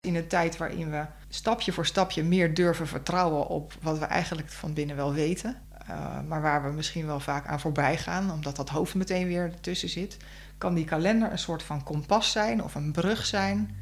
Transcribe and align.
In 0.00 0.16
een 0.16 0.28
tijd 0.28 0.56
waarin 0.56 0.90
we 0.90 1.04
stapje 1.28 1.72
voor 1.72 1.86
stapje 1.86 2.22
meer 2.22 2.54
durven 2.54 2.86
vertrouwen 2.86 3.46
op 3.46 3.72
wat 3.82 3.98
we 3.98 4.04
eigenlijk 4.04 4.48
van 4.48 4.74
binnen 4.74 4.96
wel 4.96 5.12
weten. 5.12 5.56
Uh, 5.90 6.20
maar 6.28 6.42
waar 6.42 6.62
we 6.64 6.70
misschien 6.70 7.06
wel 7.06 7.20
vaak 7.20 7.46
aan 7.46 7.60
voorbij 7.60 7.96
gaan, 7.96 8.32
omdat 8.32 8.56
dat 8.56 8.68
hoofd 8.68 8.94
meteen 8.94 9.26
weer 9.26 9.42
ertussen 9.42 9.88
zit. 9.88 10.16
Kan 10.58 10.74
die 10.74 10.84
kalender 10.84 11.30
een 11.30 11.38
soort 11.38 11.62
van 11.62 11.82
kompas 11.82 12.30
zijn 12.32 12.62
of 12.62 12.74
een 12.74 12.92
brug 12.92 13.26
zijn. 13.26 13.76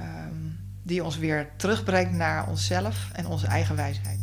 Um, 0.00 0.58
die 0.82 1.04
ons 1.04 1.18
weer 1.18 1.48
terugbrengt 1.56 2.12
naar 2.12 2.48
onszelf 2.48 3.10
en 3.12 3.26
onze 3.26 3.46
eigen 3.46 3.76
wijsheid. 3.76 4.18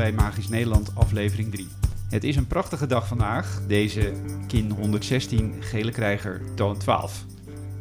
Bij 0.00 0.12
Magisch 0.12 0.48
Nederland 0.48 0.94
aflevering 0.94 1.50
3. 1.50 1.68
Het 2.08 2.24
is 2.24 2.36
een 2.36 2.46
prachtige 2.46 2.86
dag 2.86 3.06
vandaag, 3.06 3.60
deze 3.66 4.12
kin 4.46 4.70
116 4.70 5.54
gele 5.60 5.90
krijger 5.90 6.40
toon 6.54 6.78
12. 6.78 7.24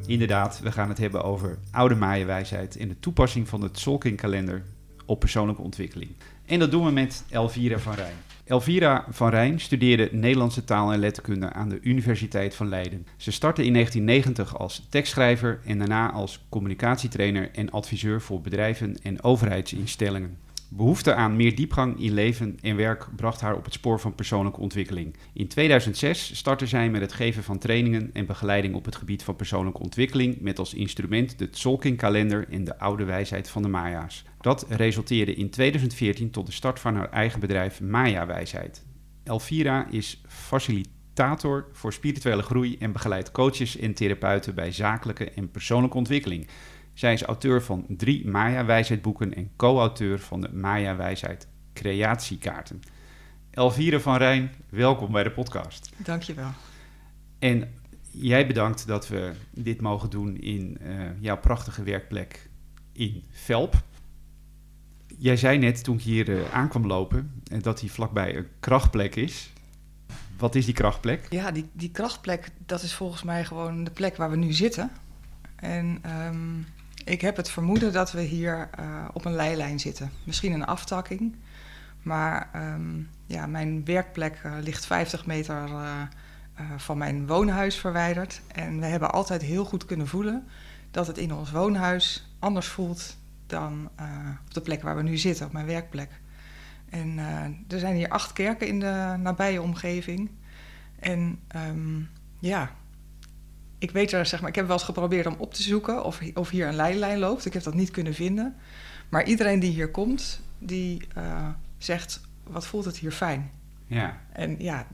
Inderdaad, 0.05 0.59
we 0.59 0.71
gaan 0.71 0.89
het 0.89 0.97
hebben 0.97 1.23
over 1.23 1.57
oude 1.71 1.95
Maya-wijsheid 1.95 2.77
en 2.77 2.87
de 2.87 2.99
toepassing 2.99 3.47
van 3.47 3.61
het 3.61 3.79
Solking-kalender 3.79 4.63
op 5.05 5.19
persoonlijke 5.19 5.61
ontwikkeling. 5.61 6.11
En 6.45 6.59
dat 6.59 6.71
doen 6.71 6.85
we 6.85 6.91
met 6.91 7.23
Elvira 7.29 7.79
van 7.79 7.93
Rijn. 7.93 8.15
Elvira 8.43 9.05
van 9.09 9.29
Rijn 9.29 9.59
studeerde 9.59 10.09
Nederlandse 10.11 10.63
taal 10.63 10.93
en 10.93 10.99
letterkunde 10.99 11.53
aan 11.53 11.69
de 11.69 11.79
Universiteit 11.81 12.55
van 12.55 12.69
Leiden. 12.69 13.07
Ze 13.17 13.31
startte 13.31 13.65
in 13.65 13.73
1990 13.73 14.57
als 14.57 14.87
tekstschrijver 14.89 15.59
en 15.65 15.77
daarna 15.77 16.11
als 16.11 16.45
communicatietrainer 16.49 17.49
en 17.53 17.71
adviseur 17.71 18.21
voor 18.21 18.41
bedrijven 18.41 18.97
en 19.01 19.23
overheidsinstellingen. 19.23 20.37
Behoefte 20.71 21.13
aan 21.13 21.35
meer 21.35 21.55
diepgang 21.55 21.99
in 21.99 22.13
leven 22.13 22.57
en 22.61 22.75
werk 22.75 23.07
bracht 23.15 23.41
haar 23.41 23.55
op 23.55 23.65
het 23.65 23.73
spoor 23.73 23.99
van 23.99 24.15
persoonlijke 24.15 24.59
ontwikkeling. 24.59 25.15
In 25.33 25.47
2006 25.47 26.35
startte 26.35 26.67
zij 26.67 26.89
met 26.89 27.01
het 27.01 27.13
geven 27.13 27.43
van 27.43 27.57
trainingen 27.57 28.09
en 28.13 28.25
begeleiding 28.25 28.75
op 28.75 28.85
het 28.85 28.95
gebied 28.95 29.23
van 29.23 29.35
persoonlijke 29.35 29.81
ontwikkeling 29.81 30.41
met 30.41 30.59
als 30.59 30.73
instrument 30.73 31.37
de 31.39 31.49
Tzolk'in-kalender 31.49 32.47
en 32.49 32.63
de 32.63 32.79
oude 32.79 33.03
wijsheid 33.03 33.49
van 33.49 33.61
de 33.61 33.67
Maya's. 33.67 34.25
Dat 34.41 34.65
resulteerde 34.69 35.33
in 35.33 35.49
2014 35.49 36.31
tot 36.31 36.45
de 36.45 36.51
start 36.51 36.79
van 36.79 36.95
haar 36.95 37.09
eigen 37.09 37.39
bedrijf 37.39 37.81
Maya 37.81 38.25
Wijsheid. 38.25 38.85
Elvira 39.23 39.87
is 39.89 40.21
facilitator 40.27 41.67
voor 41.71 41.93
spirituele 41.93 42.41
groei 42.41 42.77
en 42.77 42.91
begeleidt 42.91 43.31
coaches 43.31 43.77
en 43.77 43.93
therapeuten 43.93 44.55
bij 44.55 44.71
zakelijke 44.71 45.31
en 45.31 45.51
persoonlijke 45.51 45.97
ontwikkeling. 45.97 46.47
Zij 46.99 47.13
is 47.13 47.23
auteur 47.23 47.63
van 47.63 47.85
drie 47.87 48.27
Maya-wijsheidboeken 48.27 49.33
en 49.33 49.51
co-auteur 49.55 50.19
van 50.19 50.41
de 50.41 50.49
Maya-wijsheid 50.53 51.47
creatiekaarten. 51.73 52.81
Elvire 53.51 53.99
van 53.99 54.17
Rijn, 54.17 54.51
welkom 54.69 55.11
bij 55.11 55.23
de 55.23 55.31
podcast. 55.31 55.89
Dankjewel. 55.97 56.49
En 57.39 57.73
jij 58.11 58.47
bedankt 58.47 58.87
dat 58.87 59.07
we 59.07 59.31
dit 59.53 59.81
mogen 59.81 60.09
doen 60.09 60.37
in 60.37 60.77
uh, 60.81 61.01
jouw 61.19 61.37
prachtige 61.37 61.83
werkplek 61.83 62.49
in 62.91 63.23
Velp. 63.29 63.83
Jij 65.17 65.37
zei 65.37 65.57
net 65.57 65.83
toen 65.83 65.95
ik 65.95 66.01
hier 66.01 66.29
uh, 66.29 66.53
aankwam 66.53 66.87
lopen 66.87 67.41
uh, 67.51 67.61
dat 67.61 67.79
die 67.79 67.91
vlakbij 67.91 68.37
een 68.37 68.47
krachtplek 68.59 69.15
is. 69.15 69.53
Wat 70.37 70.55
is 70.55 70.65
die 70.65 70.73
krachtplek? 70.73 71.27
Ja, 71.29 71.51
die, 71.51 71.69
die 71.73 71.91
krachtplek, 71.91 72.49
dat 72.65 72.81
is 72.81 72.93
volgens 72.93 73.23
mij 73.23 73.45
gewoon 73.45 73.83
de 73.83 73.91
plek 73.91 74.15
waar 74.15 74.29
we 74.29 74.37
nu 74.37 74.53
zitten. 74.53 74.91
En 75.55 76.01
um, 76.25 76.65
ik 77.09 77.21
heb 77.21 77.35
het 77.35 77.49
vermoeden 77.49 77.93
dat 77.93 78.11
we 78.11 78.21
hier 78.21 78.69
uh, 78.79 79.05
op 79.13 79.25
een 79.25 79.35
leilijn 79.35 79.79
zitten. 79.79 80.11
Misschien 80.23 80.51
een 80.51 80.65
aftakking. 80.65 81.35
Maar 82.01 82.49
um, 82.55 83.09
ja, 83.25 83.47
mijn 83.47 83.85
werkplek 83.85 84.41
uh, 84.45 84.53
ligt 84.61 84.85
50 84.85 85.25
meter 85.25 85.69
uh, 85.69 86.01
van 86.77 86.97
mijn 86.97 87.27
woonhuis 87.27 87.75
verwijderd. 87.75 88.41
En 88.51 88.79
we 88.79 88.85
hebben 88.85 89.11
altijd 89.11 89.41
heel 89.41 89.65
goed 89.65 89.85
kunnen 89.85 90.07
voelen 90.07 90.47
dat 90.91 91.07
het 91.07 91.17
in 91.17 91.33
ons 91.33 91.51
woonhuis 91.51 92.33
anders 92.39 92.67
voelt 92.67 93.17
dan 93.45 93.89
op 94.45 94.53
de 94.53 94.61
plek 94.61 94.81
waar 94.81 94.95
we 94.95 95.03
nu 95.03 95.17
zitten, 95.17 95.45
op 95.45 95.51
mijn 95.51 95.65
werkplek. 95.65 96.09
En 96.89 97.17
er 97.67 97.79
zijn 97.79 97.95
hier 97.95 98.09
acht 98.09 98.33
kerken 98.33 98.67
in 98.67 98.79
de 98.79 99.15
nabije 99.17 99.61
omgeving. 99.61 100.29
En 100.99 101.39
um, 101.55 102.09
ja, 102.39 102.71
ik 103.79 103.91
weet 103.91 104.11
er, 104.11 104.25
zeg 104.25 104.39
maar, 104.39 104.49
ik 104.49 104.55
heb 104.55 104.65
wel 104.65 104.75
eens 104.75 104.85
geprobeerd 104.85 105.25
om 105.25 105.35
op 105.37 105.53
te 105.53 105.61
zoeken 105.61 106.03
of, 106.03 106.19
of 106.33 106.49
hier 106.49 106.67
een 106.67 106.75
leidlijn 106.75 107.19
loopt. 107.19 107.45
Ik 107.45 107.53
heb 107.53 107.63
dat 107.63 107.73
niet 107.73 107.91
kunnen 107.91 108.13
vinden. 108.13 108.55
Maar 109.09 109.25
iedereen 109.25 109.59
die 109.59 109.71
hier 109.71 109.91
komt, 109.91 110.41
die 110.59 111.01
uh, 111.17 111.47
zegt: 111.77 112.21
wat 112.43 112.67
voelt 112.67 112.85
het 112.85 112.97
hier 112.97 113.11
fijn? 113.11 113.51
Ja. 113.87 114.21
En 114.33 114.55
ja. 114.59 114.87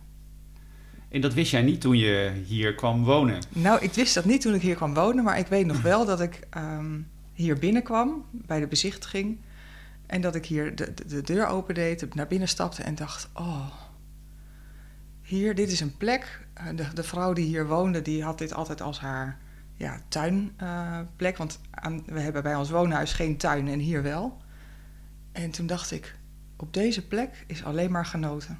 En 1.09 1.21
dat 1.21 1.33
wist 1.33 1.51
jij 1.51 1.61
niet 1.61 1.81
toen 1.81 1.97
je 1.97 2.43
hier 2.45 2.75
kwam 2.75 3.03
wonen? 3.03 3.41
Nou, 3.49 3.81
ik 3.81 3.93
wist 3.93 4.13
dat 4.13 4.25
niet 4.25 4.41
toen 4.41 4.53
ik 4.53 4.61
hier 4.61 4.75
kwam 4.75 4.93
wonen, 4.93 5.23
maar 5.23 5.39
ik 5.39 5.47
weet 5.47 5.65
nog 5.65 5.81
wel 5.81 6.05
dat 6.05 6.21
ik 6.21 6.39
um, 6.57 7.07
hier 7.33 7.59
binnenkwam 7.59 8.25
bij 8.31 8.59
de 8.59 8.67
bezichtiging. 8.67 9.37
En 10.05 10.21
dat 10.21 10.35
ik 10.35 10.45
hier 10.45 10.75
de, 10.75 10.93
de, 10.93 11.05
de 11.05 11.21
deur 11.21 11.47
opendeed, 11.47 12.15
naar 12.15 12.27
binnen 12.27 12.47
stapte 12.47 12.83
en 12.83 12.95
dacht: 12.95 13.29
oh 13.33 13.67
hier, 15.25 15.55
dit 15.55 15.71
is 15.71 15.79
een 15.79 15.97
plek. 15.97 16.47
Uh, 16.57 16.77
de, 16.77 16.93
de, 16.93 17.03
vrouw 17.03 17.33
die 17.33 17.45
hier 17.45 17.67
woonde, 17.67 18.01
die 18.01 18.23
had 18.23 18.37
dit 18.37 18.53
altijd 18.53 18.81
als 18.81 18.99
haar 18.99 19.37
ja, 19.73 20.01
tuinplek. 20.07 21.31
Uh, 21.33 21.37
want 21.37 21.59
aan, 21.71 22.03
we 22.05 22.19
hebben 22.19 22.43
bij 22.43 22.55
ons 22.55 22.69
woonhuis 22.69 23.13
geen 23.13 23.37
tuin 23.37 23.67
en 23.67 23.79
hier 23.79 24.03
wel. 24.03 24.37
En 25.31 25.51
toen 25.51 25.67
dacht 25.67 25.91
ik, 25.91 26.15
op 26.55 26.73
deze 26.73 27.07
plek 27.07 27.43
is 27.47 27.63
alleen 27.63 27.91
maar 27.91 28.05
genoten. 28.05 28.59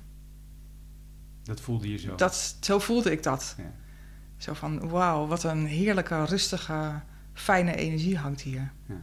Dat 1.44 1.62
voelde 1.62 1.92
je 1.92 1.98
zo? 1.98 2.16
Dat, 2.16 2.58
zo 2.60 2.80
voelde 2.80 3.12
ik 3.12 3.24
dat. 3.24 3.56
Ja. 3.58 3.74
Zo 4.38 4.54
van, 4.54 4.90
wauw, 4.90 5.28
wat 5.28 5.44
een 5.44 5.66
heerlijke, 5.66 6.26
rustige, 6.26 7.02
fijne 7.34 7.76
energie 7.76 8.18
hangt 8.18 8.42
hier. 8.42 8.72
Ja. 8.86 8.98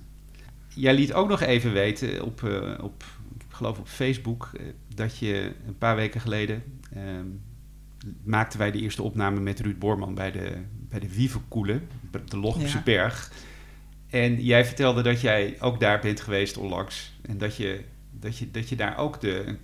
Jij 0.69 0.95
liet 0.95 1.13
ook 1.13 1.29
nog 1.29 1.41
even 1.41 1.73
weten 1.73 2.25
op, 2.25 2.41
uh, 2.41 2.79
op 2.81 3.05
ik 3.39 3.45
geloof 3.49 3.79
op 3.79 3.89
Facebook, 3.89 4.51
dat 4.95 5.19
je 5.19 5.55
een 5.67 5.79
paar 5.79 5.97
weken 5.97 6.21
geleden 6.21 6.63
ehm, 6.93 7.27
maakten 8.25 8.59
wij 8.59 8.71
de 8.71 8.79
eerste 8.79 9.03
opname 9.03 9.41
met 9.41 9.61
Ruud 9.61 9.79
Boorman 9.79 10.15
bij 10.15 10.31
de, 10.31 10.63
bij 10.89 11.01
de 11.01 11.15
Wieverkoele, 11.15 11.81
de 12.11 12.43
ja. 12.59 12.83
Berg. 12.85 13.33
En 14.11 14.43
jij 14.45 14.65
vertelde 14.65 15.03
dat 15.03 15.21
jij 15.21 15.57
ook 15.61 15.81
daar 15.81 16.01
bent 16.01 16.21
geweest 16.21 16.57
onlangs. 16.57 17.19
En 17.23 17.39
dat 17.39 17.57
je, 17.57 17.85
dat 18.11 18.39
je, 18.39 18.51
dat 18.51 18.69
je 18.69 18.77
daar 18.77 18.97
ook 18.97 19.21
de 19.21 19.57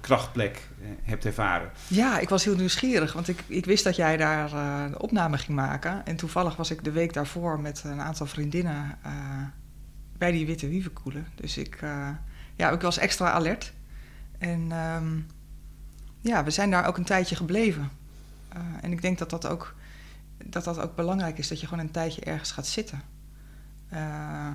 krachtplek 0.00 0.68
eh, 0.80 0.88
hebt 1.02 1.24
ervaren. 1.24 1.70
Ja, 1.88 2.18
ik 2.18 2.28
was 2.28 2.44
heel 2.44 2.56
nieuwsgierig, 2.56 3.12
want 3.12 3.28
ik, 3.28 3.42
ik 3.46 3.64
wist 3.64 3.84
dat 3.84 3.96
jij 3.96 4.16
daar 4.16 4.52
uh, 4.52 4.90
de 4.90 4.98
opname 4.98 5.38
ging 5.38 5.56
maken. 5.56 6.06
En 6.06 6.16
toevallig 6.16 6.56
was 6.56 6.70
ik 6.70 6.84
de 6.84 6.90
week 6.90 7.12
daarvoor 7.12 7.60
met 7.60 7.82
een 7.84 8.00
aantal 8.00 8.26
vriendinnen 8.26 8.98
uh, 9.06 9.12
bij 10.18 10.30
die 10.30 10.46
Witte 10.46 10.68
Wieverkoele. 10.68 11.22
Dus 11.34 11.56
ik, 11.56 11.80
uh, 11.82 12.08
ja, 12.56 12.70
ik 12.70 12.80
was 12.80 12.98
extra 12.98 13.30
alert. 13.30 13.72
En 14.38 14.72
um, 14.72 15.26
ja, 16.24 16.44
we 16.44 16.50
zijn 16.50 16.70
daar 16.70 16.86
ook 16.86 16.96
een 16.96 17.04
tijdje 17.04 17.36
gebleven. 17.36 17.90
Uh, 18.56 18.62
en 18.80 18.92
ik 18.92 19.02
denk 19.02 19.18
dat 19.18 19.30
dat, 19.30 19.46
ook, 19.46 19.74
dat 20.44 20.64
dat 20.64 20.78
ook 20.78 20.96
belangrijk 20.96 21.38
is, 21.38 21.48
dat 21.48 21.60
je 21.60 21.66
gewoon 21.66 21.84
een 21.84 21.90
tijdje 21.90 22.20
ergens 22.20 22.50
gaat 22.50 22.66
zitten. 22.66 23.02
Uh, 23.92 24.50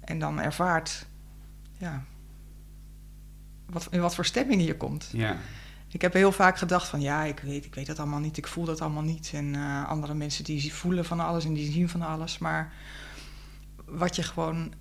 en 0.00 0.18
dan 0.18 0.40
ervaart 0.40 1.06
ja, 1.78 2.04
wat, 3.66 3.88
in 3.90 4.00
wat 4.00 4.14
voor 4.14 4.24
stemming 4.24 4.64
je 4.64 4.76
komt. 4.76 5.08
Ja. 5.12 5.36
Ik 5.88 6.02
heb 6.02 6.12
heel 6.12 6.32
vaak 6.32 6.58
gedacht 6.58 6.88
van 6.88 7.00
ja, 7.00 7.24
ik 7.24 7.40
weet, 7.40 7.64
ik 7.64 7.74
weet 7.74 7.86
dat 7.86 7.98
allemaal 7.98 8.20
niet, 8.20 8.36
ik 8.36 8.46
voel 8.46 8.64
dat 8.64 8.80
allemaal 8.80 9.02
niet. 9.02 9.30
En 9.34 9.54
uh, 9.54 9.88
andere 9.88 10.14
mensen 10.14 10.44
die 10.44 10.74
voelen 10.74 11.04
van 11.04 11.20
alles 11.20 11.44
en 11.44 11.52
die 11.52 11.72
zien 11.72 11.88
van 11.88 12.02
alles. 12.02 12.38
Maar 12.38 12.72
wat 13.84 14.16
je 14.16 14.22
gewoon, 14.22 14.72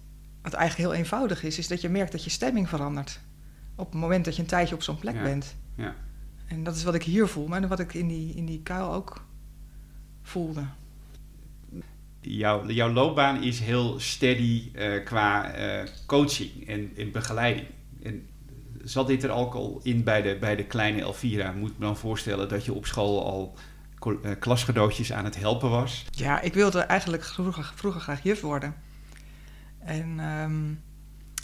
wat 0.41 0.53
eigenlijk 0.53 0.89
heel 0.89 0.99
eenvoudig 0.99 1.43
is, 1.43 1.57
is 1.57 1.67
dat 1.67 1.81
je 1.81 1.89
merkt 1.89 2.11
dat 2.11 2.23
je 2.23 2.29
stemming 2.29 2.69
verandert. 2.69 3.19
Op 3.75 3.91
het 3.91 4.01
moment 4.01 4.25
dat 4.25 4.35
je 4.35 4.41
een 4.41 4.47
tijdje 4.47 4.75
op 4.75 4.83
zo'n 4.83 4.99
plek 4.99 5.15
ja. 5.15 5.21
bent. 5.21 5.55
Ja. 5.75 5.95
En 6.51 6.63
dat 6.63 6.75
is 6.75 6.83
wat 6.83 6.93
ik 6.93 7.03
hier 7.03 7.27
voel, 7.27 7.47
maar 7.47 7.67
wat 7.67 7.79
ik 7.79 7.93
in 7.93 8.07
die, 8.07 8.35
in 8.35 8.45
die 8.45 8.61
kuil 8.63 8.93
ook 8.93 9.25
voelde. 10.21 10.65
Jouw, 12.19 12.69
jouw 12.69 12.91
loopbaan 12.91 13.43
is 13.43 13.59
heel 13.59 13.99
steady 13.99 14.71
uh, 14.73 15.05
qua 15.05 15.57
uh, 15.57 15.87
coaching 16.05 16.67
en, 16.67 16.91
en 16.97 17.11
begeleiding. 17.11 17.67
En 18.03 18.27
zat 18.83 19.07
dit 19.07 19.23
er 19.23 19.31
ook 19.31 19.53
al 19.53 19.79
in 19.83 20.03
bij 20.03 20.21
de, 20.21 20.37
bij 20.39 20.55
de 20.55 20.65
kleine 20.65 21.01
Elvira? 21.01 21.51
Moet 21.51 21.79
me 21.79 21.85
dan 21.85 21.97
voorstellen 21.97 22.49
dat 22.49 22.65
je 22.65 22.73
op 22.73 22.85
school 22.85 23.25
al 23.25 23.57
uh, 24.05 24.31
klasgenootjes 24.39 25.13
aan 25.13 25.25
het 25.25 25.39
helpen 25.39 25.69
was. 25.69 26.05
Ja, 26.11 26.41
ik 26.41 26.53
wilde 26.53 26.79
eigenlijk 26.79 27.23
vroeger, 27.23 27.71
vroeger 27.75 28.01
graag 28.01 28.23
juf 28.23 28.41
worden. 28.41 28.75
En 29.79 30.19
ehm, 30.19 30.73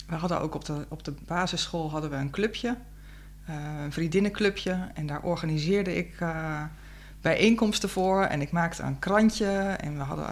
we 0.07 0.15
hadden 0.15 0.41
ook 0.41 0.55
op 0.55 0.65
de, 0.65 0.85
op 0.89 1.03
de 1.03 1.13
basisschool 1.25 1.91
hadden 1.91 2.09
we 2.09 2.15
een 2.15 2.31
clubje, 2.31 2.77
een 3.47 3.91
vriendinnenclubje. 3.91 4.87
En 4.93 5.05
daar 5.05 5.21
organiseerde 5.21 5.95
ik 5.95 6.19
uh, 6.19 6.63
bijeenkomsten 7.21 7.89
voor. 7.89 8.23
En 8.23 8.41
ik 8.41 8.51
maakte 8.51 8.83
een 8.83 8.99
krantje. 8.99 9.47
En 9.79 9.97
we 9.97 10.03
hadden 10.03 10.25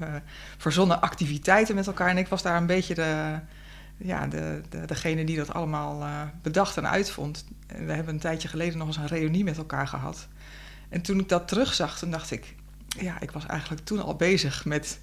uh, 0.00 0.08
verzonnen 0.56 1.00
activiteiten 1.00 1.74
met 1.74 1.86
elkaar. 1.86 2.08
En 2.08 2.18
ik 2.18 2.28
was 2.28 2.42
daar 2.42 2.56
een 2.56 2.66
beetje 2.66 2.94
de, 2.94 3.38
ja, 3.96 4.26
de, 4.26 4.60
de, 4.68 4.86
degene 4.86 5.24
die 5.24 5.36
dat 5.36 5.54
allemaal 5.54 6.06
bedacht 6.42 6.76
en 6.76 6.88
uitvond. 6.88 7.44
En 7.66 7.86
we 7.86 7.92
hebben 7.92 8.14
een 8.14 8.20
tijdje 8.20 8.48
geleden 8.48 8.78
nog 8.78 8.86
eens 8.86 8.96
een 8.96 9.06
reunie 9.06 9.44
met 9.44 9.56
elkaar 9.56 9.88
gehad. 9.88 10.28
En 10.88 11.02
toen 11.02 11.18
ik 11.18 11.28
dat 11.28 11.48
terugzag, 11.48 11.98
toen 11.98 12.10
dacht 12.10 12.30
ik... 12.30 12.54
Ja, 12.98 13.20
ik 13.20 13.30
was 13.30 13.46
eigenlijk 13.46 13.84
toen 13.84 14.02
al 14.02 14.16
bezig 14.16 14.64
met 14.64 14.98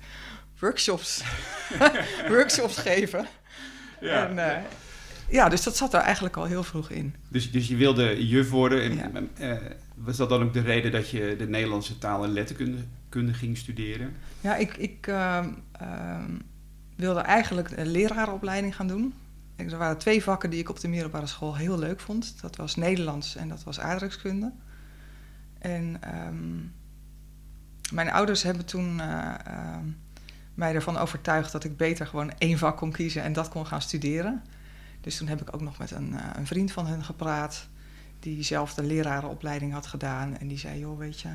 workshops, 0.60 1.24
workshops 2.28 2.78
geven. 2.78 3.28
Ja. 4.02 4.28
En, 4.28 4.32
uh, 4.32 4.38
ja, 4.38 4.62
dus 5.32 5.64
dat 5.64 5.78
zat 5.78 5.94
er 5.94 6.00
eigenlijk 6.00 6.38
al 6.38 6.46
heel 6.46 6.64
vroeg 6.64 6.90
in. 6.90 7.16
Dus, 7.28 7.52
dus 7.52 7.68
je 7.68 7.76
wilde 7.76 8.28
juf 8.28 8.50
worden. 8.50 8.82
En, 8.82 9.30
ja. 9.38 9.54
uh, 9.54 9.62
was 9.96 10.18
dat 10.18 10.30
dan 10.30 10.44
ook 10.44 10.54
de 10.54 10.62
reden 10.62 10.92
dat 10.92 11.10
je 11.10 11.36
de 11.38 11.48
Nederlandse 11.48 11.98
taal 11.98 12.24
en 12.24 12.32
letterkunde 12.32 13.34
ging 13.34 13.58
studeren? 13.58 14.14
Ja, 14.42 14.56
ik, 14.56 14.78
ik 14.78 15.08
uh, 15.08 15.46
wilde 16.96 17.20
eigenlijk 17.20 17.72
een 17.78 17.92
lerarenopleiding 17.92 18.76
gaan 18.76 18.88
doen. 18.88 19.14
Er 19.56 19.78
waren 19.78 19.98
twee 19.98 20.24
vakken 20.24 20.50
die 20.50 20.60
ik 20.60 20.70
op 20.70 20.80
de 20.80 20.88
middelbare 20.88 21.28
school 21.28 21.56
heel 21.56 21.80
leuk 21.80 22.00
vond. 22.00 22.42
Dat 22.42 22.56
was 22.56 22.76
Nederlands 22.76 23.36
en 23.36 23.50
dat 23.50 23.64
was 23.64 23.80
aardrijkskunde. 23.80 24.52
En 25.60 26.00
um, 26.28 26.74
mijn 27.92 28.12
ouders 28.12 28.44
hebben 28.44 28.66
toen 28.66 28.98
uh, 28.98 29.36
mij 30.54 30.76
ervan 30.76 30.98
overtuigd 30.98 31.52
dat 31.52 31.64
ik 31.64 31.78
beter 31.78 32.08
gewoon 32.08 32.32
één 32.38 32.58
vak 32.58 32.78
kon 32.78 32.92
kiezen 32.92 33.24
en 33.24 33.34
dat 33.34 33.50
kon 33.50 33.66
gaan 33.66 33.82
studeren. 33.82 34.44
Dus 35.02 35.18
toen 35.18 35.28
heb 35.28 35.42
ik 35.42 35.54
ook 35.54 35.62
nog 35.62 35.78
met 35.78 35.92
een, 35.92 36.12
uh, 36.14 36.20
een 36.34 36.48
vriend 36.48 36.72
van 36.72 36.88
hen 36.88 37.04
gepraat, 37.04 37.68
die 38.20 38.44
zelf 38.44 38.74
de 38.74 38.84
lerarenopleiding 38.84 39.74
had 39.74 39.88
gedaan. 39.88 40.38
En 40.38 40.48
die 40.48 40.58
zei, 40.58 40.80
joh, 40.80 40.98
weet 40.98 41.20
je, 41.20 41.30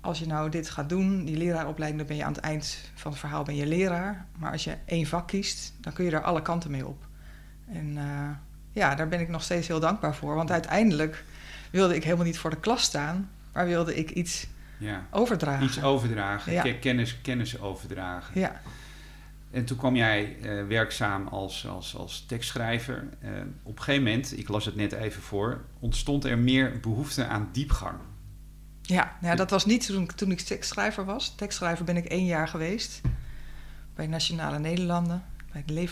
als 0.00 0.18
je 0.18 0.26
nou 0.26 0.50
dit 0.50 0.70
gaat 0.70 0.88
doen, 0.88 1.24
die 1.24 1.36
lerarenopleiding, 1.36 2.00
dan 2.00 2.08
ben 2.08 2.16
je 2.16 2.24
aan 2.24 2.32
het 2.32 2.42
eind 2.42 2.78
van 2.94 3.10
het 3.10 3.20
verhaal 3.20 3.42
ben 3.42 3.56
je 3.56 3.66
leraar. 3.66 4.26
Maar 4.38 4.52
als 4.52 4.64
je 4.64 4.76
één 4.84 5.06
vak 5.06 5.26
kiest, 5.26 5.72
dan 5.80 5.92
kun 5.92 6.04
je 6.04 6.10
er 6.10 6.22
alle 6.22 6.42
kanten 6.42 6.70
mee 6.70 6.86
op. 6.86 7.06
En 7.72 7.96
uh, 7.96 8.30
ja, 8.72 8.94
daar 8.94 9.08
ben 9.08 9.20
ik 9.20 9.28
nog 9.28 9.42
steeds 9.42 9.66
heel 9.66 9.80
dankbaar 9.80 10.14
voor. 10.14 10.34
Want 10.34 10.50
uiteindelijk 10.50 11.24
wilde 11.70 11.94
ik 11.94 12.04
helemaal 12.04 12.24
niet 12.24 12.38
voor 12.38 12.50
de 12.50 12.60
klas 12.60 12.82
staan, 12.82 13.30
maar 13.52 13.66
wilde 13.66 13.96
ik 13.96 14.10
iets 14.10 14.46
ja. 14.78 15.06
overdragen. 15.10 15.66
Iets 15.66 15.82
overdragen, 15.82 16.52
ja. 16.52 16.74
kennis, 16.80 17.20
kennis 17.20 17.60
overdragen. 17.60 18.40
Ja. 18.40 18.60
En 19.50 19.64
toen 19.64 19.76
kwam 19.76 19.96
jij 19.96 20.36
uh, 20.42 20.66
werkzaam 20.66 21.28
als, 21.28 21.66
als, 21.66 21.96
als 21.96 22.24
tekstschrijver. 22.26 23.08
Uh, 23.24 23.30
op 23.62 23.76
een 23.76 23.82
gegeven 23.82 24.04
moment, 24.04 24.38
ik 24.38 24.48
las 24.48 24.64
het 24.64 24.76
net 24.76 24.92
even 24.92 25.22
voor, 25.22 25.64
ontstond 25.78 26.24
er 26.24 26.38
meer 26.38 26.80
behoefte 26.80 27.26
aan 27.26 27.48
diepgang. 27.52 27.98
Ja, 28.82 29.16
nou, 29.20 29.36
dat 29.36 29.50
was 29.50 29.64
niet 29.64 29.86
toen, 29.86 30.06
toen 30.16 30.30
ik 30.30 30.40
tekstschrijver 30.40 31.04
was. 31.04 31.34
Tekstschrijver 31.34 31.84
ben 31.84 31.96
ik 31.96 32.04
één 32.04 32.26
jaar 32.26 32.48
geweest 32.48 33.00
bij 33.94 34.06
Nationale 34.06 34.58
Nederlanden, 34.58 35.24
bij 35.52 35.62
de 35.64 35.88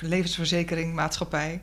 levensverzekering 0.00 0.94
maatschappij. 0.94 1.62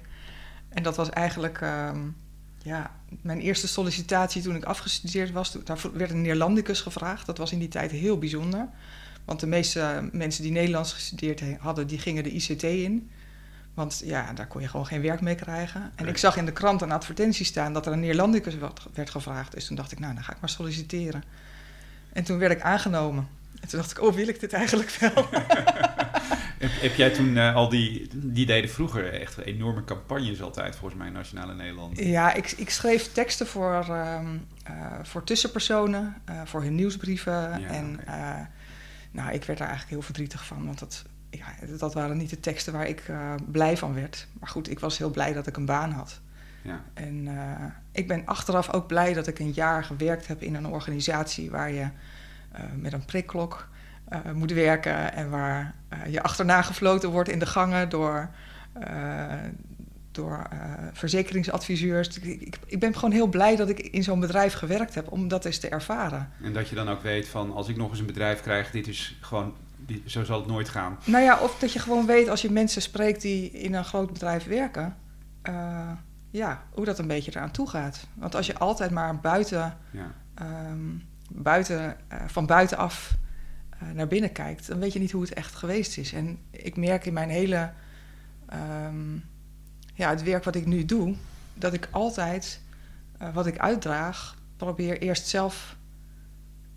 En 0.69 0.83
dat 0.83 0.95
was 0.95 1.09
eigenlijk 1.09 1.61
um, 1.61 2.15
ja, 2.57 2.91
mijn 3.21 3.39
eerste 3.39 3.67
sollicitatie 3.67 4.41
toen 4.41 4.55
ik 4.55 4.63
afgestudeerd 4.63 5.31
was, 5.31 5.51
daar 5.51 5.79
werd 5.93 6.11
een 6.11 6.21
Neerlandicus 6.21 6.81
gevraagd. 6.81 7.25
Dat 7.25 7.37
was 7.37 7.51
in 7.51 7.59
die 7.59 7.67
tijd 7.67 7.91
heel 7.91 8.17
bijzonder. 8.17 8.69
Want 9.25 9.39
de 9.39 9.47
meeste 9.47 10.09
mensen 10.11 10.43
die 10.43 10.51
Nederlands 10.51 10.93
gestudeerd 10.93 11.41
hadden, 11.59 11.87
die 11.87 11.99
gingen 11.99 12.23
de 12.23 12.31
ICT 12.31 12.63
in. 12.63 13.09
Want 13.73 14.01
ja, 14.05 14.33
daar 14.33 14.47
kon 14.47 14.61
je 14.61 14.67
gewoon 14.67 14.85
geen 14.85 15.01
werk 15.01 15.21
mee 15.21 15.35
krijgen. 15.35 15.91
En 15.95 16.07
ik 16.07 16.17
zag 16.17 16.37
in 16.37 16.45
de 16.45 16.51
krant 16.51 16.81
een 16.81 16.91
advertentie 16.91 17.45
staan 17.45 17.73
dat 17.73 17.85
er 17.85 17.93
een 17.93 17.99
Neerlandicus 17.99 18.55
werd 18.93 19.09
gevraagd. 19.09 19.51
Dus 19.51 19.65
toen 19.65 19.75
dacht 19.75 19.91
ik, 19.91 19.99
nou, 19.99 20.13
dan 20.13 20.23
ga 20.23 20.31
ik 20.33 20.39
maar 20.39 20.49
solliciteren. 20.49 21.23
En 22.13 22.23
toen 22.23 22.37
werd 22.37 22.51
ik 22.51 22.61
aangenomen. 22.61 23.27
En 23.61 23.67
toen 23.67 23.79
dacht 23.79 23.91
ik, 23.91 24.01
oh, 24.01 24.13
wil 24.13 24.27
ik 24.27 24.39
dit 24.39 24.53
eigenlijk 24.53 24.89
wel? 24.89 25.13
heb, 26.59 26.71
heb, 26.81 26.95
jij 26.95 27.09
toen 27.09 27.35
uh, 27.35 27.55
al 27.55 27.69
die, 27.69 28.09
die 28.13 28.45
deden 28.45 28.69
vroeger 28.69 29.13
echt 29.13 29.37
enorme 29.37 29.83
campagnes 29.83 30.41
altijd, 30.41 30.75
volgens 30.75 30.99
mij, 30.99 31.09
Nationale 31.09 31.55
Nederland? 31.55 31.99
Ja, 31.99 32.33
ik, 32.33 32.51
ik 32.51 32.69
schreef 32.69 33.11
teksten 33.11 33.47
voor, 33.47 33.85
uh, 33.89 34.19
uh, 34.69 34.93
voor 35.03 35.23
tussenpersonen, 35.23 36.15
voor 36.45 36.61
hun 36.61 36.75
nieuwsbrieven. 36.75 37.33
Ja, 37.33 37.67
en 37.67 37.99
okay. 38.01 38.47
Nou, 39.15 39.31
ik 39.31 39.43
werd 39.43 39.59
daar 39.59 39.67
eigenlijk 39.67 39.89
heel 39.89 40.01
verdrietig 40.01 40.45
van, 40.45 40.65
want 40.65 40.79
dat, 40.79 41.05
ja, 41.29 41.45
dat 41.77 41.93
waren 41.93 42.17
niet 42.17 42.29
de 42.29 42.39
teksten 42.39 42.73
waar 42.73 42.87
ik 42.87 43.03
blij 43.51 43.77
van 43.77 43.93
werd. 43.93 44.27
Maar 44.39 44.49
goed, 44.49 44.69
ik 44.69 44.79
was 44.79 44.97
heel 44.97 45.11
blij 45.11 45.33
dat 45.33 45.47
ik 45.47 45.57
een 45.57 45.65
baan 45.65 45.91
had. 45.91 46.19
Ja. 46.61 46.81
En 46.93 47.27
ik 47.91 48.07
ben 48.07 48.25
achteraf 48.25 48.73
ook 48.73 48.87
blij 48.87 49.13
dat 49.13 49.27
ik 49.27 49.39
een 49.39 49.51
jaar 49.51 49.83
gewerkt 49.83 50.27
heb 50.27 50.41
in 50.41 50.55
een 50.55 50.67
organisatie 50.67 51.51
waar 51.51 51.71
je 51.71 51.87
met 52.75 52.93
een 52.93 53.05
prikklok 53.05 53.67
moet 54.33 54.51
werken 54.51 55.13
en 55.13 55.29
waar 55.29 55.75
je 56.07 56.23
achterna 56.23 56.61
gefloten 56.61 57.09
wordt 57.09 57.29
in 57.29 57.39
de 57.39 57.45
gangen 57.45 57.89
door, 57.89 58.29
uh, 60.17 60.23
door 60.23 60.47
verzekeringsadviseurs. 60.93 62.19
Ik, 62.19 62.57
ik, 62.65 62.79
ben 62.79 62.93
gewoon 62.93 63.11
heel 63.11 63.27
blij 63.27 63.55
dat 63.55 63.69
ik 63.69 63.79
in 63.79 64.03
zo'n 64.03 64.19
bedrijf 64.19 64.53
gewerkt 64.53 64.95
heb 64.95 65.11
om 65.11 65.27
dat 65.27 65.45
eens 65.45 65.59
te 65.59 65.69
ervaren. 65.69 66.29
En 66.41 66.53
dat 66.53 66.69
je 66.69 66.75
dan 66.75 66.89
ook 66.89 67.01
weet 67.01 67.27
van 67.27 67.53
als 67.53 67.67
ik 67.67 67.77
nog 67.77 67.89
eens 67.89 67.99
een 67.99 68.05
bedrijf 68.05 68.41
krijg, 68.41 68.71
dit 68.71 68.87
is 68.87 69.17
gewoon. 69.21 69.53
Dit, 69.77 70.01
zo 70.05 70.23
zal 70.23 70.39
het 70.39 70.47
nooit 70.47 70.69
gaan. 70.69 70.97
Nou 71.05 71.23
ja, 71.23 71.39
of 71.39 71.59
dat 71.59 71.73
je 71.73 71.79
gewoon 71.79 72.05
weet 72.05 72.29
als 72.29 72.41
je 72.41 72.51
mensen 72.51 72.81
spreekt 72.81 73.21
die 73.21 73.51
in 73.51 73.73
een 73.73 73.85
groot 73.85 74.13
bedrijf 74.13 74.45
werken, 74.45 74.95
ja, 76.31 76.63
hoe 76.71 76.85
dat 76.85 76.99
een 76.99 77.07
beetje 77.07 77.31
eraan 77.31 77.51
toe 77.51 77.69
gaat. 77.69 78.07
Want 78.13 78.35
als 78.35 78.47
je 78.47 78.57
altijd 78.57 78.91
maar 78.91 79.19
buiten, 79.19 79.77
ja. 79.91 80.13
um, 80.71 81.03
buiten 81.31 81.97
van 82.27 82.45
buitenaf 82.45 83.17
uh, 83.83 83.89
naar 83.91 84.07
binnen 84.07 84.31
kijkt, 84.31 84.67
dan 84.67 84.79
weet 84.79 84.93
je 84.93 84.99
niet 84.99 85.11
hoe 85.11 85.21
het 85.21 85.33
echt 85.33 85.55
geweest 85.55 85.97
is. 85.97 86.13
En 86.13 86.39
ik 86.51 86.77
merk 86.77 87.05
in 87.05 87.13
mijn 87.13 87.29
hele, 87.29 87.71
um, 88.85 89.23
ja, 89.95 90.09
het 90.09 90.23
werk 90.23 90.43
wat 90.43 90.55
ik 90.55 90.65
nu 90.65 90.85
doe, 90.85 91.15
dat 91.53 91.73
ik 91.73 91.87
altijd 91.91 92.61
uh, 93.21 93.33
wat 93.33 93.47
ik 93.47 93.59
uitdraag, 93.59 94.35
probeer 94.57 95.01
eerst 95.01 95.27
zelf 95.27 95.75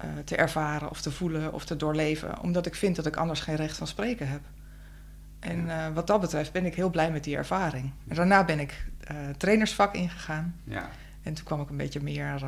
uh, 0.04 0.10
te 0.24 0.36
ervaren 0.36 0.90
of 0.90 1.00
te 1.00 1.10
voelen 1.10 1.52
of 1.52 1.64
te 1.64 1.76
doorleven, 1.76 2.40
omdat 2.40 2.66
ik 2.66 2.74
vind 2.74 2.96
dat 2.96 3.06
ik 3.06 3.16
anders 3.16 3.40
geen 3.40 3.56
recht 3.56 3.76
van 3.76 3.86
spreken 3.86 4.28
heb. 4.28 4.40
En 5.40 5.94
wat 5.94 6.06
dat 6.06 6.20
betreft 6.20 6.52
ben 6.52 6.64
ik 6.64 6.75
heel 6.75 6.90
blij 6.90 7.10
met 7.10 7.25
die 7.25 7.37
ervaring. 7.37 7.92
En 8.08 8.16
daarna 8.16 8.44
ben 8.44 8.60
ik 8.60 8.87
trainersvak 9.37 9.94
ingegaan. 9.94 10.56
Ja. 10.64 10.88
En 11.22 11.34
toen 11.34 11.44
kwam 11.44 11.60
ik 11.60 11.70
een 11.70 11.76
beetje 11.76 12.02
meer 12.02 12.40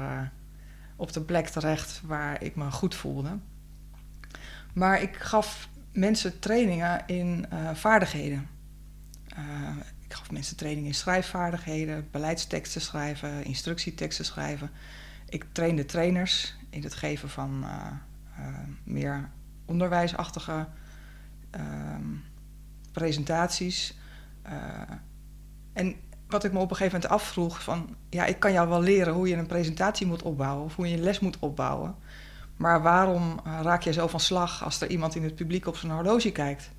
op 0.97 1.13
de 1.13 1.21
plek 1.21 1.49
terecht 1.49 2.01
waar 2.05 2.43
ik 2.43 2.57
me 2.57 2.71
goed 2.71 2.95
voelde. 2.95 3.39
Maar 4.73 5.03
ik 5.03 5.17
gaf 5.17 5.69
mensen 5.93 6.39
trainingen 6.39 7.03
in 7.07 7.47
vaardigheden. 7.75 8.49
Ik 10.11 10.17
gaf 10.17 10.31
mensen 10.31 10.57
trainingen 10.57 10.89
in 10.89 10.95
schrijfvaardigheden, 10.95 12.09
beleidsteksten 12.11 12.81
schrijven, 12.81 13.45
instructieteksten 13.45 14.25
schrijven. 14.25 14.71
Ik 15.29 15.47
trainde 15.53 15.85
trainers 15.85 16.57
in 16.71 16.83
het 16.83 16.95
geven 16.95 17.29
van 17.29 17.65
uh, 17.65 18.47
meer 18.85 19.31
onderwijsachtige 19.65 20.67
ehm, 21.51 22.05
presentaties. 22.93 23.99
en 25.73 25.97
wat 26.29 26.45
ik 26.45 26.53
me 26.53 26.59
op 26.59 26.71
een 26.71 26.77
gegeven 26.77 27.01
moment 27.01 27.21
afvroeg 27.21 27.63
van... 27.63 27.97
ja, 28.09 28.25
ik 28.25 28.39
kan 28.39 28.53
jou 28.53 28.69
wel 28.69 28.83
leren 28.83 29.15
hoe 29.15 29.29
je 29.29 29.37
een 29.37 29.47
presentatie 29.47 30.07
moet 30.07 30.23
opbouwen... 30.23 30.65
of 30.65 30.77
hoe 30.77 30.89
je 30.89 30.97
een 30.97 31.03
les 31.03 31.21
moet 31.21 31.39
opbouwen... 31.39 31.95
Maar 32.61 32.83
waarom 32.83 33.41
eh, 33.45 33.61
raak 33.63 33.83
je 33.83 33.93
zo 33.93 34.07
van 34.07 34.21
slag 34.21 34.65
als 34.65 34.81
er 34.81 34.91
iemand 34.91 35.15
in 35.15 35.23
het 35.23 35.35
publiek 35.35 35.67
op 35.67 35.77
zijn 35.77 35.93
horloge 35.93 36.33
kijkt? 36.33 36.71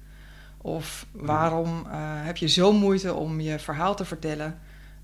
Of 0.62 1.06
waarom 1.12 1.86
uh, 1.88 1.94
heb 2.26 2.38
je 2.38 2.48
zo 2.48 2.74
moeite 2.74 3.14
om 3.14 3.40
je 3.40 3.60
verhaal 3.60 3.96
te 3.96 4.06
vertellen, 4.06 4.60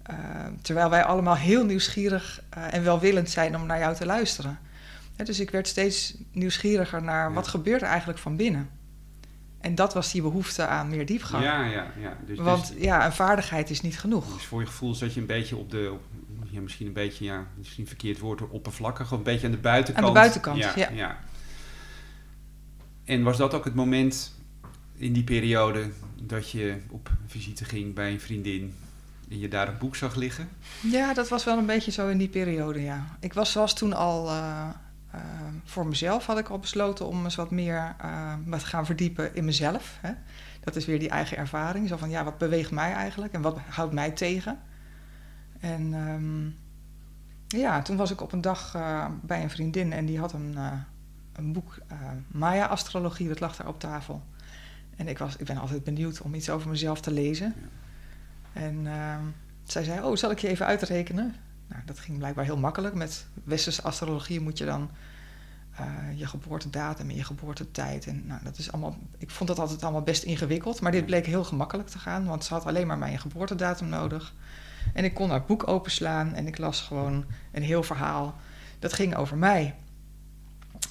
uh, 0.09 0.15
terwijl 0.61 0.89
wij 0.89 1.03
allemaal 1.03 1.35
heel 1.35 1.65
nieuwsgierig 1.65 2.41
uh, 2.57 2.73
en 2.73 2.83
welwillend 2.83 3.29
zijn 3.29 3.55
om 3.55 3.65
naar 3.65 3.79
jou 3.79 3.95
te 3.95 4.05
luisteren? 4.05 4.59
Ja, 5.15 5.23
dus 5.23 5.39
ik 5.39 5.49
werd 5.49 5.67
steeds 5.67 6.17
nieuwsgieriger 6.31 7.03
naar 7.03 7.29
ja. 7.29 7.35
wat 7.35 7.47
gebeurt 7.47 7.81
er 7.81 7.87
eigenlijk 7.87 8.19
van 8.19 8.35
binnen. 8.35 8.69
En 9.59 9.75
dat 9.75 9.93
was 9.93 10.11
die 10.11 10.21
behoefte 10.21 10.65
aan 10.65 10.89
meer 10.89 11.05
diepgang. 11.05 11.43
Ja, 11.43 11.63
ja, 11.63 11.91
ja. 11.99 12.17
Dus, 12.25 12.37
Want 12.37 12.67
dus, 12.67 12.83
ja, 12.83 13.05
een 13.05 13.13
vaardigheid 13.13 13.69
is 13.69 13.81
niet 13.81 13.99
genoeg. 13.99 14.33
Dus 14.33 14.45
voor 14.45 14.59
je 14.59 14.67
gevoel 14.67 14.95
zat 14.95 15.13
je 15.13 15.19
een 15.19 15.25
beetje 15.25 15.55
op 15.55 15.71
de, 15.71 15.89
op, 15.93 16.01
ja, 16.49 16.61
misschien 16.61 16.87
een 16.87 16.93
beetje, 16.93 17.25
ja, 17.25 17.45
misschien 17.57 17.87
verkeerd 17.87 18.19
woord, 18.19 18.49
oppervlakkig, 18.49 19.11
of 19.11 19.17
een 19.17 19.23
beetje 19.23 19.45
aan 19.45 19.51
de 19.51 19.57
buitenkant. 19.57 20.05
Aan 20.05 20.13
de 20.13 20.19
buitenkant, 20.19 20.57
ja. 20.57 20.89
ja. 20.89 21.17
En 23.05 23.23
was 23.23 23.37
dat 23.37 23.53
ook 23.53 23.65
het 23.65 23.75
moment 23.75 24.36
in 24.97 25.13
die 25.13 25.23
periode 25.23 25.89
dat 26.21 26.51
je 26.51 26.77
op 26.89 27.11
visite 27.27 27.65
ging 27.65 27.93
bij 27.93 28.11
een 28.11 28.19
vriendin 28.19 28.75
en 29.29 29.39
je 29.39 29.47
daar 29.47 29.67
een 29.67 29.77
boek 29.77 29.95
zag 29.95 30.15
liggen? 30.15 30.49
Ja, 30.81 31.13
dat 31.13 31.29
was 31.29 31.43
wel 31.43 31.57
een 31.57 31.65
beetje 31.65 31.91
zo 31.91 32.07
in 32.07 32.17
die 32.17 32.29
periode, 32.29 32.81
ja. 32.81 33.17
Ik 33.19 33.33
was, 33.33 33.53
was 33.53 33.75
toen 33.75 33.93
al 33.93 34.27
uh, 34.27 34.67
eh, 35.11 35.21
voor 35.63 35.87
mezelf 35.87 36.25
had 36.25 36.37
ik 36.37 36.49
al 36.49 36.59
besloten 36.59 37.07
om 37.07 37.23
eens 37.23 37.35
wat 37.35 37.51
meer 37.51 37.95
uh, 38.05 38.33
te 38.51 38.65
gaan 38.65 38.85
verdiepen 38.85 39.35
in 39.35 39.45
mezelf. 39.45 39.97
Hè. 40.01 40.11
Dat 40.59 40.75
is 40.75 40.85
weer 40.85 40.99
die 40.99 41.09
eigen 41.09 41.37
ervaring. 41.37 41.87
Zo 41.87 41.97
van, 41.97 42.09
ja, 42.09 42.23
wat 42.23 42.37
beweegt 42.37 42.71
mij 42.71 42.93
eigenlijk 42.93 43.33
en 43.33 43.41
wat 43.41 43.57
houdt 43.69 43.93
mij 43.93 44.11
tegen? 44.11 44.59
En 45.59 45.93
um, 45.93 46.55
ja, 47.47 47.81
toen 47.81 47.97
was 47.97 48.11
ik 48.11 48.21
op 48.21 48.31
een 48.31 48.41
dag 48.41 48.77
bij 49.21 49.43
een 49.43 49.49
vriendin 49.49 49.93
en 49.93 50.05
die 50.05 50.19
had 50.19 50.33
een, 50.33 50.57
een 51.33 51.53
boek, 51.53 51.77
Maya-astrologie, 52.27 53.27
dat 53.27 53.39
lag 53.39 53.55
daar 53.55 53.67
op 53.67 53.79
tafel. 53.79 54.23
En 54.97 55.07
ik, 55.07 55.17
was, 55.17 55.35
ik 55.35 55.45
ben 55.45 55.57
altijd 55.57 55.83
benieuwd 55.83 56.21
om 56.21 56.33
iets 56.33 56.49
over 56.49 56.69
mezelf 56.69 57.01
te 57.01 57.11
lezen. 57.11 57.53
Ja. 57.61 58.61
En 58.61 58.87
ehm, 58.87 59.23
zij 59.63 59.83
zei, 59.83 60.01
oh, 60.01 60.15
zal 60.15 60.31
ik 60.31 60.39
je 60.39 60.47
even 60.47 60.65
uitrekenen? 60.65 61.35
Nou, 61.67 61.81
dat 61.85 61.99
ging 61.99 62.17
blijkbaar 62.17 62.45
heel 62.45 62.57
makkelijk. 62.57 62.95
Met 62.95 63.25
westerse 63.43 63.81
astrologie 63.81 64.41
moet 64.41 64.57
je 64.57 64.65
dan 64.65 64.89
je 66.15 66.27
geboortedatum 66.27 67.09
en 67.09 67.15
je 67.15 67.23
geboortetijd. 67.23 68.07
En 68.07 68.27
nou, 68.27 68.43
dat 68.43 68.57
is 68.57 68.71
allemaal, 68.71 68.97
ik 69.17 69.29
vond 69.29 69.49
dat 69.49 69.59
altijd 69.59 69.83
allemaal 69.83 70.01
best 70.01 70.23
ingewikkeld. 70.23 70.81
Maar 70.81 70.91
dit 70.91 71.05
bleek 71.05 71.25
heel 71.25 71.43
gemakkelijk 71.43 71.89
te 71.89 71.99
gaan, 71.99 72.25
want 72.25 72.43
ze 72.43 72.53
had 72.53 72.65
alleen 72.65 72.87
maar 72.87 72.97
mijn 72.97 73.19
geboortedatum 73.19 73.87
nodig. 73.87 74.33
En 74.93 75.03
ik 75.03 75.13
kon 75.13 75.29
haar 75.29 75.45
boek 75.45 75.67
openslaan 75.67 76.33
en 76.33 76.47
ik 76.47 76.57
las 76.57 76.81
gewoon 76.81 77.25
een 77.51 77.63
heel 77.63 77.83
verhaal. 77.83 78.35
Dat 78.79 78.93
ging 78.93 79.15
over 79.15 79.37
mij. 79.37 79.75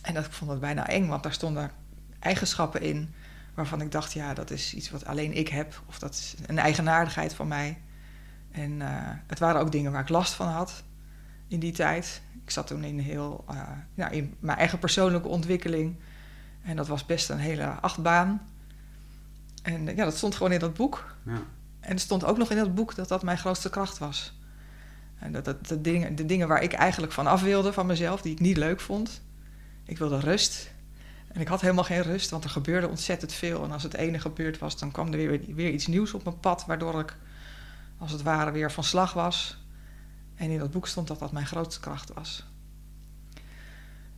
En 0.02 0.14
dat, 0.14 0.26
ik 0.26 0.32
vond 0.32 0.50
het 0.50 0.60
bijna 0.60 0.88
eng, 0.88 1.06
want 1.06 1.22
daar 1.22 1.32
stonden 1.32 1.70
eigenschappen 2.18 2.82
in 2.82 3.14
waarvan 3.56 3.80
ik 3.80 3.92
dacht, 3.92 4.12
ja, 4.12 4.34
dat 4.34 4.50
is 4.50 4.74
iets 4.74 4.90
wat 4.90 5.06
alleen 5.06 5.32
ik 5.32 5.48
heb. 5.48 5.82
Of 5.86 5.98
dat 5.98 6.14
is 6.14 6.34
een 6.46 6.58
eigenaardigheid 6.58 7.34
van 7.34 7.48
mij. 7.48 7.78
En 8.50 8.70
uh, 8.70 8.88
het 9.26 9.38
waren 9.38 9.60
ook 9.60 9.72
dingen 9.72 9.92
waar 9.92 10.02
ik 10.02 10.08
last 10.08 10.32
van 10.32 10.48
had 10.48 10.84
in 11.48 11.60
die 11.60 11.72
tijd. 11.72 12.22
Ik 12.44 12.50
zat 12.50 12.66
toen 12.66 12.84
in, 12.84 12.98
heel, 12.98 13.44
uh, 13.50 13.62
nou, 13.94 14.12
in 14.12 14.34
mijn 14.38 14.58
eigen 14.58 14.78
persoonlijke 14.78 15.28
ontwikkeling. 15.28 15.96
En 16.62 16.76
dat 16.76 16.86
was 16.86 17.06
best 17.06 17.30
een 17.30 17.38
hele 17.38 17.66
achtbaan. 17.66 18.42
En 19.62 19.86
ja, 19.86 20.04
dat 20.04 20.16
stond 20.16 20.34
gewoon 20.34 20.52
in 20.52 20.58
dat 20.58 20.74
boek. 20.74 21.16
Ja. 21.24 21.42
En 21.80 21.92
er 21.92 21.98
stond 21.98 22.24
ook 22.24 22.38
nog 22.38 22.50
in 22.50 22.56
dat 22.56 22.74
boek 22.74 22.94
dat 22.94 23.08
dat 23.08 23.22
mijn 23.22 23.38
grootste 23.38 23.70
kracht 23.70 23.98
was. 23.98 24.38
En 25.18 25.32
dat, 25.32 25.44
dat 25.44 25.66
de, 25.66 25.80
dingen, 25.80 26.16
de 26.16 26.26
dingen 26.26 26.48
waar 26.48 26.62
ik 26.62 26.72
eigenlijk 26.72 27.12
van 27.12 27.26
af 27.26 27.42
wilde 27.42 27.72
van 27.72 27.86
mezelf, 27.86 28.22
die 28.22 28.32
ik 28.32 28.40
niet 28.40 28.56
leuk 28.56 28.80
vond. 28.80 29.22
Ik 29.84 29.98
wilde 29.98 30.20
rust. 30.20 30.70
En 31.36 31.42
ik 31.42 31.48
had 31.48 31.60
helemaal 31.60 31.84
geen 31.84 32.02
rust, 32.02 32.30
want 32.30 32.44
er 32.44 32.50
gebeurde 32.50 32.88
ontzettend 32.88 33.32
veel. 33.32 33.64
En 33.64 33.72
als 33.72 33.82
het 33.82 33.94
ene 33.94 34.18
gebeurd 34.18 34.58
was, 34.58 34.78
dan 34.78 34.90
kwam 34.90 35.12
er 35.12 35.40
weer, 35.54 35.70
iets 35.70 35.86
nieuws 35.86 36.14
op 36.14 36.24
mijn 36.24 36.40
pad, 36.40 36.64
waardoor 36.66 37.00
ik 37.00 37.16
als 37.98 38.12
het 38.12 38.22
ware 38.22 38.50
weer 38.50 38.72
van 38.72 38.84
slag 38.84 39.12
was. 39.12 39.64
En 40.34 40.50
in 40.50 40.58
dat 40.58 40.70
boek 40.70 40.86
stond 40.86 41.08
dat 41.08 41.18
dat 41.18 41.32
mijn 41.32 41.46
grootste 41.46 41.80
kracht 41.80 42.12
was. 42.14 42.46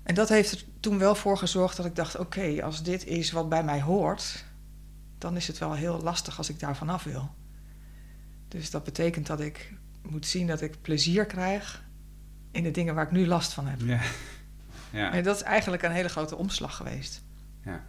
En 0.03 0.15
dat 0.15 0.29
heeft 0.29 0.53
er 0.53 0.65
toen 0.81 0.99
wel 0.99 1.15
voor 1.15 1.39
gezorgd 1.39 1.77
dat 1.77 1.87
ik 1.87 1.97
dacht: 1.97 2.19
oké, 2.19 2.63
als 2.65 2.83
dit 2.83 3.07
is 3.07 3.31
wat 3.31 3.49
bij 3.49 3.65
mij 3.65 3.83
hoort, 3.83 4.45
dan 5.19 5.37
is 5.37 5.47
het 5.47 5.59
wel 5.59 5.73
heel 5.73 6.01
lastig 6.03 6.39
als 6.39 6.49
ik 6.49 6.61
daar 6.61 6.77
vanaf 6.77 7.05
wil. 7.05 7.31
Dus 8.49 8.71
dat 8.71 8.85
betekent 8.85 9.27
dat 9.27 9.41
ik 9.41 9.73
moet 10.03 10.27
zien 10.27 10.47
dat 10.47 10.61
ik 10.61 10.83
plezier 10.83 11.27
krijg 11.27 11.85
in 12.51 12.63
de 12.63 12.71
dingen 12.71 12.95
waar 12.95 13.05
ik 13.05 13.13
nu 13.13 13.27
last 13.27 13.53
van 13.53 13.67
heb. 13.67 13.81
Ja. 13.81 14.01
Ja. 14.91 15.13
En 15.13 15.23
dat 15.23 15.37
is 15.37 15.43
eigenlijk 15.43 15.83
een 15.83 15.93
hele 15.93 16.09
grote 16.09 16.37
omslag 16.37 16.77
geweest. 16.77 17.23
Ja. 17.65 17.81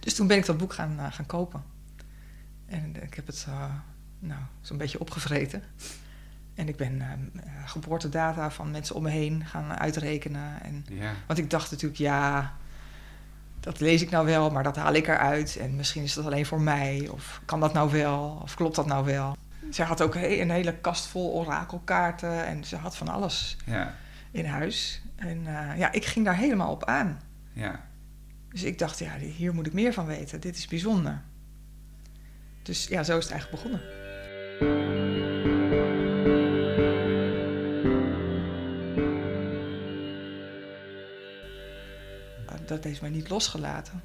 Dus 0.00 0.14
toen 0.14 0.26
ben 0.26 0.36
ik 0.36 0.46
dat 0.46 0.58
boek 0.58 0.72
gaan, 0.72 0.96
uh, 0.98 1.06
gaan 1.10 1.26
kopen. 1.26 1.62
En 2.66 3.02
ik 3.02 3.14
heb 3.14 3.26
het 3.26 3.46
uh, 3.48 3.64
nou, 4.18 4.40
zo'n 4.60 4.76
beetje 4.76 5.00
opgevreten. 5.00 5.62
En 6.54 6.68
ik 6.68 6.76
ben 6.76 6.94
uh, 6.94 7.42
geboortedata 7.64 8.50
van 8.50 8.70
mensen 8.70 8.94
om 8.94 9.02
me 9.02 9.10
heen 9.10 9.46
gaan 9.46 9.78
uitrekenen. 9.78 10.62
En, 10.62 10.86
ja. 10.88 11.12
Want 11.26 11.38
ik 11.38 11.50
dacht 11.50 11.70
natuurlijk, 11.70 12.00
ja, 12.00 12.52
dat 13.60 13.80
lees 13.80 14.02
ik 14.02 14.10
nou 14.10 14.26
wel, 14.26 14.50
maar 14.50 14.62
dat 14.62 14.76
haal 14.76 14.92
ik 14.92 15.08
eruit. 15.08 15.56
En 15.56 15.76
misschien 15.76 16.02
is 16.02 16.14
dat 16.14 16.26
alleen 16.26 16.46
voor 16.46 16.60
mij. 16.60 17.08
Of 17.10 17.40
kan 17.44 17.60
dat 17.60 17.72
nou 17.72 17.90
wel? 17.90 18.38
Of 18.42 18.54
klopt 18.54 18.76
dat 18.76 18.86
nou 18.86 19.04
wel? 19.04 19.36
Zij 19.70 19.86
had 19.86 20.02
ook 20.02 20.14
een 20.14 20.50
hele 20.50 20.74
kast 20.74 21.06
vol 21.06 21.32
orakelkaarten 21.32 22.46
en 22.46 22.64
ze 22.64 22.76
had 22.76 22.96
van 22.96 23.08
alles 23.08 23.56
ja. 23.64 23.94
In 24.30 24.44
huis. 24.44 25.02
En 25.16 25.38
uh, 25.38 25.78
ja, 25.78 25.92
ik 25.92 26.04
ging 26.04 26.24
daar 26.24 26.36
helemaal 26.36 26.70
op 26.70 26.84
aan. 26.84 27.20
Ja. 27.52 27.88
Dus 28.48 28.62
ik 28.62 28.78
dacht, 28.78 28.98
ja, 28.98 29.16
hier 29.18 29.54
moet 29.54 29.66
ik 29.66 29.72
meer 29.72 29.92
van 29.92 30.06
weten. 30.06 30.40
Dit 30.40 30.56
is 30.56 30.66
bijzonder. 30.66 31.22
Dus 32.62 32.86
ja, 32.86 33.02
zo 33.02 33.18
is 33.18 33.24
het 33.24 33.32
eigenlijk 33.32 33.62
begonnen. 33.62 34.06
Dat 42.66 42.84
heeft 42.84 43.00
mij 43.00 43.10
niet 43.10 43.28
losgelaten. 43.28 44.02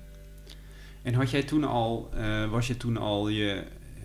En 1.02 1.14
had 1.14 1.32
jij 1.32 1.44
toen 1.44 1.64
al, 1.64 2.10
uh, 2.16 2.50
was 2.50 2.68
je 2.68 2.78
toen 2.78 2.98
al 2.98 3.28
je 3.28 3.64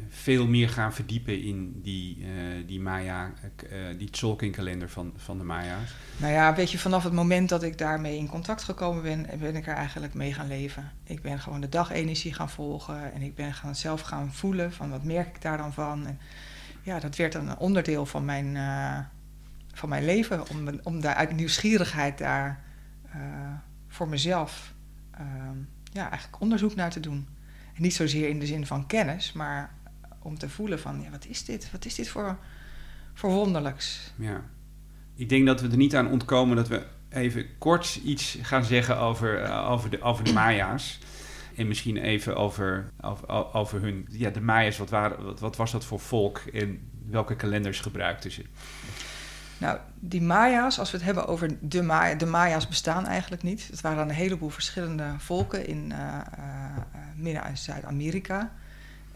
veel 0.09 0.47
meer 0.47 0.69
gaan 0.69 0.93
verdiepen 0.93 1.43
in 1.43 1.81
die, 1.83 2.19
uh, 2.19 2.27
die 2.67 2.81
Maya, 2.81 3.33
uh, 3.73 3.99
die 3.99 4.11
Tzolk'in-kalender 4.11 4.89
van, 4.89 5.13
van 5.17 5.39
de 5.39 5.45
Maya's? 5.45 5.95
Nou 6.17 6.33
ja, 6.33 6.55
weet 6.55 6.71
je, 6.71 6.79
vanaf 6.79 7.05
het 7.05 7.13
moment 7.13 7.49
dat 7.49 7.63
ik 7.63 7.79
daarmee 7.79 8.17
in 8.17 8.29
contact 8.29 8.63
gekomen 8.63 9.03
ben, 9.03 9.27
ben 9.39 9.57
ik 9.57 9.67
er 9.67 9.75
eigenlijk 9.75 10.15
mee 10.15 10.35
gaan 10.35 10.49
leven. 10.49 10.91
Ik 11.05 11.23
ben 11.23 11.41
gewoon 11.41 11.61
de 11.61 11.69
dagenergie 11.69 12.35
gaan 12.35 12.51
volgen 12.51 13.13
en 13.13 13.23
ik 13.23 13.35
ben 13.35 13.55
gaan, 13.55 13.75
zelf 13.75 14.01
gaan 14.01 14.33
voelen 14.33 14.73
van 14.73 14.91
wat 14.91 15.05
merk 15.05 15.27
ik 15.37 15.43
daar 15.43 15.59
dan 15.59 15.73
van. 15.73 16.07
En 16.07 16.19
ja, 16.83 16.99
dat 16.99 17.17
werd 17.17 17.35
een 17.35 17.59
onderdeel 17.59 18.07
van 18.07 18.25
mijn, 18.25 18.55
uh, 18.55 18.99
van 19.73 19.89
mijn 19.89 20.05
leven, 20.05 20.49
om, 20.49 20.81
om 20.83 21.01
daar 21.01 21.15
uit 21.15 21.33
nieuwsgierigheid 21.33 22.19
daar 22.19 22.67
voor 23.89 24.09
mezelf 24.09 24.75
ja, 25.93 26.11
eigenlijk 26.11 26.43
onderzoek 26.43 26.75
naar 26.75 26.91
te 26.91 27.01
doen. 27.01 27.29
En 27.75 27.83
niet 27.83 27.95
zozeer 27.95 28.29
in 28.29 28.39
de 28.39 28.47
zin 28.47 28.67
van 28.67 28.87
kennis, 28.87 29.33
maar 29.33 29.75
om 30.19 30.39
te 30.39 30.49
voelen 30.49 30.81
van, 30.81 31.01
ja, 31.03 31.11
wat 31.11 31.27
is 31.27 31.45
dit? 31.45 31.71
Wat 31.71 31.85
is 31.85 31.95
dit 31.95 32.09
voor, 32.09 32.39
voor 33.15 33.31
wonderlijks? 33.31 34.13
Ja. 34.17 34.43
Ik 35.15 35.29
denk 35.29 35.47
dat 35.47 35.61
we 35.61 35.69
er 35.69 35.77
niet 35.77 35.97
aan 35.97 36.11
ontkomen 36.11 36.57
dat 36.57 36.69
we 36.69 36.87
even 37.09 37.47
kort 37.59 38.01
iets 38.05 38.39
gaan 38.43 38.65
zeggen 38.65 38.99
over, 38.99 39.43
uh, 39.43 39.71
over, 39.71 39.91
de, 39.91 40.03
over 40.03 40.25
de 40.25 40.33
Maya's. 40.33 40.99
En 41.57 41.69
misschien 41.69 41.97
even 41.97 42.37
over, 42.37 42.91
over, 43.01 43.55
over 43.55 43.81
hun, 43.81 44.07
ja, 44.11 44.31
de 44.31 44.41
Maya's, 44.41 44.79
wat, 44.79 44.91
waren, 44.91 45.25
wat, 45.25 45.41
wat 45.41 45.57
was 45.57 45.73
dat 45.73 45.85
voor 45.85 46.01
volk 46.01 46.39
en 46.39 46.91
welke 47.07 47.37
kalenders 47.37 47.81
gebruikten 47.81 48.31
ze? 48.31 48.45
Nou, 49.59 49.79
die 49.95 50.23
Maya's, 50.23 50.79
als 50.79 50.91
we 50.91 50.97
het 50.97 51.07
hebben 51.07 51.27
over 51.27 51.51
de 51.61 51.83
Maya, 51.83 52.15
de 52.15 52.27
Maya's 52.27 52.69
bestaan 52.69 53.07
eigenlijk 53.07 53.43
niet. 53.43 53.69
Het 53.71 53.81
waren 53.81 54.03
een 54.03 54.15
heleboel 54.15 54.49
verschillende 54.49 55.15
volken 55.19 55.67
in 55.67 55.93
uh, 55.93 55.99
uh, 56.39 56.77
Midden- 57.17 57.45
en 57.45 57.57
Zuid-Amerika. 57.57 58.53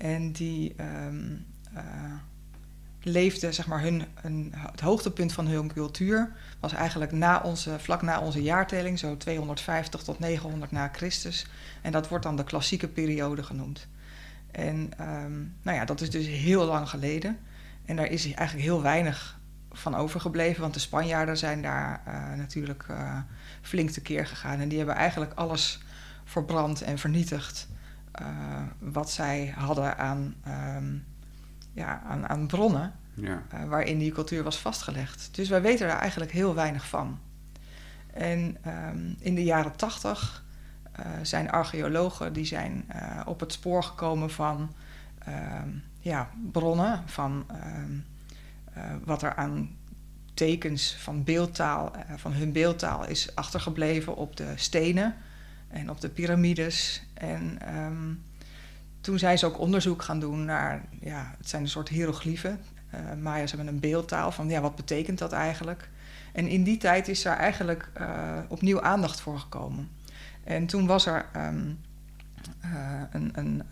En 0.02 0.32
die 0.32 0.74
um, 1.06 1.46
uh, 1.74 1.80
leefden, 3.02 3.54
zeg 3.54 3.66
maar, 3.66 3.80
hun, 3.80 4.04
het 4.70 4.80
hoogtepunt 4.80 5.32
van 5.32 5.46
hun 5.46 5.72
cultuur 5.72 6.32
was 6.60 6.72
eigenlijk 6.72 7.12
na 7.12 7.40
onze, 7.40 7.78
vlak 7.78 8.02
na 8.02 8.20
onze 8.20 8.42
jaartelling, 8.42 8.98
zo 8.98 9.16
250 9.16 10.02
tot 10.02 10.18
900 10.18 10.70
na 10.70 10.90
Christus. 10.92 11.46
En 11.82 11.92
dat 11.92 12.08
wordt 12.08 12.24
dan 12.24 12.36
de 12.36 12.44
klassieke 12.44 12.88
periode 12.88 13.42
genoemd. 13.42 13.86
En 14.50 14.90
um, 15.00 15.54
nou 15.62 15.76
ja, 15.76 15.84
dat 15.84 16.00
is 16.00 16.10
dus 16.10 16.26
heel 16.26 16.64
lang 16.64 16.88
geleden. 16.88 17.38
En 17.84 17.96
daar 17.96 18.10
is 18.10 18.24
eigenlijk 18.24 18.66
heel 18.66 18.82
weinig 18.82 19.38
van 19.72 19.94
overgebleven, 19.94 20.60
want 20.60 20.74
de 20.74 20.80
Spanjaarden 20.80 21.38
zijn 21.38 21.62
daar 21.62 22.02
uh, 22.08 22.38
natuurlijk 22.38 22.86
uh, 22.90 23.18
flink 23.60 23.90
tekeer 23.90 24.26
gegaan. 24.26 24.60
En 24.60 24.68
die 24.68 24.78
hebben 24.78 24.96
eigenlijk 24.96 25.32
alles 25.34 25.80
verbrand 26.24 26.82
en 26.82 26.98
vernietigd 26.98 27.68
wat 28.78 29.10
zij 29.10 29.54
hadden 29.56 29.98
aan, 29.98 30.34
um, 30.76 31.04
ja, 31.72 32.02
aan, 32.02 32.28
aan 32.28 32.46
bronnen 32.46 32.92
ja. 33.14 33.42
uh, 33.54 33.64
waarin 33.64 33.98
die 33.98 34.12
cultuur 34.12 34.42
was 34.42 34.58
vastgelegd. 34.58 35.28
Dus 35.32 35.48
wij 35.48 35.62
weten 35.62 35.88
daar 35.88 35.98
eigenlijk 35.98 36.32
heel 36.32 36.54
weinig 36.54 36.88
van. 36.88 37.18
En 38.12 38.56
um, 38.66 39.16
in 39.18 39.34
de 39.34 39.44
jaren 39.44 39.76
tachtig 39.76 40.44
uh, 41.00 41.06
zijn 41.22 41.50
archeologen 41.50 42.32
die 42.32 42.44
zijn 42.44 42.84
op 43.26 43.40
het 43.40 43.52
spoor 43.52 43.82
gekomen 43.82 44.30
van 44.30 44.74
um, 45.28 45.82
ja, 46.00 46.30
bronnen, 46.52 47.02
van 47.06 47.46
wat 49.04 49.22
er 49.22 49.34
aan 49.34 49.76
tekens 50.34 50.96
van 50.98 51.24
beeldtaal, 51.24 51.92
van 52.16 52.32
hun 52.32 52.52
beeldtaal 52.52 53.06
is 53.06 53.34
achtergebleven 53.34 54.16
op 54.16 54.36
de 54.36 54.52
stenen 54.56 55.14
en 55.72 55.90
op 55.90 56.00
de 56.00 56.08
piramides. 56.08 57.02
En 57.14 57.58
um, 57.76 58.22
toen 59.00 59.18
zijn 59.18 59.38
ze 59.38 59.46
ook 59.46 59.58
onderzoek 59.58 60.02
gaan 60.02 60.20
doen 60.20 60.44
naar, 60.44 60.84
ja, 61.00 61.34
het 61.38 61.48
zijn 61.48 61.62
een 61.62 61.68
soort 61.68 61.88
hieroglyphen. 61.88 62.60
Uh, 62.94 63.22
Maya's 63.22 63.50
hebben 63.50 63.68
een 63.68 63.80
beeldtaal 63.80 64.32
van, 64.32 64.48
ja, 64.48 64.60
wat 64.60 64.76
betekent 64.76 65.18
dat 65.18 65.32
eigenlijk? 65.32 65.88
En 66.32 66.48
in 66.48 66.64
die 66.64 66.76
tijd 66.76 67.08
is 67.08 67.22
daar 67.22 67.36
eigenlijk 67.36 67.90
uh, 68.00 68.38
opnieuw 68.48 68.80
aandacht 68.80 69.20
voor 69.20 69.38
gekomen. 69.38 69.88
En 70.44 70.66
toen 70.66 70.86
was 70.86 71.06
er 71.06 71.26
um, 71.36 71.78
uh, 72.64 73.02
een, 73.10 73.30
een, 73.34 73.62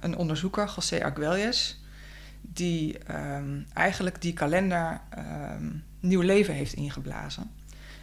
een, 0.00 0.16
onderzoeker, 0.16 0.72
José 0.74 1.04
Arguelles, 1.04 1.84
die 2.40 2.98
um, 3.14 3.66
eigenlijk 3.72 4.22
die 4.22 4.32
kalender 4.32 5.00
nieuw 6.00 6.20
leven 6.20 6.54
heeft 6.54 6.72
ingeblazen. 6.72 7.50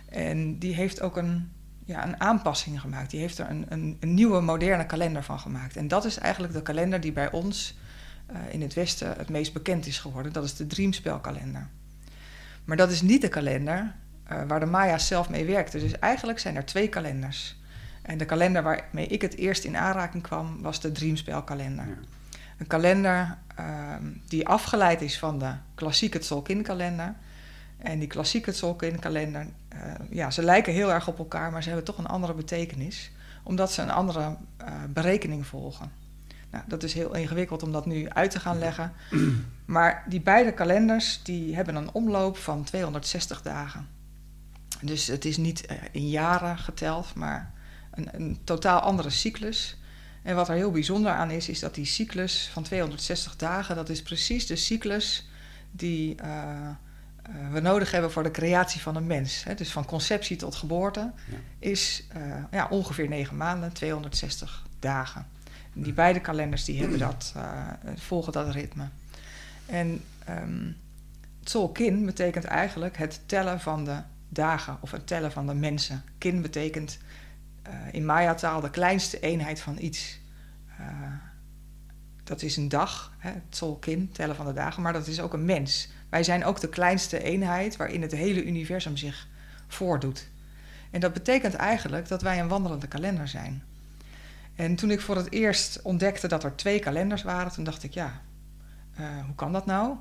En 0.09 0.59
die 0.59 0.73
heeft 0.73 1.01
ook 1.01 1.17
een, 1.17 1.51
ja, 1.85 2.05
een 2.05 2.19
aanpassing 2.19 2.81
gemaakt. 2.81 3.11
Die 3.11 3.19
heeft 3.19 3.37
er 3.37 3.49
een, 3.49 3.65
een, 3.69 3.97
een 3.99 4.13
nieuwe, 4.13 4.41
moderne 4.41 4.85
kalender 4.85 5.23
van 5.23 5.39
gemaakt. 5.39 5.75
En 5.75 5.87
dat 5.87 6.05
is 6.05 6.17
eigenlijk 6.17 6.53
de 6.53 6.61
kalender 6.61 7.01
die 7.01 7.11
bij 7.11 7.31
ons 7.31 7.77
uh, 8.31 8.37
in 8.49 8.61
het 8.61 8.73
Westen 8.73 9.13
het 9.17 9.29
meest 9.29 9.53
bekend 9.53 9.85
is 9.85 9.99
geworden. 9.99 10.33
Dat 10.33 10.43
is 10.43 10.55
de 10.55 10.67
Dreamspelkalender. 10.67 11.67
Maar 12.65 12.77
dat 12.77 12.91
is 12.91 13.01
niet 13.01 13.21
de 13.21 13.27
kalender 13.27 13.93
uh, 14.31 14.41
waar 14.47 14.59
de 14.59 14.65
Maya's 14.65 15.07
zelf 15.07 15.29
mee 15.29 15.45
werkten. 15.45 15.79
Dus 15.79 15.99
eigenlijk 15.99 16.39
zijn 16.39 16.55
er 16.55 16.65
twee 16.65 16.89
kalenders. 16.89 17.61
En 18.01 18.17
de 18.17 18.25
kalender 18.25 18.63
waarmee 18.63 19.07
ik 19.07 19.21
het 19.21 19.35
eerst 19.35 19.63
in 19.63 19.77
aanraking 19.77 20.23
kwam, 20.23 20.61
was 20.61 20.81
de 20.81 20.91
Dreamspelkalender. 20.91 21.85
Ja. 21.85 21.97
Een 22.57 22.67
kalender 22.67 23.37
uh, 23.59 23.95
die 24.27 24.47
afgeleid 24.47 25.01
is 25.01 25.19
van 25.19 25.39
de 25.39 25.51
klassieke 25.75 26.19
Tzolk'in-kalender. 26.19 27.15
En 27.77 27.99
die 27.99 28.07
klassieke 28.07 28.51
Tzolk'in-kalender, 28.51 29.47
ja, 30.09 30.31
ze 30.31 30.43
lijken 30.43 30.73
heel 30.73 30.91
erg 30.91 31.07
op 31.07 31.17
elkaar, 31.17 31.51
maar 31.51 31.61
ze 31.61 31.67
hebben 31.67 31.85
toch 31.85 31.97
een 31.97 32.07
andere 32.07 32.33
betekenis, 32.33 33.11
omdat 33.43 33.71
ze 33.71 33.81
een 33.81 33.91
andere 33.91 34.37
uh, 34.61 34.73
berekening 34.89 35.47
volgen. 35.47 35.91
Nou, 36.53 36.63
dat 36.67 36.83
is 36.83 36.93
heel 36.93 37.15
ingewikkeld 37.15 37.63
om 37.63 37.71
dat 37.71 37.85
nu 37.85 38.09
uit 38.09 38.31
te 38.31 38.39
gaan 38.39 38.59
leggen. 38.59 38.93
Maar 39.65 40.03
die 40.07 40.21
beide 40.21 40.53
kalenders 40.53 41.23
die 41.23 41.55
hebben 41.55 41.75
een 41.75 41.93
omloop 41.93 42.37
van 42.37 42.63
260 42.63 43.41
dagen. 43.41 43.87
Dus 44.81 45.07
het 45.07 45.25
is 45.25 45.37
niet 45.37 45.71
uh, 45.71 45.77
in 45.91 46.09
jaren 46.09 46.57
geteld, 46.57 47.15
maar 47.15 47.53
een, 47.91 48.07
een, 48.11 48.37
totaal 48.43 48.79
andere 48.79 49.09
cyclus. 49.09 49.77
En 50.21 50.35
wat 50.35 50.49
er 50.49 50.55
heel 50.55 50.71
bijzonder 50.71 51.11
aan 51.11 51.31
is, 51.31 51.49
is 51.49 51.59
dat 51.59 51.75
die 51.75 51.85
cyclus 51.85 52.49
van 52.51 52.63
260 52.63 53.35
dagen, 53.35 53.75
dat 53.75 53.89
is 53.89 54.01
precies 54.01 54.47
de 54.47 54.55
cyclus 54.55 55.29
die 55.71 56.15
we 57.51 57.59
nodig 57.59 57.91
hebben 57.91 58.11
voor 58.11 58.23
de 58.23 58.31
creatie 58.31 58.81
van 58.81 58.95
een 58.95 59.07
mens. 59.07 59.43
Hè. 59.43 59.55
Dus 59.55 59.71
van 59.71 59.85
conceptie 59.85 60.37
tot 60.37 60.55
geboorte 60.55 60.99
ja. 60.99 61.37
is 61.59 62.07
ja, 62.51 62.67
ongeveer 62.69 63.07
9 63.07 63.37
maanden, 63.37 63.73
260 63.73 64.63
dagen. 64.79 65.27
Die 65.73 65.93
beide 65.93 66.19
kalenders 66.19 66.65
die 66.65 66.79
hebben 66.79 66.99
dat, 66.99 67.33
volgen 67.95 68.33
dat 68.33 68.49
ritme. 68.53 68.87
En 69.65 70.03
um, 70.29 70.77
Tzolkin 71.43 72.05
betekent 72.05 72.43
eigenlijk 72.43 72.97
het 72.97 73.19
tellen 73.25 73.59
van 73.59 73.85
de 73.85 73.97
dagen 74.29 74.77
of 74.81 74.91
het 74.91 75.07
tellen 75.07 75.31
van 75.31 75.47
de 75.47 75.53
mensen. 75.53 76.03
Kin 76.17 76.41
betekent 76.41 76.97
uh, 77.67 77.73
in 77.91 78.05
Maya-taal 78.05 78.61
de 78.61 78.69
kleinste 78.69 79.19
eenheid 79.19 79.59
van 79.59 79.77
iets. 79.79 80.21
Dat 82.23 82.41
is 82.41 82.57
een 82.57 82.69
dag, 82.69 83.13
hè, 83.17 83.31
Tzolkin, 83.49 84.11
tellen 84.11 84.35
van 84.35 84.45
de 84.45 84.53
dagen, 84.53 84.81
maar 84.81 84.93
dat 84.93 85.07
is 85.07 85.19
ook 85.19 85.33
een 85.33 85.45
mens. 85.45 85.89
Wij 86.13 86.23
zijn 86.23 86.45
ook 86.45 86.59
de 86.59 86.69
kleinste 86.69 87.23
eenheid 87.23 87.75
waarin 87.75 88.01
het 88.01 88.11
hele 88.11 88.43
universum 88.43 88.97
zich 88.97 89.27
voordoet. 89.67 90.27
En 90.91 90.99
dat 90.99 91.13
betekent 91.13 91.53
eigenlijk 91.53 92.07
dat 92.07 92.21
wij 92.21 92.39
een 92.39 92.47
wandelende 92.47 92.87
kalender 92.87 93.27
zijn. 93.27 93.63
En 94.55 94.75
toen 94.75 94.91
ik 94.91 95.01
voor 95.01 95.15
het 95.15 95.31
eerst 95.31 95.81
ontdekte 95.81 96.27
dat 96.27 96.43
er 96.43 96.55
twee 96.55 96.79
kalenders 96.79 97.23
waren, 97.23 97.51
toen 97.51 97.63
dacht 97.63 97.83
ik, 97.83 97.93
ja, 97.93 98.21
uh, 98.99 99.25
hoe 99.25 99.35
kan 99.35 99.51
dat 99.51 99.65
nou? 99.65 99.95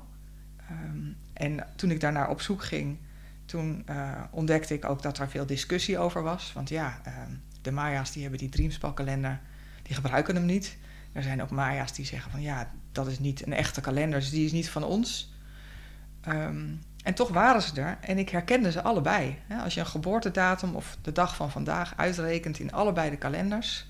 Um, 0.71 1.17
en 1.33 1.67
toen 1.75 1.91
ik 1.91 1.99
daarnaar 1.99 2.29
op 2.29 2.41
zoek 2.41 2.63
ging, 2.63 2.97
toen 3.45 3.85
uh, 3.89 4.21
ontdekte 4.31 4.73
ik 4.73 4.85
ook 4.85 5.01
dat 5.01 5.17
er 5.17 5.29
veel 5.29 5.45
discussie 5.45 5.97
over 5.97 6.23
was. 6.23 6.53
Want 6.53 6.69
ja, 6.69 7.01
uh, 7.07 7.13
de 7.61 7.71
Maya's 7.71 8.11
die 8.11 8.21
hebben 8.21 8.39
die 8.39 8.49
Dreamspal-kalender, 8.49 9.39
die 9.83 9.95
gebruiken 9.95 10.35
hem 10.35 10.45
niet. 10.45 10.77
Er 11.11 11.23
zijn 11.23 11.41
ook 11.41 11.49
Maya's 11.49 11.93
die 11.93 12.05
zeggen 12.05 12.31
van 12.31 12.41
ja, 12.41 12.71
dat 12.91 13.07
is 13.07 13.19
niet 13.19 13.45
een 13.45 13.53
echte 13.53 13.81
kalender, 13.81 14.19
dus 14.19 14.29
die 14.29 14.45
is 14.45 14.51
niet 14.51 14.69
van 14.69 14.83
ons. 14.83 15.32
Um, 16.27 16.79
en 17.03 17.13
toch 17.13 17.29
waren 17.29 17.61
ze 17.61 17.81
er 17.81 17.97
en 18.01 18.17
ik 18.17 18.29
herkende 18.29 18.71
ze 18.71 18.81
allebei. 18.81 19.39
Als 19.63 19.73
je 19.73 19.79
een 19.79 19.85
geboortedatum 19.85 20.75
of 20.75 20.97
de 21.01 21.11
dag 21.11 21.35
van 21.35 21.51
vandaag 21.51 21.93
uitrekent 21.97 22.59
in 22.59 22.71
allebei 22.71 23.09
de 23.09 23.17
kalenders, 23.17 23.87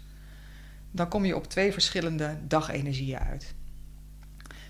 dan 0.91 1.07
kom 1.07 1.25
je 1.25 1.35
op 1.35 1.47
twee 1.47 1.73
verschillende 1.73 2.37
dagenergieën 2.47 3.19
uit. 3.19 3.53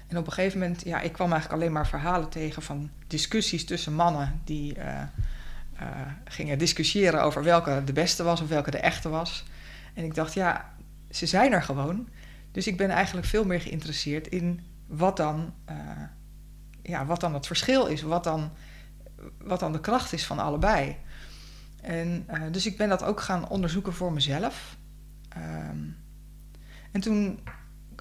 En 0.07 0.17
op 0.17 0.27
een 0.27 0.33
gegeven 0.33 0.59
moment, 0.59 0.83
ja, 0.83 0.99
ik 0.99 1.11
kwam 1.11 1.31
eigenlijk 1.31 1.61
alleen 1.61 1.73
maar 1.73 1.87
verhalen 1.87 2.29
tegen 2.29 2.61
van 2.61 2.89
discussies 3.07 3.65
tussen 3.65 3.93
mannen 3.93 4.41
die 4.43 4.77
uh, 4.77 5.01
uh, 5.81 5.89
gingen 6.25 6.57
discussiëren 6.57 7.23
over 7.23 7.43
welke 7.43 7.81
de 7.85 7.93
beste 7.93 8.23
was 8.23 8.41
of 8.41 8.47
welke 8.47 8.71
de 8.71 8.77
echte 8.77 9.09
was. 9.09 9.43
En 9.93 10.03
ik 10.03 10.15
dacht, 10.15 10.33
ja, 10.33 10.73
ze 11.09 11.25
zijn 11.25 11.51
er 11.53 11.63
gewoon. 11.63 12.07
Dus 12.51 12.67
ik 12.67 12.77
ben 12.77 12.89
eigenlijk 12.89 13.27
veel 13.27 13.45
meer 13.45 13.61
geïnteresseerd 13.61 14.27
in 14.27 14.61
wat 14.87 15.17
dan, 15.17 15.53
uh, 15.69 15.75
ja, 16.83 17.05
wat 17.05 17.19
dan 17.19 17.33
het 17.33 17.47
verschil 17.47 17.85
is, 17.85 18.01
wat 18.01 18.23
dan, 18.23 18.51
wat 19.37 19.59
dan 19.59 19.71
de 19.71 19.79
kracht 19.79 20.13
is 20.13 20.25
van 20.25 20.39
allebei. 20.39 20.97
En, 21.81 22.27
dus 22.51 22.65
ik 22.65 22.77
ben 22.77 22.89
dat 22.89 23.03
ook 23.03 23.21
gaan 23.21 23.49
onderzoeken 23.49 23.93
voor 23.93 24.13
mezelf. 24.13 24.77
Um, 25.37 25.97
en 26.91 27.01
toen 27.01 27.39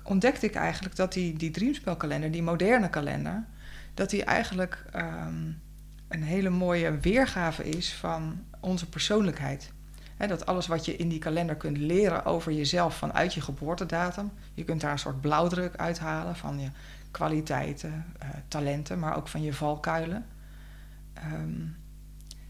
ontdekte 0.03 0.47
ik 0.47 0.55
eigenlijk 0.55 0.97
dat 0.97 1.13
die, 1.13 1.37
die 1.37 1.51
Dreamspelkalender, 1.51 2.31
die 2.31 2.43
moderne 2.43 2.91
kalender, 2.91 3.45
dat 3.95 4.11
die 4.11 4.25
eigenlijk 4.25 4.85
um, 4.95 5.61
een 6.09 6.23
hele 6.23 6.51
mooie 6.51 6.99
weergave 6.99 7.65
is 7.65 7.95
van 7.95 8.45
onze 8.61 8.89
persoonlijkheid. 8.89 9.73
Dat 10.29 10.47
alles 10.47 10.67
wat 10.67 10.85
je 10.85 10.97
in 10.97 11.09
die 11.09 11.19
kalender 11.19 11.57
kunt 11.57 11.77
leren 11.77 12.25
over 12.25 12.53
jezelf 12.53 12.97
vanuit 12.97 13.35
je 13.35 13.41
geboortedatum, 13.41 14.31
je 14.55 14.65
kunt 14.65 14.81
daar 14.81 14.93
een 14.93 14.99
soort 14.99 15.21
blauwdruk 15.21 15.77
uithalen 15.77 16.37
van 16.37 16.61
je 16.61 16.69
kwaliteiten, 17.11 18.05
uh, 18.23 18.29
talenten, 18.49 18.99
maar 18.99 19.17
ook 19.17 19.29
van 19.29 19.43
je 19.43 19.55
valkuilen. 19.55 20.27
Um, 21.33 21.77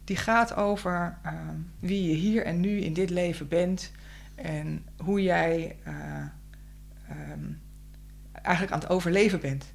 die 0.05 0.17
gaat 0.17 0.57
over 0.57 1.19
uh, 1.27 1.33
wie 1.79 2.09
je 2.09 2.15
hier 2.15 2.45
en 2.45 2.61
nu 2.61 2.81
in 2.81 2.93
dit 2.93 3.11
leven 3.11 3.49
bent 3.49 3.91
en 4.35 4.85
hoe 4.97 5.23
jij 5.23 5.77
uh, 5.87 5.95
um, 7.33 7.61
eigenlijk 8.33 8.73
aan 8.75 8.81
het 8.81 8.89
overleven 8.89 9.41
bent. 9.41 9.73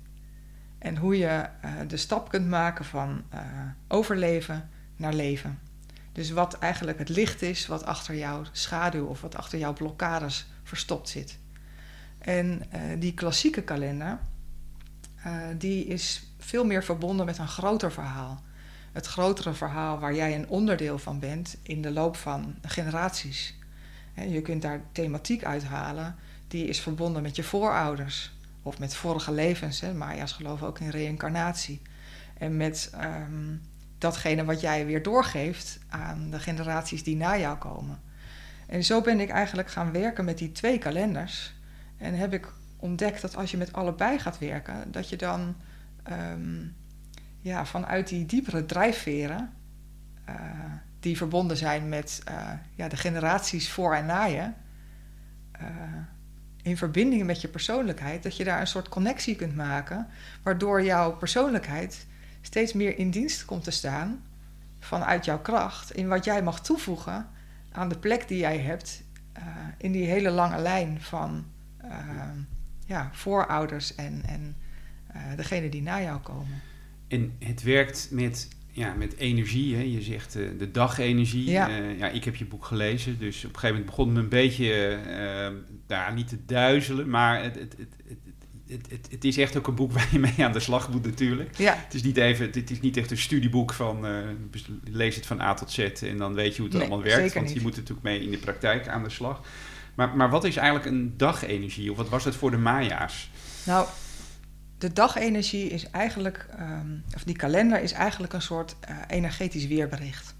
En 0.78 0.98
hoe 0.98 1.18
je 1.18 1.46
uh, 1.66 1.72
de 1.88 1.98
stap 1.98 2.30
kunt 2.30 2.48
maken 2.48 2.86
van 2.86 3.24
overleven 3.88 4.70
naar 4.96 5.14
leven. 5.14 5.60
Dus 6.18 6.30
wat 6.30 6.54
eigenlijk 6.54 6.98
het 6.98 7.10
licht 7.10 7.42
is 7.42 7.68
wat 7.68 7.86
achter 7.86 8.16
jouw 8.16 8.44
schaduw 8.52 9.06
of 9.06 9.22
wat 9.22 9.36
achter 9.36 9.60
jouw 9.60 9.74
blokkades 9.74 10.48
verstopt 10.64 11.10
zit. 11.10 11.38
En 12.18 12.64
uh, 12.76 12.82
die 13.00 13.14
klassieke 13.14 13.62
kalender, 13.62 14.20
die 15.58 15.86
is 15.86 16.32
veel 16.40 16.66
meer 16.66 16.84
verbonden 16.84 17.26
met 17.26 17.38
een 17.38 17.48
groter 17.48 17.92
verhaal. 17.92 18.44
Het 18.92 19.06
grotere 19.06 19.54
verhaal 19.54 20.00
waar 20.00 20.16
jij 20.16 20.36
een 20.36 20.50
onderdeel 20.50 21.00
van 21.00 21.20
bent 21.20 21.58
in 21.62 21.82
de 21.82 21.92
loop 21.92 22.16
van 22.16 22.56
generaties. 22.62 23.56
je 24.14 24.42
kunt 24.42 24.62
daar 24.62 24.82
thematiek 24.92 25.44
uithalen 25.44 26.16
die 26.48 26.66
is 26.66 26.80
verbonden 26.80 27.22
met 27.22 27.36
je 27.36 27.44
voorouders 27.44 28.32
of 28.62 28.80
met 28.80 28.96
vorige 28.96 29.32
levens. 29.32 29.80
Hè. 29.80 29.94
Maya's 29.94 30.32
geloven 30.32 30.68
ook 30.68 30.80
in 30.80 30.90
reïncarnatie. 30.90 31.82
En 32.38 32.58
met 32.58 32.92
um, 33.04 33.62
datgene 33.98 34.46
wat 34.46 34.62
jij 34.62 34.86
weer 34.86 35.04
doorgeeft 35.04 35.80
aan 35.90 36.30
de 36.30 36.40
generaties 36.40 37.04
die 37.04 37.16
na 37.16 37.38
jou 37.38 37.58
komen. 37.58 38.00
En 38.68 38.84
zo 38.84 39.02
ben 39.02 39.20
ik 39.20 39.30
eigenlijk 39.30 39.70
gaan 39.70 39.92
werken 39.92 40.26
met 40.26 40.38
die 40.38 40.52
twee 40.52 40.78
kalenders. 40.78 41.56
En 41.98 42.14
heb 42.14 42.34
ik 42.34 42.54
ontdekt 42.78 43.22
dat 43.22 43.36
als 43.36 43.52
je 43.52 43.58
met 43.58 43.74
allebei 43.74 44.20
gaat 44.20 44.38
werken, 44.38 44.92
dat 44.92 45.10
je 45.10 45.16
dan 45.16 45.56
um, 46.12 46.76
ja, 47.40 47.66
vanuit 47.66 48.08
die 48.08 48.26
diepere 48.26 48.66
drijfveren, 48.66 49.54
uh, 50.30 50.36
die 51.00 51.18
verbonden 51.18 51.58
zijn 51.58 51.90
met 51.90 52.22
uh, 52.30 52.50
ja, 52.76 52.88
de 52.88 52.98
generaties 52.98 53.72
voor 53.72 53.96
en 53.96 54.06
na 54.06 54.24
je, 54.24 54.52
uh, 55.62 55.68
in 56.62 56.78
verbinding 56.78 57.26
met 57.26 57.42
je 57.42 57.48
persoonlijkheid, 57.48 58.24
dat 58.24 58.38
je 58.38 58.44
daar 58.44 58.60
een 58.60 58.68
soort 58.68 58.90
connectie 58.90 59.36
kunt 59.36 59.56
maken, 59.56 60.08
waardoor 60.44 60.84
jouw 60.84 61.16
persoonlijkheid 61.16 62.08
steeds 62.42 62.74
meer 62.74 62.98
in 62.98 63.10
dienst 63.10 63.46
komt 63.46 63.64
te 63.64 63.72
staan 63.72 64.24
vanuit 64.80 65.26
jouw 65.26 65.42
kracht, 65.42 65.92
in 65.92 66.08
wat 66.08 66.26
jij 66.26 66.44
mag 66.44 66.62
toevoegen 66.62 67.30
aan 67.72 67.90
de 67.90 67.98
plek 67.98 68.28
die 68.28 68.38
jij 68.38 68.58
hebt 68.58 69.04
uh, 69.38 69.44
in 69.78 69.92
die 69.92 70.06
hele 70.06 70.30
lange 70.30 70.58
lijn 70.58 71.02
van 71.02 71.46
uh, 71.86 71.92
ja, 72.86 73.10
voorouders 73.14 73.96
en, 73.96 74.24
en 74.26 74.56
uh, 75.16 75.22
degene 75.36 75.70
die 75.70 75.82
na 75.82 76.02
jou 76.02 76.20
komen. 76.20 76.62
En 77.08 77.36
het 77.40 77.64
werkt 77.64 78.08
met 78.12 78.48
ja, 78.72 78.94
met 78.94 79.16
energie. 79.16 79.76
Hè. 79.76 79.82
Je 79.82 80.02
zegt 80.02 80.34
de 80.34 80.72
dagenergie. 80.72 81.50
Ja. 81.50 81.68
Ja, 81.78 82.10
ik 82.10 82.24
heb 82.24 82.36
je 82.36 82.46
boek 82.46 82.66
gelezen, 82.66 83.20
dus 83.20 83.38
op 83.38 83.54
een 83.54 83.60
gegeven 83.60 83.68
moment 83.68 83.86
begon 83.86 84.06
het 84.06 84.16
me 84.16 84.22
een 84.22 84.30
beetje 84.30 85.00
daar 85.86 86.14
niet 86.14 86.28
te 86.28 86.46
duizelen. 86.46 87.10
Maar 87.10 87.44
het, 87.44 87.56
het, 87.56 87.76
het, 87.78 87.94
het, 88.08 88.27
het, 88.70 89.08
het, 89.10 89.24
is 89.24 89.38
echt 89.38 89.58
ook 89.58 89.68
een 89.68 89.76
boek 89.76 89.92
waar 89.98 90.08
je 90.12 90.20
mee 90.20 90.46
aan 90.46 90.52
de 90.52 90.60
slag 90.60 90.90
moet 90.90 91.06
natuurlijk. 91.06 91.58
Ja. 91.58 91.76
Het, 91.84 91.94
is 91.94 92.04
niet 92.04 92.18
even, 92.18 92.46
het 92.46 92.72
is 92.72 92.80
niet 92.80 92.98
echt 92.98 93.12
een 93.12 93.18
studieboek 93.18 93.74
van 93.74 94.06
lees 94.84 95.16
het 95.16 95.26
van 95.26 95.42
A 95.42 95.54
tot 95.54 95.72
Z 95.72 95.80
en 95.80 96.18
dan 96.18 96.34
weet 96.34 96.56
je 96.56 96.62
hoe 96.62 96.70
het 96.70 96.80
nee, 96.80 96.88
allemaal 96.88 97.06
werkt. 97.06 97.34
Want 97.34 97.46
niet. 97.46 97.56
je 97.56 97.62
moet 97.62 97.76
natuurlijk 97.76 98.04
mee 98.04 98.22
in 98.22 98.32
de 98.32 98.38
praktijk 98.38 98.88
aan 98.88 99.04
de 99.04 99.10
slag. 99.10 99.42
Maar, 99.96 100.16
maar 100.16 100.30
wat 100.30 100.44
is 100.44 100.56
eigenlijk 100.56 100.86
een 100.86 101.14
dagenergie? 101.18 101.92
Of 101.92 101.98
wat 101.98 102.10
was 102.10 102.24
het 102.24 102.36
voor 102.36 102.52
de 102.52 102.58
Maya's? 102.58 103.30
Nou, 103.66 103.88
de 104.78 104.94
dagenergie 104.94 105.70
is 105.70 105.90
eigenlijk, 105.90 106.46
um, 106.60 107.04
of 107.16 107.24
die 107.24 107.36
kalender 107.36 107.82
is 107.82 107.92
eigenlijk 107.92 108.34
een 108.34 108.42
soort 108.42 108.76
uh, 108.90 108.98
energetisch 109.08 109.68
weerbericht. 109.68 110.36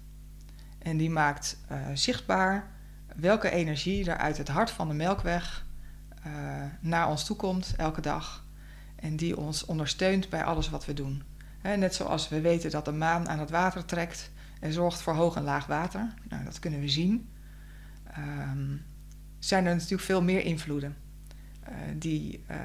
En 0.78 0.96
die 0.96 1.10
maakt 1.10 1.58
uh, 1.72 1.78
zichtbaar 1.94 2.70
welke 3.16 3.50
energie 3.50 4.10
er 4.10 4.16
uit 4.16 4.38
het 4.38 4.48
hart 4.48 4.70
van 4.70 4.88
de 4.88 4.94
melkweg 4.94 5.66
uh, 6.28 6.64
naar 6.80 7.08
ons 7.08 7.24
toe 7.24 7.36
komt 7.36 7.74
elke 7.76 8.00
dag. 8.00 8.44
En 8.96 9.16
die 9.16 9.36
ons 9.36 9.64
ondersteunt 9.64 10.28
bij 10.28 10.44
alles 10.44 10.70
wat 10.70 10.84
we 10.84 10.94
doen. 10.94 11.22
He, 11.60 11.76
net 11.76 11.94
zoals 11.94 12.28
we 12.28 12.40
weten 12.40 12.70
dat 12.70 12.84
de 12.84 12.92
maan 12.92 13.28
aan 13.28 13.38
het 13.38 13.50
water 13.50 13.84
trekt 13.84 14.30
en 14.60 14.72
zorgt 14.72 15.00
voor 15.00 15.14
hoog 15.14 15.36
en 15.36 15.42
laag 15.42 15.66
water. 15.66 16.14
Nou, 16.28 16.44
dat 16.44 16.58
kunnen 16.58 16.80
we 16.80 16.88
zien. 16.88 17.28
Um, 18.18 18.82
zijn 19.38 19.66
er 19.66 19.74
natuurlijk 19.74 20.02
veel 20.02 20.22
meer 20.22 20.44
invloeden 20.44 20.96
uh, 21.68 21.74
die 21.94 22.44
uh, 22.50 22.56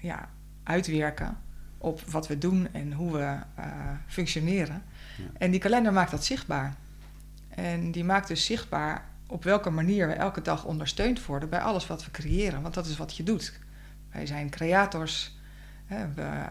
ja, 0.00 0.28
uitwerken 0.62 1.38
op 1.78 2.00
wat 2.00 2.26
we 2.26 2.38
doen 2.38 2.68
en 2.72 2.92
hoe 2.92 3.12
we 3.12 3.38
functioneren. 4.06 4.82
Ja. 5.18 5.24
En 5.38 5.50
die 5.50 5.60
kalender 5.60 5.92
maakt 5.92 6.10
dat 6.10 6.24
zichtbaar. 6.24 6.74
En 7.48 7.90
die 7.92 8.04
maakt 8.04 8.28
dus 8.28 8.44
zichtbaar 8.44 9.04
op 9.26 9.44
welke 9.44 9.70
manier 9.70 10.06
we 10.06 10.12
elke 10.12 10.42
dag 10.42 10.64
ondersteund 10.64 11.26
worden 11.26 11.48
bij 11.48 11.60
alles 11.60 11.86
wat 11.86 12.04
we 12.04 12.10
creëren. 12.10 12.62
Want 12.62 12.74
dat 12.74 12.86
is 12.86 12.96
wat 12.96 13.16
je 13.16 13.22
doet. 13.22 13.60
Wij 14.12 14.26
zijn 14.26 14.50
creators. 14.50 15.38
Hè, 15.84 16.12
we, 16.14 16.48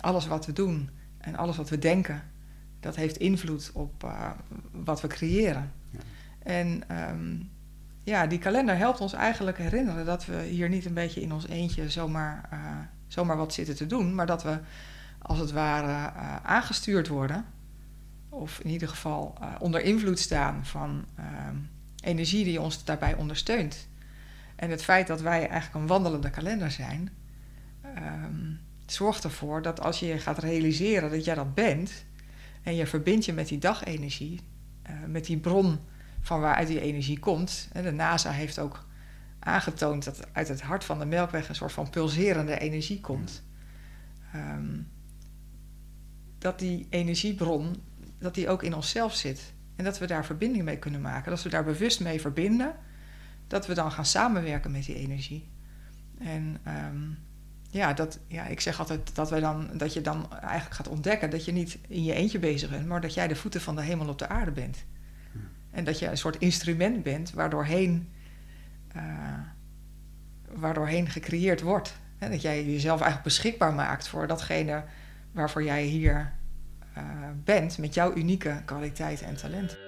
alles 0.00 0.26
wat 0.26 0.46
we 0.46 0.52
doen 0.52 0.90
en 1.18 1.36
alles 1.36 1.56
wat 1.56 1.68
we 1.68 1.78
denken, 1.78 2.22
dat 2.80 2.96
heeft 2.96 3.16
invloed 3.16 3.70
op 3.74 4.14
wat 4.70 5.00
we 5.00 5.08
creëren. 5.08 5.72
Ja. 5.90 5.98
En 6.42 6.82
um, 7.10 7.50
ja, 8.02 8.26
die 8.26 8.38
kalender 8.38 8.76
helpt 8.76 9.00
ons 9.00 9.12
eigenlijk 9.12 9.58
herinneren 9.58 10.04
dat 10.04 10.26
we 10.26 10.42
hier 10.42 10.68
niet 10.68 10.84
een 10.84 10.94
beetje 10.94 11.20
in 11.20 11.32
ons 11.32 11.48
eentje 11.48 11.90
zomaar, 11.90 12.48
uh, 12.52 12.58
zomaar 13.06 13.36
wat 13.36 13.52
zitten 13.52 13.76
te 13.76 13.86
doen, 13.86 14.14
maar 14.14 14.26
dat 14.26 14.42
we 14.42 14.58
als 15.18 15.38
het 15.38 15.52
ware 15.52 16.12
uh, 16.16 16.36
aangestuurd 16.42 17.08
worden, 17.08 17.44
of 18.36 18.60
in 18.60 18.70
ieder 18.70 18.88
geval 18.88 19.34
uh, 19.40 19.54
onder 19.58 19.82
invloed 19.82 20.18
staan 20.18 20.66
van 20.66 21.04
ehm, 21.16 21.56
energie 22.00 22.44
die 22.44 22.60
ons 22.60 22.84
daarbij 22.84 23.14
ondersteunt. 23.14 23.88
En 24.56 24.70
het 24.70 24.82
feit 24.82 25.06
dat 25.06 25.20
wij 25.20 25.48
eigenlijk 25.48 25.74
een 25.74 25.86
wandelende 25.86 26.30
kalender 26.30 26.70
zijn, 26.70 27.10
um, 27.96 28.60
zorgt 28.86 29.24
ervoor 29.24 29.62
dat 29.62 29.80
als 29.80 30.00
je 30.00 30.18
gaat 30.18 30.38
realiseren 30.38 31.10
dat 31.10 31.24
jij 31.24 31.34
dat 31.34 31.54
bent 31.54 32.04
en 32.62 32.74
je 32.74 32.86
verbindt 32.86 33.24
je 33.24 33.32
met 33.32 33.48
die 33.48 33.58
dagenergie, 33.58 34.40
met 35.06 35.24
die 35.24 35.38
bron 35.38 35.78
van 36.20 36.40
waaruit 36.40 36.68
die 36.68 36.80
energie 36.80 37.18
komt. 37.18 37.68
De 37.72 37.92
NASA 37.92 38.30
heeft 38.30 38.58
ook 38.58 38.86
aangetoond 39.38 40.04
dat 40.04 40.26
uit 40.32 40.48
het 40.48 40.60
hart 40.60 40.84
van 40.84 40.98
de 40.98 41.06
melkweg 41.06 41.48
een 41.48 41.54
soort 41.54 41.72
van 41.72 41.90
pulserende 41.90 42.58
energie 42.58 43.00
komt. 43.00 43.42
Um, 44.34 44.88
dat 46.38 46.58
die 46.58 46.86
energiebron, 46.90 47.76
dat 48.18 48.34
die 48.34 48.48
ook 48.48 48.62
in 48.62 48.74
onszelf 48.74 49.14
zit. 49.14 49.54
En 49.76 49.84
dat 49.84 49.98
we 49.98 50.06
daar 50.06 50.24
verbinding 50.24 50.64
mee 50.64 50.78
kunnen 50.78 51.00
maken. 51.00 51.30
Dat 51.30 51.42
we 51.42 51.48
daar 51.48 51.64
bewust 51.64 52.00
mee 52.00 52.20
verbinden, 52.20 52.74
dat 53.46 53.66
we 53.66 53.74
dan 53.74 53.92
gaan 53.92 54.04
samenwerken 54.04 54.70
met 54.70 54.84
die 54.84 54.94
energie. 54.94 55.48
En 56.18 56.60
um, 56.66 57.18
ja, 57.70 57.92
dat, 57.92 58.18
ja, 58.26 58.46
ik 58.46 58.60
zeg 58.60 58.78
altijd 58.78 59.14
dat, 59.14 59.30
wij 59.30 59.40
dan, 59.40 59.70
dat 59.76 59.92
je 59.92 60.00
dan 60.00 60.32
eigenlijk 60.32 60.74
gaat 60.74 60.88
ontdekken 60.88 61.30
dat 61.30 61.44
je 61.44 61.52
niet 61.52 61.78
in 61.88 62.04
je 62.04 62.12
eentje 62.12 62.38
bezig 62.38 62.70
bent, 62.70 62.86
maar 62.86 63.00
dat 63.00 63.14
jij 63.14 63.28
de 63.28 63.36
voeten 63.36 63.60
van 63.60 63.76
de 63.76 63.82
hemel 63.82 64.08
op 64.08 64.18
de 64.18 64.28
aarde 64.28 64.50
bent. 64.50 64.84
En 65.70 65.84
dat 65.84 65.98
je 65.98 66.06
een 66.06 66.16
soort 66.16 66.38
instrument 66.38 67.02
bent 67.02 67.30
waardoorheen, 67.30 68.12
uh, 68.96 69.02
waardoorheen 70.52 71.08
gecreëerd 71.08 71.60
wordt. 71.60 71.94
En 72.18 72.30
dat 72.30 72.42
jij 72.42 72.64
jezelf 72.64 73.00
eigenlijk 73.00 73.22
beschikbaar 73.22 73.74
maakt 73.74 74.08
voor 74.08 74.26
datgene 74.26 74.84
waarvoor 75.32 75.64
jij 75.64 75.82
hier 75.82 76.32
uh, 76.98 77.02
bent 77.44 77.78
met 77.78 77.94
jouw 77.94 78.14
unieke 78.14 78.62
kwaliteiten 78.64 79.26
en 79.26 79.36
talenten. 79.36 79.78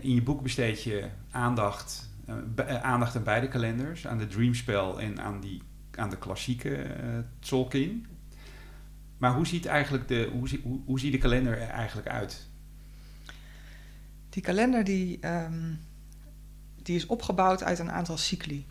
In 0.00 0.14
je 0.14 0.22
boek 0.22 0.42
besteed 0.42 0.82
je 0.82 1.08
aandacht 1.30 2.10
uh, 2.28 2.82
aandacht 2.82 3.16
aan 3.16 3.22
beide 3.22 3.48
kalenders, 3.48 4.06
aan 4.06 4.18
de 4.18 4.26
Dreamspel 4.26 5.00
en 5.00 5.20
aan, 5.20 5.40
die, 5.40 5.62
aan 5.90 6.10
de 6.10 6.18
klassieke 6.18 6.76
uh, 6.76 7.18
Tolkien. 7.38 8.06
Maar 9.18 9.34
hoe 9.34 9.46
ziet, 9.46 9.66
eigenlijk 9.66 10.08
de, 10.08 10.30
hoe, 10.32 10.48
hoe, 10.62 10.80
hoe 10.84 11.00
ziet 11.00 11.12
de 11.12 11.18
kalender 11.18 11.58
er 11.58 11.68
eigenlijk 11.68 12.08
uit? 12.08 12.48
Die 14.36 14.44
kalender 14.44 14.84
die, 14.84 15.26
um, 15.26 15.80
die 16.82 16.96
is 16.96 17.06
opgebouwd 17.06 17.62
uit 17.62 17.78
een 17.78 17.90
aantal 17.90 18.16
cycli. 18.16 18.66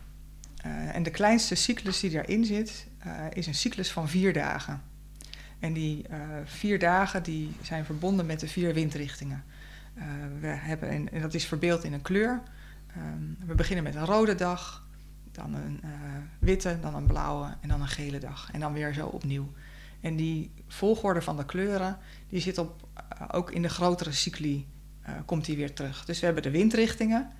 Uh, 0.66 0.94
en 0.94 1.02
de 1.02 1.10
kleinste 1.10 1.54
cyclus 1.54 2.00
die 2.00 2.10
daarin 2.10 2.44
zit, 2.44 2.86
is 3.32 3.46
een 3.46 3.54
cyclus 3.54 3.92
van 3.92 4.08
vier 4.08 4.32
dagen. 4.32 4.82
En 5.58 5.72
die 5.72 6.04
vier 6.44 6.78
dagen 6.78 7.22
die 7.22 7.52
zijn 7.62 7.84
verbonden 7.84 8.26
met 8.26 8.40
de 8.40 8.48
vier 8.48 8.74
windrichtingen. 8.74 9.44
we 10.40 10.46
hebben 10.46 10.88
en 11.12 11.20
dat 11.20 11.34
is 11.34 11.44
verbeeld 11.46 11.84
in 11.84 11.92
een 11.92 12.02
kleur. 12.02 12.42
Um, 12.96 13.36
we 13.46 13.54
beginnen 13.54 13.84
met 13.84 13.94
een 13.94 14.04
rode 14.04 14.34
dag, 14.34 14.86
dan 15.32 15.54
een 15.54 15.80
witte, 16.38 16.78
dan 16.80 16.94
een 16.94 17.06
blauwe 17.06 17.56
en 17.60 17.68
dan 17.68 17.80
een 17.80 17.88
gele 17.88 18.18
dag. 18.18 18.48
En 18.52 18.60
dan 18.60 18.72
weer 18.72 18.92
zo 18.92 19.06
opnieuw. 19.06 19.52
En 20.00 20.16
die 20.16 20.50
volgorde 20.68 21.22
van 21.22 21.36
de 21.36 21.44
kleuren, 21.44 21.98
die 22.28 22.40
zit 22.40 22.58
op, 22.58 22.88
ook 23.32 23.50
in 23.50 23.62
de 23.62 23.68
grotere 23.68 24.12
cycli, 24.12 24.66
komt 25.24 25.44
die 25.44 25.56
weer 25.56 25.72
terug. 25.72 26.04
Dus 26.04 26.18
we 26.20 26.24
hebben 26.24 26.42
de 26.42 26.50
windrichtingen 26.50 27.30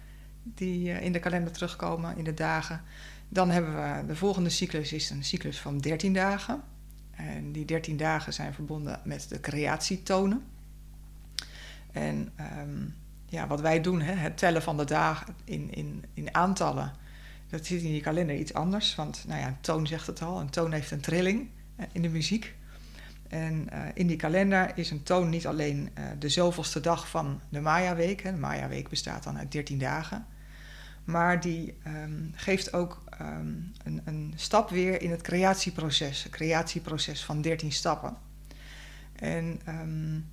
die 0.42 1.00
in 1.00 1.12
de 1.12 1.18
kalender 1.18 1.52
terugkomen 1.52 2.16
in 2.16 2.24
de 2.24 2.34
dagen. 2.34 2.80
Dan 3.28 3.50
hebben 3.50 3.74
we 3.74 4.06
de 4.06 4.16
volgende 4.16 4.50
cyclus 4.50 4.92
is 4.92 5.10
een 5.10 5.24
cyclus 5.24 5.60
van 5.60 5.78
13 5.78 6.12
dagen. 6.12 6.62
En 7.10 7.52
die 7.52 7.64
13 7.64 7.96
dagen 7.96 8.32
zijn 8.32 8.54
verbonden 8.54 9.00
met 9.04 9.28
de 9.28 9.40
creatietonen. 9.40 10.42
En 11.92 12.32
um, 12.60 12.94
ja, 13.28 13.46
wat 13.46 13.60
wij 13.60 13.80
doen, 13.80 14.00
hè, 14.00 14.12
het 14.12 14.38
tellen 14.38 14.62
van 14.62 14.76
de 14.76 14.84
dagen 14.84 15.34
in, 15.44 15.74
in, 15.74 16.04
in 16.14 16.34
aantallen, 16.34 16.92
dat 17.48 17.66
zit 17.66 17.82
in 17.82 17.90
die 17.90 18.00
kalender 18.00 18.36
iets 18.36 18.54
anders. 18.54 18.94
Want 18.94 19.24
nou 19.26 19.40
ja, 19.40 19.46
een 19.46 19.60
toon 19.60 19.86
zegt 19.86 20.06
het 20.06 20.22
al, 20.22 20.40
een 20.40 20.50
toon 20.50 20.72
heeft 20.72 20.90
een 20.90 21.00
trilling 21.00 21.48
eh, 21.76 21.86
in 21.92 22.02
de 22.02 22.08
muziek. 22.08 22.54
En 23.28 23.68
uh, 23.72 23.78
in 23.94 24.06
die 24.06 24.16
kalender 24.16 24.72
is 24.74 24.90
een 24.90 25.02
toon 25.02 25.28
niet 25.28 25.46
alleen 25.46 25.90
uh, 25.98 26.04
de 26.18 26.28
zoveelste 26.28 26.80
dag 26.80 27.08
van 27.08 27.40
de 27.48 27.60
Maya-week. 27.60 28.22
De 28.22 28.32
Maya-week 28.32 28.88
bestaat 28.88 29.22
dan 29.22 29.38
uit 29.38 29.52
13 29.52 29.78
dagen. 29.78 30.26
Maar 31.04 31.40
die 31.40 31.74
um, 31.86 32.32
geeft 32.34 32.72
ook 32.72 33.02
um, 33.20 33.72
een, 33.84 34.00
een, 34.04 34.32
stap 34.36 34.70
weer 34.70 35.02
in 35.02 35.10
het 35.10 35.22
creatieproces. 35.22 36.24
Een 36.24 36.30
creatieproces 36.30 37.24
van 37.24 37.40
13 37.40 37.72
stappen. 37.72 38.16
En 39.12 39.60
um, 39.68 40.30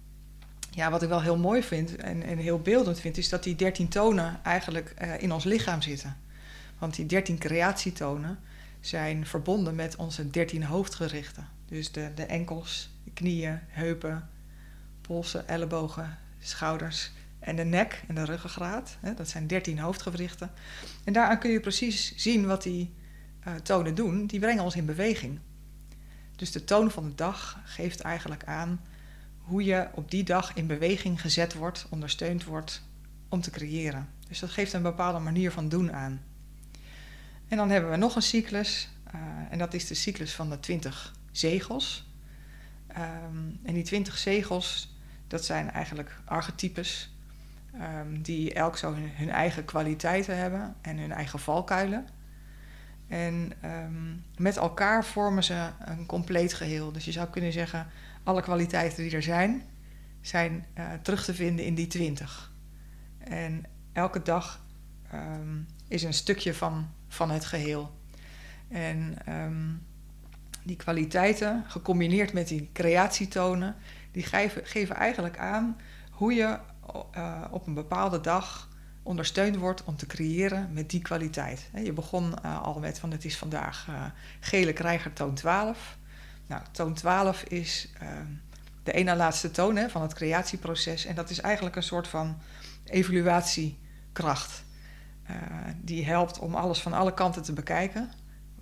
ja, 0.69 0.91
wat 0.91 1.01
ik 1.01 1.09
wel 1.09 1.21
heel 1.21 1.37
mooi 1.37 1.63
vind 1.63 1.95
en, 1.95 2.23
en 2.23 2.37
heel 2.37 2.59
beeldend 2.59 2.99
vind, 2.99 3.17
is 3.17 3.29
dat 3.29 3.43
die 3.43 3.55
dertien 3.55 3.87
tonen 3.87 4.39
eigenlijk 4.43 4.93
uh, 5.01 5.21
in 5.21 5.31
ons 5.31 5.43
lichaam 5.43 5.81
zitten. 5.81 6.17
Want 6.77 6.95
die 6.95 7.05
dertien 7.05 7.37
creatietonen 7.37 8.39
zijn 8.79 9.25
verbonden 9.25 9.75
met 9.75 9.95
onze 9.95 10.29
dertien 10.29 10.63
hoofdgerichten. 10.63 11.47
Dus 11.73 11.91
de, 11.91 12.25
enkels, 12.27 12.89
de 13.03 13.11
knieën, 13.11 13.59
heupen, 13.67 14.29
polsen, 15.01 15.47
ellebogen, 15.47 16.17
schouders 16.39 17.11
en 17.39 17.55
de 17.55 17.63
nek 17.63 18.03
en 18.07 18.15
de 18.15 18.23
ruggengraat. 18.23 18.97
Hè, 18.99 19.13
dat 19.13 19.29
zijn 19.29 19.47
dertien 19.47 19.79
hoofdgewrichten. 19.79 20.51
En 21.03 21.13
daaraan 21.13 21.39
kun 21.39 21.51
je 21.51 21.59
precies 21.59 22.15
zien 22.15 22.45
wat 22.45 22.63
die 22.63 22.93
uh, 23.47 23.55
tonen 23.55 23.95
doen. 23.95 24.25
Die 24.25 24.39
brengen 24.39 24.63
ons 24.63 24.75
in 24.75 24.85
beweging. 24.85 25.39
Dus 26.35 26.51
de 26.51 26.63
toon 26.63 26.91
van 26.91 27.03
de 27.03 27.15
dag 27.15 27.59
geeft 27.63 27.99
eigenlijk 27.99 28.43
aan 28.43 28.81
hoe 29.37 29.63
je 29.63 29.87
op 29.93 30.11
die 30.11 30.23
dag 30.23 30.53
in 30.53 30.67
beweging 30.67 31.21
gezet 31.21 31.53
wordt, 31.53 31.87
ondersteund 31.89 32.43
wordt 32.43 32.81
om 33.29 33.41
te 33.41 33.51
creëren. 33.51 34.09
Dus 34.27 34.39
dat 34.39 34.49
geeft 34.49 34.73
een 34.73 34.81
bepaalde 34.81 35.19
manier 35.19 35.51
van 35.51 35.69
doen 35.69 35.93
aan. 35.93 36.21
En 37.47 37.57
dan 37.57 37.69
hebben 37.69 37.91
we 37.91 37.97
nog 37.97 38.15
een 38.15 38.21
cyclus, 38.21 38.89
uh, 39.15 39.21
en 39.49 39.57
dat 39.57 39.73
is 39.73 39.87
de 39.87 39.93
cyclus 39.93 40.33
van 40.33 40.49
de 40.49 40.59
20 40.59 41.21
zegels. 41.33 42.11
Um, 42.97 43.59
en 43.63 43.73
die 43.73 43.83
20 43.83 44.17
zegels, 44.17 44.97
dat 45.27 45.45
zijn 45.45 45.71
eigenlijk 45.71 46.19
archetypes 46.25 47.15
um, 47.75 48.21
die 48.21 48.53
elk 48.53 48.77
zo 48.77 48.93
hun, 48.93 49.29
eigen 49.29 49.65
kwaliteiten 49.65 50.37
hebben 50.37 50.75
en 50.81 50.97
hun 50.97 51.11
eigen 51.11 51.39
valkuilen. 51.39 52.07
En 53.07 53.51
um, 53.63 54.23
met 54.37 54.57
elkaar 54.57 55.05
vormen 55.05 55.43
ze 55.43 55.69
een 55.79 56.05
compleet 56.05 56.53
geheel. 56.53 56.91
Dus 56.91 57.05
je 57.05 57.11
zou 57.11 57.27
kunnen 57.27 57.51
zeggen, 57.51 57.87
alle 58.23 58.41
kwaliteiten 58.41 59.03
die 59.03 59.15
er 59.15 59.23
zijn, 59.23 59.63
zijn 60.21 60.65
uh, 60.77 60.91
terug 61.01 61.25
te 61.25 61.33
vinden 61.33 61.65
in 61.65 61.75
die 61.75 61.87
twintig. 61.87 62.51
En 63.17 63.63
elke 63.93 64.21
dag 64.21 64.61
is 65.87 66.03
een 66.03 66.13
stukje 66.13 66.53
van, 66.53 66.89
van 67.07 67.31
het 67.31 67.45
geheel. 67.45 67.97
En 68.67 69.17
die 70.63 70.75
kwaliteiten, 70.75 71.63
gecombineerd 71.67 72.33
met 72.33 72.47
die 72.47 72.69
creatietonen, 72.73 73.75
die 74.11 74.23
geven, 74.23 74.65
geven 74.65 74.95
eigenlijk 74.95 75.37
aan 75.37 75.77
hoe 76.11 76.33
je 76.33 76.57
uh, 77.17 77.41
op 77.51 77.67
een 77.67 77.73
bepaalde 77.73 78.21
dag 78.21 78.69
ondersteund 79.03 79.55
wordt 79.55 79.83
om 79.83 79.95
te 79.95 80.05
creëren 80.05 80.69
met 80.73 80.89
die 80.89 81.01
kwaliteit. 81.01 81.69
Je 81.83 81.93
begon 81.93 82.43
al 82.43 82.79
met 82.79 82.99
van 82.99 83.11
het 83.11 83.25
is 83.25 83.37
vandaag 83.37 83.87
gele 84.39 84.73
krijger 84.73 85.13
toon 85.13 85.33
12. 85.33 85.97
Nou, 86.47 86.61
toon 86.71 86.93
12 86.93 87.43
is 87.43 87.89
ehm, 87.99 88.27
de 88.83 88.91
ene 88.91 89.15
laatste 89.15 89.51
toon 89.51 89.75
hè, 89.75 89.89
van 89.89 90.01
het 90.01 90.13
creatieproces. 90.13 91.05
En 91.05 91.15
dat 91.15 91.29
is 91.29 91.39
eigenlijk 91.39 91.75
een 91.75 91.83
soort 91.83 92.07
van 92.07 92.37
evaluatiekracht. 92.83 94.63
Die 95.81 96.05
helpt 96.05 96.39
om 96.39 96.55
alles 96.55 96.79
van 96.79 96.93
alle 96.93 97.13
kanten 97.13 97.43
te 97.43 97.53
bekijken. 97.53 98.11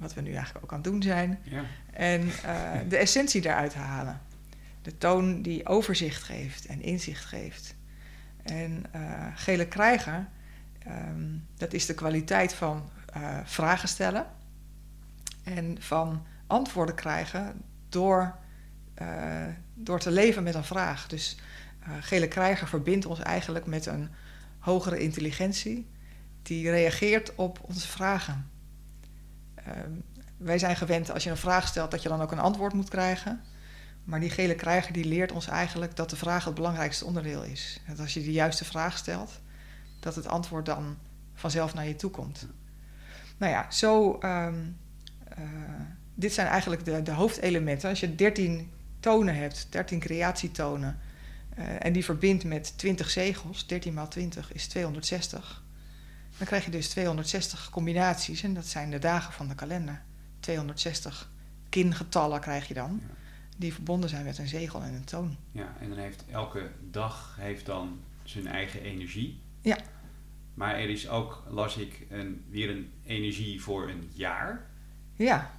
Wat 0.02 0.14
we 0.14 0.22
nu 0.22 0.34
eigenlijk 0.34 0.66
ook 0.66 0.72
aan 0.72 0.82
het 0.82 0.92
doen 0.92 1.02
zijn. 1.02 1.40
Ja. 1.44 1.64
En 1.94 2.22
uh, 2.22 2.72
de 2.90 2.98
essentie 2.98 3.42
daaruit 3.42 3.74
halen. 3.74 4.22
De 4.82 4.98
toon 4.98 5.42
die 5.42 5.68
overzicht 5.68 6.24
geeft 6.24 6.66
en 6.66 6.82
inzicht 6.82 7.26
geeft. 7.26 7.76
En 8.44 8.84
uh, 8.96 9.28
gele 9.36 9.68
krijger, 9.68 10.28
um, 10.88 11.48
dat 11.58 11.74
is 11.74 11.86
de 11.86 11.94
kwaliteit 11.94 12.54
van 12.54 12.90
vragen 13.44 13.88
stellen. 13.88 14.26
En 15.44 15.78
van 15.80 16.26
antwoorden 16.48 16.96
krijgen 16.96 17.62
door 17.90 18.36
door 19.74 20.00
te 20.00 20.12
leven 20.12 20.44
met 20.44 20.56
een 20.56 20.64
vraag. 20.64 21.08
Dus 21.08 21.38
Gele 22.00 22.28
Krijger 22.28 22.68
verbindt 22.68 23.06
ons 23.06 23.20
eigenlijk 23.20 23.66
met 23.66 23.86
een 23.86 24.10
hogere 24.60 25.00
intelligentie 25.00 25.88
die 26.42 26.70
reageert 26.70 27.36
op 27.36 27.60
onze 27.62 27.88
vragen. 27.88 28.51
Ehm, 29.66 29.92
wij 30.38 30.60
zijn 30.60 30.76
gewend 30.76 31.12
als 31.12 31.24
je 31.24 31.30
een 31.30 31.38
vraag 31.38 31.68
stelt 31.68 31.92
dat 31.92 32.02
je 32.04 32.10
dan 32.10 32.22
ook 32.22 32.32
een 32.32 32.40
antwoord 32.40 32.74
moet 32.74 32.90
krijgen. 32.90 33.42
Maar 34.04 34.20
die 34.20 34.30
gele 34.30 34.56
krijger 34.56 34.94
die 34.94 35.06
leert 35.06 35.32
ons 35.32 35.48
eigenlijk 35.48 35.96
dat 35.96 36.10
de 36.10 36.16
vraag 36.16 36.46
het 36.46 36.54
belangrijkste 36.54 37.06
onderdeel 37.06 37.44
is. 37.44 37.80
Dat 37.88 38.00
als 38.00 38.14
je 38.14 38.24
de 38.24 38.32
juiste 38.32 38.66
vraag 38.66 38.98
stelt, 38.98 39.40
dat 40.00 40.16
het 40.16 40.28
antwoord 40.28 40.66
dan 40.66 40.98
vanzelf 41.34 41.74
naar 41.74 41.88
je 41.88 41.96
toe 41.96 42.12
komt. 42.12 42.48
Nou 43.38 43.52
ja, 43.52 43.72
zo. 43.72 44.20
Um, 44.24 44.78
uh, 45.40 45.46
dit 46.14 46.34
zijn 46.34 46.48
eigenlijk 46.48 46.86
de, 46.86 47.02
de 47.02 47.12
hoofdelementen. 47.12 47.90
Als 47.90 48.00
je 48.00 48.16
13 48.16 48.72
tonen 49.00 49.36
hebt, 49.36 49.68
13 49.70 50.00
creatietonen, 50.00 51.00
uh, 51.58 51.66
en 51.80 51.94
die 51.94 52.06
verbindt 52.06 52.44
met 52.44 52.78
20 52.78 53.10
zegels, 53.10 53.68
13 53.68 53.94
maal 53.94 54.08
20 54.08 54.54
is 54.54 54.68
260, 54.68 55.64
dan 56.42 56.50
krijg 56.50 56.66
je 56.66 56.72
dus 56.72 56.90
260 56.90 57.70
combinaties 57.70 58.44
en 58.44 58.54
dat 58.54 58.66
zijn 58.66 58.92
de 58.92 59.00
dagen 59.00 59.34
van 59.34 59.48
de 59.48 59.56
kalender. 59.56 60.02
260 60.40 61.30
kingetallen 61.70 62.40
krijg 62.40 62.68
je 62.68 62.74
dan, 62.74 63.02
die 63.58 63.74
verbonden 63.74 64.10
zijn 64.10 64.26
met 64.26 64.38
een 64.38 64.48
zegel 64.48 64.82
en 64.82 64.94
een 64.94 65.04
toon. 65.04 65.38
Ja, 65.52 65.76
en 65.80 65.90
dan 65.90 65.98
heeft 65.98 66.24
elke 66.32 66.72
dag 66.90 67.36
heeft 67.40 67.66
dan 67.66 68.00
zijn 68.24 68.48
eigen 68.48 68.82
energie. 68.82 69.42
Ja. 69.62 69.78
Maar 70.54 70.76
er 70.76 70.90
is 70.90 71.10
ook, 71.10 71.44
las 71.50 71.78
ik, 71.78 72.06
een, 72.10 72.44
weer 72.50 72.70
een 72.70 72.92
energie 73.04 73.62
voor 73.62 73.90
een 73.90 74.10
jaar. 74.14 74.66
Ja 75.16 75.52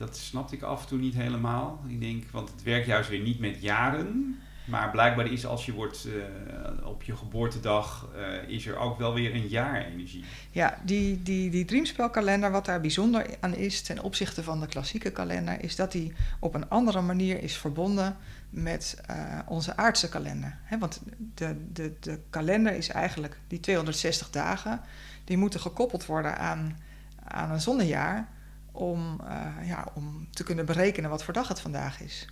dat 0.00 0.16
snapte 0.16 0.54
ik 0.54 0.62
af 0.62 0.82
en 0.82 0.88
toe 0.88 0.98
niet 0.98 1.14
helemaal. 1.14 1.84
Ik 1.86 2.00
denk, 2.00 2.24
want 2.30 2.50
het 2.50 2.62
werkt 2.62 2.86
juist 2.86 3.08
weer 3.08 3.20
niet 3.20 3.38
met 3.38 3.62
jaren. 3.62 4.38
Maar 4.64 4.90
blijkbaar 4.90 5.26
is 5.26 5.46
als 5.46 5.66
je 5.66 5.72
wordt 5.72 6.06
uh, 6.06 6.86
op 6.86 7.02
je 7.02 7.16
geboortedag, 7.16 8.08
uh, 8.16 8.48
is 8.48 8.66
er 8.66 8.76
ook 8.76 8.98
wel 8.98 9.14
weer 9.14 9.34
een 9.34 9.48
jaar 9.48 9.84
energie. 9.84 10.24
Ja, 10.50 10.78
die, 10.84 11.22
die, 11.22 11.50
die 11.50 11.64
Dreamspelkalender, 11.64 12.50
wat 12.50 12.64
daar 12.64 12.80
bijzonder 12.80 13.26
aan 13.40 13.54
is 13.54 13.82
ten 13.82 14.02
opzichte 14.02 14.42
van 14.42 14.60
de 14.60 14.66
klassieke 14.66 15.10
kalender, 15.10 15.62
is 15.62 15.76
dat 15.76 15.92
die 15.92 16.12
op 16.38 16.54
een 16.54 16.68
andere 16.68 17.00
manier 17.00 17.42
is 17.42 17.56
verbonden 17.56 18.16
met 18.50 19.00
uh, 19.10 19.38
onze 19.46 19.76
aardse 19.76 20.08
kalender. 20.08 20.58
Want 20.78 21.00
de, 21.34 21.56
de, 21.72 21.92
de 22.00 22.20
kalender 22.30 22.74
is 22.74 22.88
eigenlijk 22.88 23.38
die 23.48 23.60
260 23.60 24.30
dagen, 24.30 24.80
die 25.24 25.36
moeten 25.36 25.60
gekoppeld 25.60 26.06
worden 26.06 26.38
aan, 26.38 26.78
aan 27.24 27.50
een 27.50 27.60
zonnejaar 27.60 28.28
om, 28.72 29.20
ja, 29.64 29.86
om 29.94 30.28
te 30.30 30.44
kunnen 30.44 30.66
berekenen 30.66 31.10
wat 31.10 31.24
voor 31.24 31.34
dag 31.34 31.48
het 31.48 31.60
vandaag 31.60 32.00
is. 32.00 32.26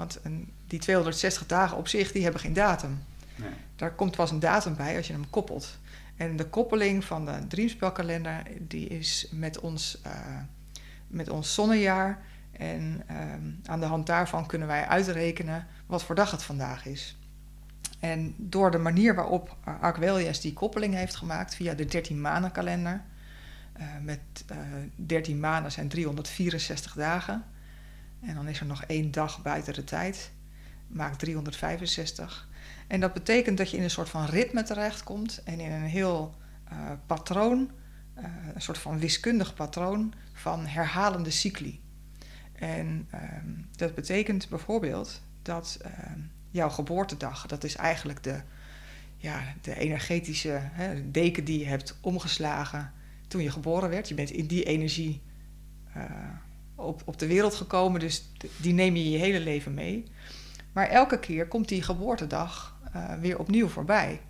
Want 0.00 0.18
een, 0.22 0.52
die 0.66 0.78
260 0.78 1.46
dagen 1.46 1.76
op 1.76 1.88
zich, 1.88 2.12
die 2.12 2.22
hebben 2.22 2.40
geen 2.40 2.52
datum. 2.52 3.02
Nee. 3.36 3.50
Daar 3.76 3.94
komt 3.94 4.16
pas 4.16 4.30
een 4.30 4.40
datum 4.40 4.76
bij 4.76 4.96
als 4.96 5.06
je 5.06 5.12
hem 5.12 5.30
koppelt. 5.30 5.78
En 6.16 6.36
de 6.36 6.46
koppeling 6.46 7.04
van 7.04 7.24
de 7.24 7.46
Dreamspelkalender, 7.48 8.42
die 8.58 8.88
is 8.88 9.28
met 9.30 9.60
ons, 9.60 10.00
uh, 10.06 10.12
met 11.06 11.28
ons 11.28 11.54
zonnejaar. 11.54 12.22
En 12.52 13.02
uh, 13.10 13.16
aan 13.64 13.80
de 13.80 13.86
hand 13.86 14.06
daarvan 14.06 14.46
kunnen 14.46 14.68
wij 14.68 14.86
uitrekenen 14.86 15.66
wat 15.86 16.02
voor 16.02 16.14
dag 16.14 16.30
het 16.30 16.42
vandaag 16.42 16.86
is. 16.86 17.18
En 17.98 18.34
door 18.36 18.70
de 18.70 18.78
manier 18.78 19.14
waarop 19.14 19.56
Arquelius 19.80 20.40
die 20.40 20.52
koppeling 20.52 20.94
heeft 20.94 21.16
gemaakt 21.16 21.54
via 21.54 21.74
de 21.74 21.84
13 21.84 22.20
maanden 22.20 22.52
kalender, 22.52 23.02
uh, 23.80 23.86
met 24.02 24.20
uh, 24.52 24.58
eh, 24.58 24.64
13 24.94 25.40
maanden 25.40 25.72
zijn 25.72 25.88
364 25.88 26.92
dagen. 26.92 27.44
En 28.20 28.34
dan 28.34 28.48
is 28.48 28.60
er 28.60 28.66
nog 28.66 28.84
één 28.84 29.10
dag 29.10 29.42
buiten 29.42 29.74
de 29.74 29.84
tijd. 29.84 30.30
Maakt 30.86 31.18
365. 31.18 32.48
En 32.86 33.00
dat 33.00 33.12
betekent 33.12 33.58
dat 33.58 33.70
je 33.70 33.76
in 33.76 33.82
een 33.82 33.90
soort 33.90 34.08
van 34.08 34.24
ritme 34.24 34.62
terechtkomt. 34.62 35.42
En 35.44 35.60
in 35.60 35.72
een 35.72 35.82
heel 35.82 36.34
uh, 36.72 36.90
patroon, 37.06 37.70
een 38.54 38.62
soort 38.62 38.78
van 38.78 38.98
wiskundig 38.98 39.54
patroon 39.54 40.14
van 40.32 40.66
herhalende 40.66 41.30
cycli. 41.30 41.80
En 42.52 43.06
ehm, 43.10 43.48
dat 43.76 43.94
betekent 43.94 44.48
bijvoorbeeld 44.48 45.22
dat 45.42 45.78
ehm, 45.82 46.18
jouw 46.50 46.68
geboortedag, 46.68 47.46
dat 47.46 47.64
is 47.64 47.76
eigenlijk 47.76 48.22
de, 48.22 48.40
ja, 49.16 49.54
de 49.60 49.76
energetische 49.76 50.58
hè, 50.60 51.10
deken 51.10 51.44
die 51.44 51.58
je 51.58 51.66
hebt 51.66 51.98
omgeslagen 52.00 52.92
toen 53.28 53.42
je 53.42 53.50
geboren 53.50 53.88
werd. 53.90 54.08
Je 54.08 54.14
bent 54.14 54.30
in 54.30 54.46
die 54.46 54.64
energie 54.64 55.22
uh, 55.96 56.04
op, 56.80 57.02
op 57.04 57.18
de 57.18 57.26
wereld 57.26 57.54
gekomen, 57.54 58.00
dus 58.00 58.30
die 58.56 58.72
neem 58.72 58.96
je 58.96 59.10
je 59.10 59.18
hele 59.18 59.40
leven 59.40 59.74
mee. 59.74 60.04
Maar 60.72 60.88
elke 60.88 61.18
keer 61.18 61.46
komt 61.46 61.68
die 61.68 61.82
geboortedag 61.82 62.78
uh, 62.96 63.14
weer 63.14 63.38
opnieuw 63.38 63.68
voorbij. 63.68 64.20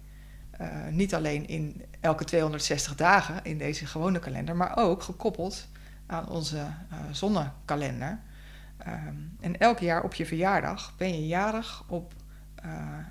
Uh, 0.60 0.86
niet 0.90 1.14
alleen 1.14 1.46
in 1.48 1.82
elke 2.00 2.24
260 2.24 2.94
dagen 2.94 3.44
in 3.44 3.58
deze 3.58 3.86
gewone 3.86 4.18
kalender, 4.18 4.56
maar 4.56 4.76
ook 4.76 5.02
gekoppeld 5.02 5.68
aan 6.06 6.28
onze 6.28 6.66
zonnekalender. 7.10 8.20
Um, 8.86 9.36
en 9.40 9.58
elk 9.58 9.78
jaar 9.78 10.02
op 10.02 10.14
je 10.14 10.26
verjaardag 10.26 10.94
ben 10.96 11.08
je 11.08 11.26
jarig 11.26 11.84
op 11.88 12.14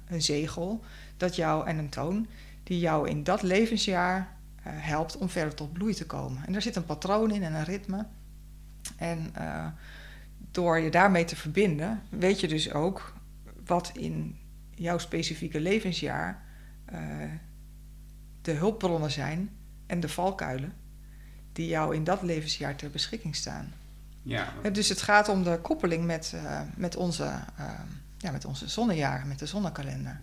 een 0.07 0.21
zegel 0.21 0.83
dat 1.17 1.35
jou 1.35 1.67
en 1.67 1.77
een 1.77 1.89
toon 1.89 2.27
die 2.63 2.79
jou 2.79 3.09
in 3.09 3.23
dat 3.23 3.41
levensjaar 3.41 4.37
helpt 4.61 5.17
om 5.17 5.29
verder 5.29 5.53
tot 5.53 5.73
bloei 5.73 5.93
te 5.93 6.05
komen. 6.05 6.45
En 6.45 6.55
er 6.55 6.61
zit 6.61 6.75
een 6.75 6.85
patroon 6.85 7.31
in 7.31 7.43
en 7.43 7.53
een 7.53 7.63
ritme. 7.63 8.05
En 8.97 9.33
uh, 9.37 9.67
door 10.51 10.79
je 10.79 10.91
daarmee 10.91 11.25
te 11.25 11.35
verbinden, 11.35 12.01
weet 12.09 12.39
je 12.39 12.47
dus 12.47 12.73
ook 12.73 13.13
wat 13.65 13.91
in 13.93 14.37
jouw 14.75 14.97
specifieke 14.97 15.59
levensjaar 15.59 16.43
uh, 16.93 16.99
de 18.41 18.51
hulpbronnen 18.51 19.11
zijn 19.11 19.49
en 19.85 19.99
de 19.99 20.09
valkuilen 20.09 20.73
die 21.51 21.67
jou 21.67 21.95
in 21.95 22.03
dat 22.03 22.21
levensjaar 22.21 22.75
ter 22.75 22.89
beschikking 22.89 23.35
staan. 23.35 23.73
Ja. 24.21 24.53
Dus 24.71 24.89
het 24.89 25.01
gaat 25.01 25.29
om 25.29 25.43
de 25.43 25.59
koppeling 25.61 26.05
met, 26.05 26.35
met, 26.75 26.95
onze, 26.95 27.23
ja, 28.17 28.31
met 28.31 28.45
onze 28.45 28.69
zonnejaar, 28.69 29.27
met 29.27 29.39
de 29.39 29.45
zonnekalender. 29.45 30.19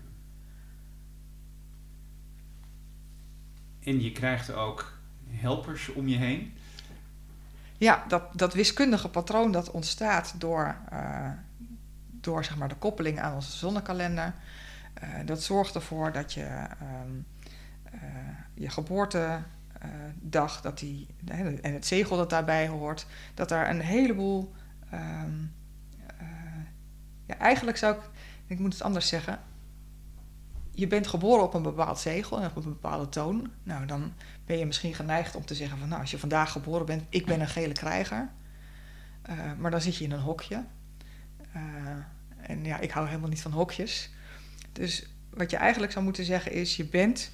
En 3.87 4.03
je 4.03 4.13
krijgt 4.13 4.53
ook 4.53 4.99
helpers 5.29 5.89
om 5.89 6.09
je 6.09 6.17
heen. 6.17 6.53
Ja, 7.79 8.05
dat, 8.09 8.23
dat 8.33 8.55
wiskundige 8.55 9.09
patroon 9.09 9.53
dat 9.53 9.71
ontstaat 9.71 10.35
door, 10.39 10.77
uh, 10.93 11.31
door 12.11 12.45
zeg 12.45 12.57
maar, 12.57 12.69
de 12.69 12.75
koppeling 12.75 13.21
aan 13.21 13.35
onze 13.35 13.57
zonnekalender. 13.57 14.35
Uh, 15.03 15.09
dat 15.25 15.43
zorgt 15.43 15.75
ervoor 15.75 16.13
dat 16.13 16.33
je 16.33 16.67
um, 17.05 17.27
uh, 17.95 18.01
je 18.55 18.69
geboortedag 18.69 20.61
dat 20.63 20.79
die, 20.79 21.07
en 21.63 21.73
het 21.73 21.87
zegel 21.87 22.17
dat 22.17 22.31
daarbij 22.31 22.69
hoort, 22.69 23.07
dat 23.35 23.49
daar 23.49 23.71
een 23.71 23.81
heleboel. 23.81 24.53
Um, 24.95 25.55
ja, 27.27 27.39
eigenlijk 27.39 27.77
zou 27.77 27.95
ik, 27.95 28.03
ik 28.47 28.59
moet 28.59 28.73
het 28.73 28.83
anders 28.83 29.09
zeggen, 29.09 29.41
je 30.71 30.87
bent 30.87 31.07
geboren 31.07 31.45
op 31.45 31.55
een 31.55 31.63
bepaald 31.63 31.99
zegel 31.99 32.41
en 32.41 32.49
op 32.49 32.57
een 32.57 32.63
bepaalde 32.63 33.09
toon. 33.09 33.51
Nou, 33.63 33.87
dan 33.87 34.13
ben 34.47 34.59
je 34.59 34.67
misschien 34.67 34.95
geneigd 34.95 35.37
om 35.37 35.45
te 35.45 35.55
zeggen 35.55 35.79
van... 35.79 35.89
nou, 35.89 36.01
als 36.01 36.11
je 36.11 36.19
vandaag 36.19 36.53
geboren 36.53 36.87
bent, 36.87 37.05
ik 37.09 37.27
ben 37.27 37.41
een 37.41 37.49
gele 37.49 37.73
krijger. 37.73 38.31
Uh, 39.31 39.53
maar 39.59 39.71
dan 39.71 39.81
zit 39.81 39.97
je 39.97 40.05
in 40.05 40.13
een 40.13 40.21
hokje. 40.21 40.65
Uh, 41.57 41.63
en 42.37 42.65
ja, 42.65 42.79
ik 42.79 42.91
hou 42.91 43.07
helemaal 43.07 43.29
niet 43.29 43.43
van 43.43 43.53
hokjes. 43.53 44.11
Dus 44.73 45.09
wat 45.31 45.51
je 45.51 45.57
eigenlijk 45.57 45.93
zou 45.93 46.05
moeten 46.05 46.25
zeggen 46.25 46.53
is... 46.53 46.77
je 46.77 46.85
bent 46.85 47.31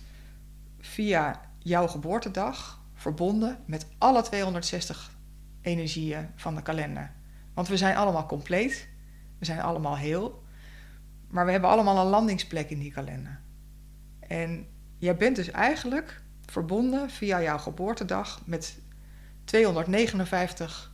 via 0.80 1.40
jouw 1.58 1.86
geboortedag 1.86 2.82
verbonden 2.94 3.58
met 3.66 3.86
alle 3.98 4.22
260 4.22 5.10
energieën 5.60 6.28
van 6.36 6.54
de 6.54 6.62
kalender. 6.62 7.12
Want 7.54 7.68
we 7.68 7.76
zijn 7.76 7.96
allemaal 7.96 8.26
compleet. 8.26 8.88
We 9.38 9.44
zijn 9.44 9.60
allemaal 9.60 9.96
heel. 9.96 10.42
Maar 11.28 11.44
we 11.44 11.50
hebben 11.50 11.70
allemaal 11.70 11.98
een 11.98 12.10
landingsplek 12.10 12.70
in 12.70 12.78
die 12.78 12.92
kalender. 12.92 13.40
En 14.20 14.66
jij 14.98 15.16
bent 15.16 15.36
dus 15.36 15.50
eigenlijk 15.50 16.21
verbonden 16.52 17.10
via 17.10 17.42
jouw 17.42 17.58
geboortedag 17.58 18.40
met 18.44 18.78
259 19.44 20.92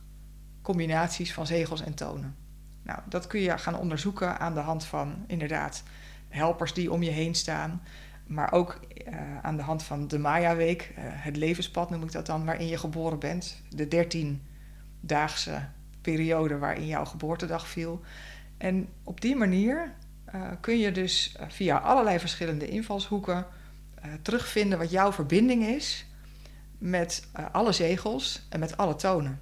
combinaties 0.61 1.33
van 1.33 1.47
zegels 1.47 1.81
en 1.81 1.93
tonen. 1.93 2.35
Nou, 2.83 2.99
dat 3.05 3.27
kun 3.27 3.39
je 3.39 3.57
gaan 3.57 3.79
onderzoeken 3.79 4.39
aan 4.39 4.53
de 4.53 4.59
hand 4.59 4.85
van 4.85 5.23
inderdaad 5.27 5.83
helpers 6.27 6.73
die 6.73 6.91
om 6.91 7.03
je 7.03 7.09
heen 7.09 7.35
staan, 7.35 7.81
maar 8.27 8.51
ook 8.51 8.79
uh, 9.07 9.39
aan 9.41 9.55
de 9.55 9.61
hand 9.61 9.83
van 9.83 10.07
de 10.07 10.19
Maya-week, 10.19 10.93
uh, 10.97 11.03
het 11.05 11.35
levenspad 11.35 11.89
noem 11.89 12.03
ik 12.03 12.11
dat 12.11 12.25
dan, 12.25 12.45
waarin 12.45 12.67
je 12.67 12.77
geboren 12.77 13.19
bent, 13.19 13.61
de 13.69 14.07
13-daagse 14.07 15.67
periode 16.01 16.57
waarin 16.57 16.87
jouw 16.87 17.05
geboortedag 17.05 17.67
viel. 17.67 18.01
En 18.57 18.87
op 19.03 19.21
die 19.21 19.35
manier 19.35 19.93
uh, 20.35 20.41
kun 20.61 20.77
je 20.77 20.91
dus 20.91 21.35
via 21.47 21.77
allerlei 21.77 22.19
verschillende 22.19 22.67
invalshoeken 22.67 23.45
terugvinden 24.21 24.77
wat 24.77 24.91
jouw 24.91 25.11
verbinding 25.11 25.65
is 25.65 26.05
met 26.77 27.27
alle 27.51 27.71
zegels 27.71 28.45
en 28.49 28.59
met 28.59 28.77
alle 28.77 28.95
tonen. 28.95 29.39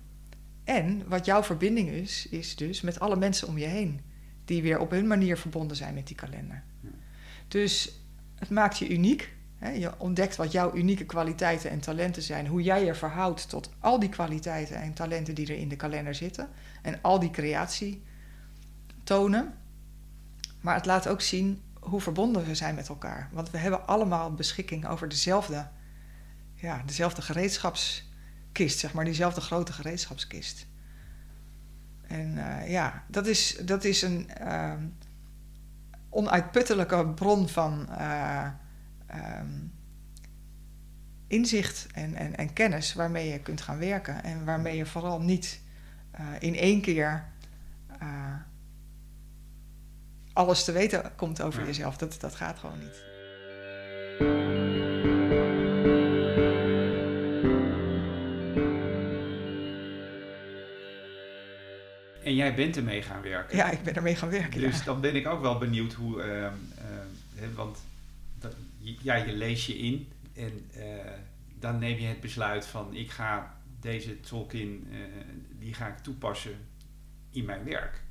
En 0.64 1.08
wat 1.08 1.26
jouw 1.26 1.44
verbinding 1.44 1.90
is, 1.90 2.28
is 2.30 2.56
dus 2.56 2.82
met 2.82 3.00
alle 3.00 3.16
mensen 3.16 3.48
om 3.48 3.58
je 3.58 3.66
heen, 3.66 4.02
die 4.46 4.62
weer 4.62 4.80
op 4.80 4.92
hun 4.92 5.08
manier 5.08 5.38
verbonden 5.38 5.78
zijn 5.78 5.94
met 5.94 6.08
die 6.08 6.16
kalender. 6.16 6.64
Dus 7.48 8.02
het 8.36 8.50
maakt 8.50 8.78
je 8.78 8.90
uniek. 8.90 9.36
Hè? 9.58 9.70
Je 9.70 10.00
ontdekt 10.00 10.36
wat 10.36 10.52
jouw 10.52 10.76
unieke 10.76 11.06
kwaliteiten 11.06 11.70
en 11.70 11.80
talenten 11.80 12.22
zijn, 12.22 12.48
hoe 12.48 12.62
jij 12.62 12.86
je 12.86 12.96
verhoudt 12.96 13.50
tot 13.50 13.70
al 13.80 14.00
die 14.00 14.10
kwaliteiten 14.10 14.76
en 14.76 14.94
talenten 14.94 15.36
die 15.36 15.48
er 15.48 15.58
in 15.58 15.70
de 15.70 15.76
kalender 15.76 16.16
zitten 16.16 16.50
en 16.82 17.02
al 17.02 17.20
die 17.20 17.32
creatie 17.32 18.04
tonen. 19.04 19.54
Maar 20.62 20.76
het 20.76 20.86
laat 20.86 21.08
ook 21.08 21.22
zien 21.22 21.62
hoe 21.90 22.02
verbonden 22.02 22.46
we 22.46 22.56
zijn 22.56 22.76
met 22.76 22.90
elkaar. 22.90 23.30
Want 23.32 23.52
we 23.52 23.58
hebben 23.58 23.88
allemaal 23.88 24.34
beschikking 24.34 24.88
over 24.88 25.08
dezelfde, 25.10 25.68
ja, 26.54 26.82
dezelfde 26.86 27.22
gereedschapskist, 27.22 28.80
zeg 28.80 28.94
maar, 28.94 29.06
diezelfde 29.06 29.42
grote 29.42 29.74
gereedschapskist. 29.74 30.68
En 32.08 32.36
uh, 32.36 32.70
ja, 32.70 33.04
dat 33.08 33.28
is, 33.28 33.58
dat 33.66 33.84
is 33.84 34.02
een, 34.02 34.30
uh, 34.42 34.74
onuitputtelijke 36.10 37.08
bron 37.08 37.50
van 37.50 37.88
uh, 37.90 38.48
um, 39.40 39.74
inzicht 41.28 41.88
en, 41.94 42.16
en, 42.16 42.36
en, 42.38 42.54
kennis 42.54 42.94
waarmee 42.94 43.30
je 43.30 43.40
kunt 43.40 43.62
gaan 43.62 43.78
werken. 43.78 44.24
En 44.24 44.46
waarmee 44.46 44.78
je 44.78 44.86
vooral 44.86 45.22
niet 45.22 45.62
uh, 46.20 46.26
in 46.40 46.56
één 46.56 46.82
keer 46.82 47.26
alles 50.38 50.64
te 50.64 50.72
weten 50.72 51.12
komt 51.16 51.42
over 51.42 51.66
jezelf. 51.66 51.98
Dat, 51.98 52.18
dat 52.20 52.36
gaat 52.36 52.60
gewoon 52.60 52.80
niet. 52.80 53.04
En 62.24 62.36
jij 62.36 62.56
bent 62.56 62.78
ermee 62.78 63.02
gaan 63.02 63.22
werken. 63.22 63.58
Ja, 63.58 63.70
ik 63.70 63.84
ben 63.84 63.96
ermee 63.96 64.16
gaan 64.16 64.30
werken. 64.30 64.62
Dus 64.62 64.78
ja. 64.78 64.84
dan 64.84 65.02
ben 65.02 65.16
ik 65.16 65.28
ook 65.28 65.42
wel 65.42 65.58
benieuwd 65.58 65.94
hoe. 65.94 66.24
Uh, 66.24 66.42
uh, 66.42 67.56
want 67.56 67.78
dat, 68.40 68.54
ja, 68.80 69.16
je 69.16 69.32
lees 69.32 69.66
je 69.66 69.78
in 69.78 70.08
en 70.34 70.70
uh, 70.78 70.84
dan 71.60 71.80
neem 71.80 72.00
je 72.00 72.08
het 72.08 72.22
besluit 72.22 72.66
van 72.66 72.96
ik 72.96 73.12
ga 73.12 73.58
deze 73.80 74.20
Tolkien, 74.20 74.88
die 75.60 75.74
ga 75.74 75.88
ik 75.88 75.98
toepassen 75.98 76.58
in 77.32 77.46
mijn 77.46 77.64
werk. 77.64 78.02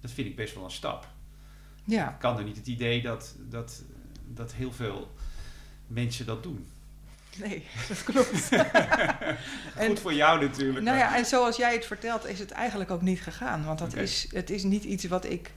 Dat 0.00 0.10
vind 0.10 0.28
ik 0.28 0.36
best 0.36 0.54
wel 0.54 0.64
een 0.64 0.70
stap. 0.70 1.14
Ja. 1.86 2.10
Ik 2.10 2.18
kan 2.18 2.38
er 2.38 2.44
niet 2.44 2.56
het 2.56 2.66
idee 2.66 3.02
dat, 3.02 3.34
dat, 3.48 3.82
dat 4.26 4.52
heel 4.52 4.72
veel 4.72 5.14
mensen 5.86 6.26
dat 6.26 6.42
doen. 6.42 6.66
Nee, 7.36 7.64
dat 7.88 8.04
klopt. 8.04 8.48
Goed 9.86 10.00
voor 10.00 10.14
jou 10.14 10.40
natuurlijk. 10.40 10.84
Nou 10.84 10.98
ja, 10.98 11.16
en 11.16 11.24
zoals 11.24 11.56
jij 11.56 11.72
het 11.72 11.86
vertelt, 11.86 12.26
is 12.26 12.38
het 12.38 12.50
eigenlijk 12.50 12.90
ook 12.90 13.02
niet 13.02 13.20
gegaan. 13.20 13.64
Want 13.64 13.78
dat 13.78 13.90
okay. 13.90 14.02
is, 14.02 14.26
het 14.30 14.50
is 14.50 14.62
niet 14.62 14.84
iets 14.84 15.04
wat 15.04 15.24
ik 15.24 15.50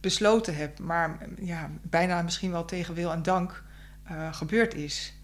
besloten 0.00 0.56
heb, 0.56 0.78
maar 0.78 1.18
ja, 1.40 1.70
bijna 1.82 2.22
misschien 2.22 2.50
wel 2.50 2.64
tegen 2.64 2.94
wil 2.94 3.12
en 3.12 3.22
dank 3.22 3.64
uh, 4.10 4.34
gebeurd 4.34 4.74
is. 4.74 5.14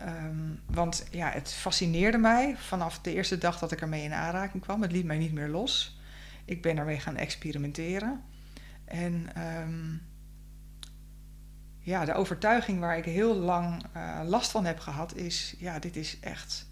Um, 0.00 0.60
want 0.66 1.06
ja, 1.10 1.30
het 1.30 1.52
fascineerde 1.52 2.18
mij 2.18 2.56
vanaf 2.56 2.98
de 2.98 3.12
eerste 3.12 3.38
dag 3.38 3.58
dat 3.58 3.72
ik 3.72 3.80
ermee 3.80 4.02
in 4.02 4.12
aanraking 4.12 4.62
kwam. 4.62 4.82
Het 4.82 4.92
liet 4.92 5.04
mij 5.04 5.18
niet 5.18 5.32
meer 5.32 5.48
los. 5.48 6.00
Ik 6.44 6.62
ben 6.62 6.76
ermee 6.76 7.00
gaan 7.00 7.16
experimenteren. 7.16 8.22
En 8.86 9.28
um, 9.42 10.02
ja, 11.78 12.04
de 12.04 12.14
overtuiging 12.14 12.80
waar 12.80 12.98
ik 12.98 13.04
heel 13.04 13.34
lang 13.34 13.82
uh, 13.96 14.20
last 14.24 14.50
van 14.50 14.64
heb 14.64 14.78
gehad 14.78 15.14
is, 15.14 15.54
ja, 15.58 15.78
dit 15.78 15.96
is 15.96 16.20
echt 16.20 16.66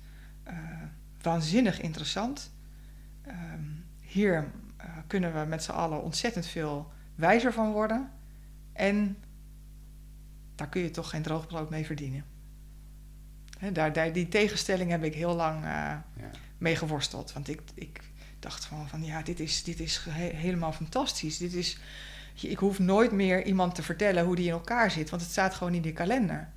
uh, 0.48 0.54
waanzinnig 1.22 1.80
interessant. 1.80 2.52
Um, 3.28 3.84
hier 4.00 4.50
uh, 4.80 4.86
kunnen 5.06 5.40
we 5.40 5.46
met 5.46 5.62
z'n 5.62 5.70
allen 5.70 6.02
ontzettend 6.02 6.46
veel 6.46 6.92
wijzer 7.14 7.52
van 7.52 7.72
worden. 7.72 8.10
En 8.72 9.16
daar 10.54 10.68
kun 10.68 10.82
je 10.82 10.90
toch 10.90 11.10
geen 11.10 11.22
droogbrood 11.22 11.70
mee 11.70 11.86
verdienen. 11.86 12.24
He, 13.58 13.72
daar, 13.72 13.92
daar, 13.92 14.12
die 14.12 14.28
tegenstelling 14.28 14.90
heb 14.90 15.02
ik 15.04 15.14
heel 15.14 15.34
lang 15.34 15.64
ja. 15.64 16.04
mee 16.58 16.76
geworsteld. 16.76 17.32
Want 17.32 17.48
ik, 17.48 17.60
ik 17.74 18.03
dacht 18.44 18.64
van, 18.64 18.88
van 18.88 19.04
ja, 19.04 19.22
dit 19.22 19.40
is, 19.40 19.62
dit 19.62 19.80
is 19.80 20.06
he 20.08 20.36
helemaal 20.36 20.72
fantastisch. 20.72 21.38
Dit 21.38 21.54
is 21.54 21.78
ik 22.42 22.58
hoef 22.58 22.78
nooit 22.78 23.12
meer 23.12 23.44
iemand 23.44 23.74
te 23.74 23.82
vertellen 23.82 24.24
hoe 24.24 24.36
die 24.36 24.46
in 24.46 24.52
elkaar 24.52 24.90
zit, 24.90 25.10
want 25.10 25.22
het 25.22 25.30
staat 25.30 25.54
gewoon 25.54 25.74
in 25.74 25.82
die 25.82 25.92
kalender. 25.92 26.48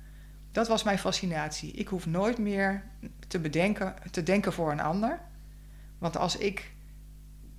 Dat 0.52 0.68
was 0.68 0.82
mijn 0.82 0.98
fascinatie. 0.98 1.72
Ik 1.72 1.88
hoef 1.88 2.06
nooit 2.06 2.38
meer 2.38 2.84
te 3.28 3.38
bedenken, 3.38 3.94
te 4.10 4.22
denken 4.22 4.52
voor 4.52 4.72
een 4.72 4.80
ander. 4.80 5.20
Want 5.98 6.16
als 6.16 6.36
ik 6.36 6.70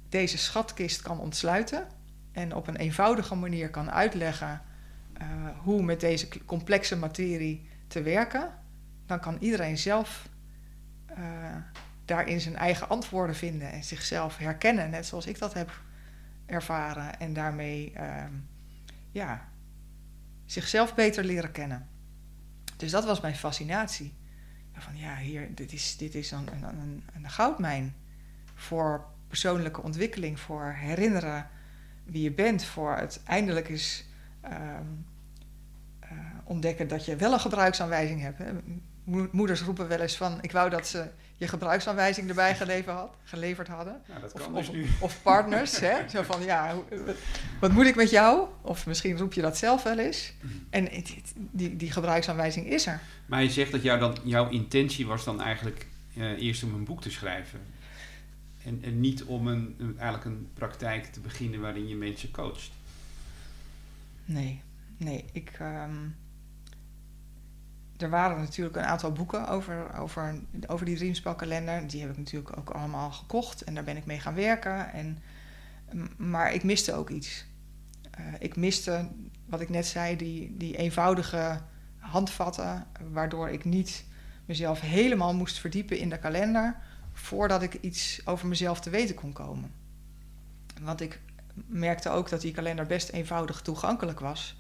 deze 0.10 0.38
schatkist 0.38 1.02
kan 1.02 1.20
ontsluiten 1.20 1.88
en 2.32 2.56
op 2.56 2.68
een 2.68 2.76
eenvoudige 2.76 3.36
manier 3.36 3.70
kan 3.70 3.92
uitleggen 3.92 4.62
uh, 5.22 5.28
hoe 5.58 5.84
met 5.84 6.00
deze 6.00 6.28
complexe 6.46 6.98
materie 6.98 7.68
te 7.88 8.02
werken, 8.02 8.54
dan 9.06 9.20
kan 9.20 9.38
iedereen 9.40 9.78
zelf 9.78 10.30
uh, 11.18 11.56
daarin 12.10 12.42
zijn 12.42 12.56
eigen 12.56 12.90
antwoorden 12.90 13.36
vinden 13.36 13.72
en 13.72 13.84
zichzelf 13.84 14.38
herkennen, 14.38 14.90
net 14.90 15.06
zoals 15.06 15.26
ik 15.26 15.40
dat 15.40 15.54
heb 15.54 15.82
ervaren 16.46 17.20
en 17.20 17.34
daarmee 17.34 17.94
uh, 17.96 18.24
ja, 19.12 19.50
zichzelf 20.46 20.96
beter 20.96 21.24
leren 21.24 21.52
kennen. 21.52 21.88
Dus 22.78 22.92
dat 22.92 23.06
was 23.06 23.22
mijn 23.22 23.36
fascinatie. 23.36 24.14
Van 24.74 24.98
ja, 24.98 25.18
hier, 25.18 25.56
dit 25.56 25.74
is, 25.74 25.98
dit 25.98 26.16
is 26.16 26.32
een, 26.32 26.48
een, 26.64 27.04
een 27.14 27.30
goudmijn 27.30 27.96
voor 28.56 29.06
persoonlijke 29.28 29.82
ontwikkeling, 29.82 30.40
voor 30.40 30.74
herinneren 30.78 31.50
wie 32.04 32.24
je 32.24 32.32
bent, 32.32 32.64
voor 32.64 32.96
het 32.96 33.22
eindelijk 33.24 33.70
eens 33.70 34.06
um, 34.46 35.06
uh, 36.04 36.10
ontdekken 36.44 36.88
dat 36.88 37.06
je 37.06 37.16
wel 37.16 37.34
een 37.34 37.40
gebruiksaanwijzing 37.40 38.22
hebt. 38.22 38.40
Moeders 39.32 39.62
roepen 39.62 39.88
wel 39.88 40.00
eens 40.00 40.18
van, 40.18 40.38
ik 40.42 40.52
wou 40.52 40.70
dat 40.70 40.88
ze 40.88 41.12
je 41.40 41.48
gebruiksaanwijzing 41.48 42.30
erbij 42.30 42.56
geleverd, 42.56 42.96
had, 42.96 43.16
geleverd 43.24 43.68
hadden. 43.68 44.02
Ja, 44.08 44.20
dat 44.20 44.34
of, 44.34 44.42
kan 44.42 44.54
dus 44.54 44.68
of, 44.68 44.74
nu. 44.74 44.86
of 45.00 45.22
partners, 45.22 45.80
hè? 45.80 45.94
Zo 46.10 46.24
van, 46.24 46.44
ja, 46.44 46.76
wat 47.60 47.72
moet 47.72 47.86
ik 47.86 47.96
met 47.96 48.10
jou? 48.10 48.48
Of 48.62 48.86
misschien 48.86 49.18
roep 49.18 49.34
je 49.34 49.42
dat 49.42 49.58
zelf 49.58 49.84
wel 49.84 50.00
eens. 50.00 50.34
En 50.70 50.88
die, 51.36 51.76
die 51.76 51.92
gebruiksaanwijzing 51.92 52.68
is 52.68 52.88
er. 52.88 53.02
Maar 53.26 53.44
je 53.44 53.50
zegt 53.50 53.72
dat 53.72 53.84
jou 53.84 54.00
dan, 54.00 54.18
jouw 54.24 54.50
intentie 54.50 55.08
was 55.08 55.24
dan 55.24 55.42
eigenlijk 55.42 55.86
uh, 56.14 56.42
eerst 56.42 56.64
om 56.64 56.74
een 56.74 56.84
boek 56.84 57.02
te 57.02 57.12
schrijven. 57.12 57.60
En, 58.64 58.80
en 58.84 59.00
niet 59.00 59.24
om 59.24 59.48
een, 59.48 59.76
een, 59.78 60.00
eigenlijk 60.00 60.26
een 60.26 60.48
praktijk 60.54 61.06
te 61.06 61.20
beginnen 61.20 61.62
waarin 61.62 61.88
je 61.88 61.96
mensen 61.96 62.32
coacht. 62.32 62.72
Nee, 64.26 64.62
nee. 64.98 65.26
Ik... 65.32 65.52
Um, 65.62 66.16
er 68.02 68.10
waren 68.10 68.40
natuurlijk 68.40 68.76
een 68.76 68.84
aantal 68.84 69.12
boeken 69.12 69.48
over, 69.48 69.98
over, 69.98 70.40
over 70.68 70.86
die 70.86 70.98
Dreamspelkalender. 70.98 71.88
Die 71.88 72.02
heb 72.02 72.10
ik 72.10 72.18
natuurlijk 72.18 72.58
ook 72.58 72.70
allemaal 72.70 73.12
gekocht 73.12 73.64
en 73.64 73.74
daar 73.74 73.84
ben 73.84 73.98
ik 73.98 74.06
mee 74.06 74.20
gaan 74.20 74.36
werken. 74.36 74.94
En, 74.94 75.18
maar 76.18 76.54
ik 76.54 76.64
miste 76.64 76.94
ook 76.94 77.10
iets. 77.10 77.46
Uh, 78.20 78.26
ik 78.40 78.56
miste, 78.56 79.08
wat 79.46 79.62
ik 79.62 79.70
net 79.70 79.86
zei, 79.86 80.16
die, 80.16 80.58
die 80.58 80.78
eenvoudige 80.78 81.62
handvatten, 81.98 82.88
waardoor 83.12 83.50
ik 83.50 83.66
niet 83.66 84.06
mezelf 84.46 84.80
helemaal 84.80 85.34
moest 85.34 85.60
verdiepen 85.60 85.98
in 85.98 86.10
de 86.10 86.20
kalender 86.20 86.76
voordat 87.14 87.62
ik 87.62 87.74
iets 87.74 88.22
over 88.26 88.48
mezelf 88.48 88.80
te 88.80 88.90
weten 88.90 89.16
kon 89.16 89.34
komen. 89.34 89.72
Want 90.82 91.02
ik 91.02 91.22
merkte 91.68 92.10
ook 92.10 92.30
dat 92.30 92.42
die 92.42 92.52
kalender 92.52 92.86
best 92.86 93.10
eenvoudig 93.10 93.62
toegankelijk 93.62 94.20
was 94.20 94.59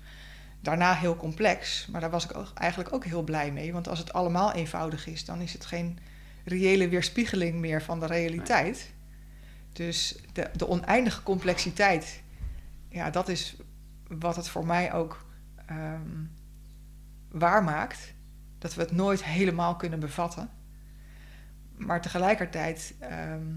daarna 0.61 0.93
heel 0.93 1.15
complex. 1.15 1.87
Maar 1.91 2.01
daar 2.01 2.09
was 2.09 2.25
ik 2.25 2.37
ook, 2.37 2.51
eigenlijk 2.53 2.93
ook 2.93 3.05
heel 3.05 3.23
blij 3.23 3.51
mee. 3.51 3.73
Want 3.73 3.87
als 3.87 3.99
het 3.99 4.13
allemaal 4.13 4.53
eenvoudig 4.53 5.07
is, 5.07 5.25
dan 5.25 5.41
is 5.41 5.53
het 5.53 5.65
geen 5.65 5.99
reële 6.43 6.89
weerspiegeling 6.89 7.59
meer 7.59 7.81
van 7.81 7.99
de 7.99 8.05
realiteit. 8.05 8.93
Dus 9.73 10.15
de, 10.33 10.49
de 10.55 10.67
oneindige 10.67 11.23
complexiteit, 11.23 12.21
ja, 12.89 13.09
dat 13.09 13.27
is 13.27 13.55
wat 14.07 14.35
het 14.35 14.49
voor 14.49 14.65
mij 14.65 14.93
ook 14.93 15.25
um, 15.69 16.31
waar 17.31 17.63
maakt. 17.63 18.13
dat 18.57 18.73
we 18.75 18.81
het 18.81 18.91
nooit 18.91 19.23
helemaal 19.23 19.75
kunnen 19.75 19.99
bevatten. 19.99 20.49
Maar 21.75 22.01
tegelijkertijd 22.01 22.93
ehm, 22.99 23.47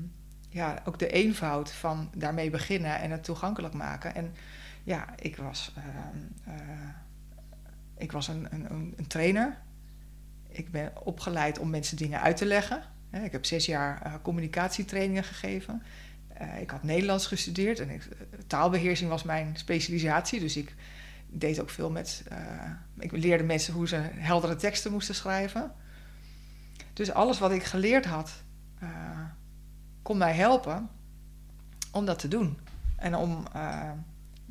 ja, 0.49 0.83
ook 0.85 0.99
de 0.99 1.09
eenvoud 1.09 1.73
van 1.73 2.11
daarmee 2.17 2.51
beginnen 2.51 3.01
en 3.01 3.11
het 3.11 3.25
toegankelijk 3.25 3.75
maken. 3.75 4.15
En 4.15 4.35
ja, 4.83 5.15
ik 5.19 5.37
was, 5.37 5.73
ehm, 5.77 6.57
eh, 6.57 6.89
ik 7.97 8.13
was 8.13 8.29
een, 8.29 8.47
een, 8.51 8.95
een, 8.97 9.07
trainer. 9.07 9.59
Ik 10.49 10.71
ben 10.71 10.93
opgeleid 11.05 11.59
om 11.59 11.71
mensen 11.71 11.97
dingen 11.97 12.21
uit 12.21 12.37
te 12.37 12.47
leggen. 12.47 12.83
Ik 13.11 13.33
heb 13.33 13.45
zes 13.45 13.67
jaar 13.67 14.07
uh, 14.07 14.15
communicatietrainingen 14.23 15.25
gegeven. 15.25 15.83
Uh, 16.41 16.61
ik 16.61 16.71
had 16.71 16.83
Nederlands 16.83 17.27
gestudeerd 17.27 17.81
en 17.81 18.01
taalbeheersing 18.47 19.11
was 19.11 19.23
mijn 19.23 19.57
specialisatie. 19.57 20.41
Dus 20.41 20.57
ik 20.57 20.75
deed 21.27 21.61
ook 21.61 21.71
veel 21.71 21.91
met. 21.91 22.25
ik 22.99 23.13
leerde 23.13 23.45
mensen 23.45 23.75
hoe 23.75 23.89
ze 23.89 23.97
heldere 24.15 24.57
teksten 24.57 24.93
moesten 24.93 25.15
schrijven. 25.15 25.73
Dus 26.93 27.13
alles 27.13 27.39
wat 27.39 27.51
ik 27.51 27.63
geleerd 27.63 28.05
had, 28.05 28.43
kon 30.03 30.19
mij 30.19 30.33
helpen 30.33 30.89
om 31.91 32.05
dat 32.05 32.19
te 32.19 32.29
doen. 32.29 32.59
En 32.97 33.15
om 33.15 33.47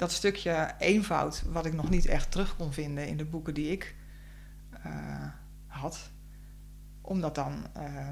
dat 0.01 0.11
stukje 0.11 0.73
eenvoud, 0.79 1.43
wat 1.47 1.65
ik 1.65 1.73
nog 1.73 1.89
niet 1.89 2.05
echt 2.05 2.31
terug 2.31 2.55
kon 2.55 2.73
vinden 2.73 3.07
in 3.07 3.17
de 3.17 3.25
boeken 3.25 3.53
die 3.53 3.71
ik 3.71 3.95
uh, 4.85 5.25
had, 5.67 6.11
om 7.01 7.21
dat 7.21 7.35
dan 7.35 7.65
uh, 7.77 8.07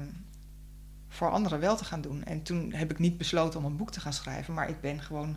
voor 1.08 1.30
anderen 1.30 1.60
wel 1.60 1.76
te 1.76 1.84
gaan 1.84 2.00
doen. 2.00 2.24
En 2.24 2.42
toen 2.42 2.72
heb 2.72 2.90
ik 2.90 2.98
niet 2.98 3.18
besloten 3.18 3.58
om 3.58 3.64
een 3.64 3.76
boek 3.76 3.90
te 3.90 4.00
gaan 4.00 4.12
schrijven, 4.12 4.54
maar 4.54 4.68
ik 4.68 4.80
ben 4.80 5.00
gewoon 5.00 5.36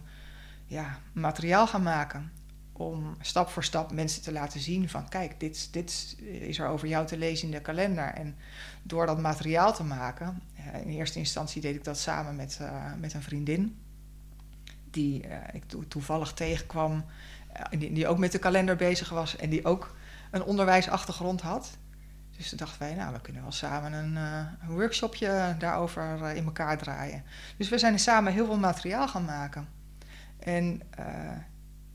ja, 0.66 1.00
materiaal 1.14 1.68
gaan 1.68 1.84
maken 1.84 2.32
om 2.72 3.18
stap 3.22 3.50
voor 3.50 3.64
stap 3.64 3.92
mensen 3.92 4.22
te 4.22 4.32
laten 4.32 4.60
zien 4.60 4.90
van 4.90 5.10
kijk, 5.10 5.40
dit, 5.40 5.74
dit 5.74 6.16
is 6.20 6.60
er 6.60 6.68
over 6.68 6.88
jou 6.88 7.08
te 7.08 7.18
lezen 7.18 7.46
in 7.46 7.54
de 7.54 7.62
kalender. 7.62 8.14
En 8.14 8.36
door 8.84 9.06
dat 9.06 9.20
materiaal 9.20 9.74
te 9.74 9.84
maken, 9.84 10.42
eh, 10.56 10.82
in 10.82 10.90
eerste 10.90 11.20
instantie 11.20 11.62
deed 11.62 11.76
ik 11.76 11.84
dat 11.84 11.98
samen 11.98 12.36
met, 12.36 12.58
uh, 12.62 12.94
met 13.00 13.14
een 13.14 13.22
vriendin, 13.22 13.78
die 14.94 15.28
uh, 15.28 15.36
ik 15.54 15.64
to 15.66 15.84
toevallig 15.88 16.34
tegenkwam, 16.34 17.06
uh, 17.74 17.80
die, 17.80 18.08
ook 18.08 18.18
met 18.18 18.32
de 18.32 18.40
kalender 18.40 18.76
bezig 18.76 19.10
was 19.10 19.36
en 19.36 19.50
die 19.50 19.66
ook 19.66 19.96
een 20.32 20.44
onderwijsachtergrond 20.44 21.42
had. 21.42 21.78
Dus 22.38 22.50
toen 22.50 22.58
dachten 22.58 22.80
wij, 22.80 22.94
nou, 22.94 23.14
we 23.14 23.22
kunnen 23.22 23.42
wel 23.42 23.52
samen 23.52 23.94
een, 23.94 24.16
een 24.16 24.76
workshopje 24.76 25.56
daarover 25.60 26.36
in 26.36 26.46
elkaar 26.46 26.78
draaien. 26.78 27.24
Dus 27.58 27.70
we 27.70 27.78
zijn 27.78 28.00
samen 28.00 28.34
heel 28.34 28.46
veel 28.46 28.60
materiaal 28.60 29.08
gaan 29.08 29.26
maken. 29.26 29.68
En 30.40 30.82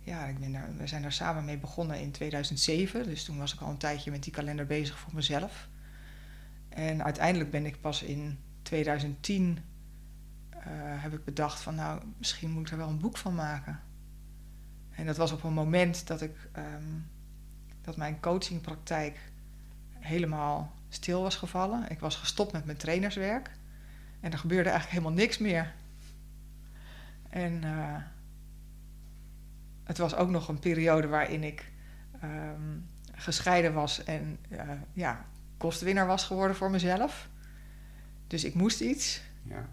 ja, 0.08 0.24
ik 0.24 0.36
we 0.78 0.86
zijn 0.86 1.02
daar 1.02 1.12
samen 1.12 1.44
mee 1.44 1.58
begonnen 1.58 2.00
in 2.00 2.10
2007. 2.10 3.04
Dus 3.04 3.24
toen 3.24 3.38
was 3.38 3.54
ik 3.54 3.60
al 3.60 3.70
een 3.70 3.76
tijdje 3.76 4.10
met 4.10 4.22
die 4.22 4.32
kalender 4.32 4.66
bezig 4.66 4.98
voor 4.98 5.14
mezelf. 5.14 5.68
En 6.68 7.04
uiteindelijk 7.04 7.50
ben 7.50 7.66
ik 7.66 7.80
pas 7.80 8.02
in 8.02 8.38
2010 8.62 9.42
uh, 9.42 9.48
eh, 9.56 9.62
heb 10.76 11.12
ik 11.12 11.24
bedacht 11.24 11.60
van 11.60 11.74
nou, 11.74 12.02
misschien 12.18 12.50
moet 12.50 12.66
ik 12.66 12.72
er 12.72 12.78
wel 12.78 12.88
een 12.88 13.00
boek 13.00 13.16
van 13.16 13.34
maken. 13.34 13.80
En 14.90 15.06
dat 15.06 15.16
was 15.16 15.32
op 15.32 15.42
een 15.42 15.52
moment 15.52 16.06
dat 16.06 16.20
ik 16.22 16.48
um, 16.56 17.06
dat 17.80 17.96
mijn 17.96 18.20
coachingpraktijk 18.20 19.18
helemaal 19.98 20.72
stil 20.88 21.22
was 21.22 21.36
gevallen. 21.36 21.90
Ik 21.90 22.00
was 22.00 22.16
gestopt 22.16 22.52
met 22.52 22.64
mijn 22.64 22.76
trainerswerk. 22.76 23.50
En 24.20 24.32
er 24.32 24.38
gebeurde 24.38 24.68
eigenlijk 24.68 24.98
helemaal 24.98 25.24
niks 25.24 25.38
meer. 25.38 25.72
En 27.28 27.62
uh, 27.64 27.96
het 29.84 29.98
was 29.98 30.14
ook 30.14 30.28
nog 30.28 30.48
een 30.48 30.58
periode 30.58 31.06
waarin 31.06 31.44
ik 31.44 31.70
um, 32.24 32.86
gescheiden 33.14 33.74
was 33.74 34.04
en 34.04 34.38
uh, 34.48 34.60
ja, 34.92 35.24
kostwinner 35.56 36.06
was 36.06 36.24
geworden 36.24 36.56
voor 36.56 36.70
mezelf. 36.70 37.28
Dus 38.26 38.44
ik 38.44 38.54
moest 38.54 38.80
iets. 38.80 39.20
Ja. 39.42 39.68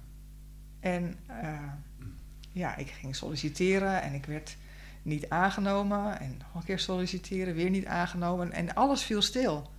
En 0.86 1.16
uh, 1.30 1.72
ja, 2.52 2.76
ik 2.76 2.90
ging 2.90 3.16
solliciteren 3.16 4.02
en 4.02 4.14
ik 4.14 4.26
werd 4.26 4.58
niet 5.02 5.30
aangenomen. 5.30 6.20
En 6.20 6.38
nog 6.38 6.56
een 6.56 6.64
keer 6.64 6.80
solliciteren, 6.80 7.54
weer 7.54 7.70
niet 7.70 7.86
aangenomen. 7.86 8.52
En 8.52 8.74
alles 8.74 9.04
viel 9.04 9.22
stil. 9.22 9.72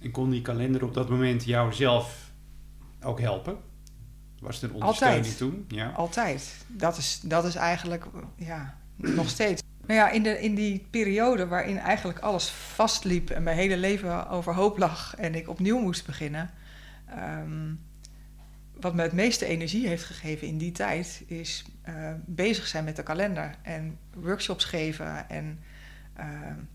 En 0.00 0.10
kon 0.10 0.30
die 0.30 0.42
kalender 0.42 0.84
op 0.84 0.94
dat 0.94 1.08
moment 1.08 1.44
jou 1.44 1.72
zelf 1.72 2.30
ook 3.02 3.20
helpen? 3.20 3.56
Was 4.40 4.60
het 4.60 4.70
een 4.70 4.76
ondersteuning 4.76 5.24
Altijd. 5.24 5.38
toen? 5.38 5.64
Ja. 5.68 5.90
Altijd. 5.90 6.64
Dat 6.66 6.96
is, 6.96 7.20
dat 7.22 7.44
is 7.44 7.54
eigenlijk, 7.54 8.04
ja, 8.36 8.76
nog 8.96 9.28
steeds. 9.28 9.62
Nou 9.86 10.00
ja, 10.00 10.10
in, 10.10 10.22
de, 10.22 10.40
in 10.40 10.54
die 10.54 10.86
periode 10.90 11.46
waarin 11.46 11.78
eigenlijk 11.78 12.18
alles 12.18 12.48
vastliep 12.50 13.30
en 13.30 13.42
mijn 13.42 13.56
hele 13.56 13.76
leven 13.76 14.28
overhoop 14.28 14.78
lag 14.78 15.14
en 15.16 15.34
ik 15.34 15.48
opnieuw 15.48 15.78
moest 15.78 16.06
beginnen. 16.06 16.50
Um, 17.18 17.86
wat 18.80 18.94
me 18.94 19.02
het 19.02 19.12
meeste 19.12 19.46
energie 19.46 19.88
heeft 19.88 20.04
gegeven 20.04 20.46
in 20.46 20.58
die 20.58 20.72
tijd 20.72 21.22
is 21.26 21.64
uh, 21.88 22.12
bezig 22.26 22.66
zijn 22.66 22.84
met 22.84 22.96
de 22.96 23.02
kalender 23.02 23.54
en 23.62 23.98
workshops 24.14 24.64
geven. 24.64 25.28
En 25.28 25.58
uh, 26.18 26.24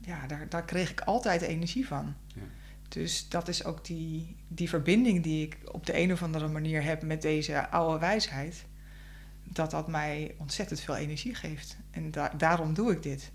ja, 0.02 0.28
daar, 0.28 0.50
daar 0.50 0.66
kreeg 0.66 0.92
ik 0.92 1.02
altijd 1.02 1.42
energie 1.42 1.88
van. 1.88 2.16
Ja. 2.28 2.42
Dus 2.88 3.30
dat 3.30 3.48
is 3.48 3.64
ook 3.64 3.86
die, 3.86 4.36
die 4.48 4.70
verbinding 4.70 5.24
die 5.24 5.46
ik 5.46 5.58
op 5.72 5.86
de 5.86 5.98
een 5.98 6.12
of 6.12 6.24
andere 6.24 6.48
manier 6.48 6.84
heb 6.84 7.04
met 7.04 7.22
deze 7.22 7.70
oude 7.70 8.00
wijsheid 8.00 8.66
dat 9.44 9.72
dat 9.72 9.88
mij 9.88 10.36
ontzettend 10.38 10.80
veel 10.80 10.96
energie 10.96 11.36
geeft. 11.36 11.78
En 11.92 12.12
da 12.12 12.32
daarom 12.38 12.74
doe 12.74 12.92
ik 12.92 13.04
dit. 13.04 13.32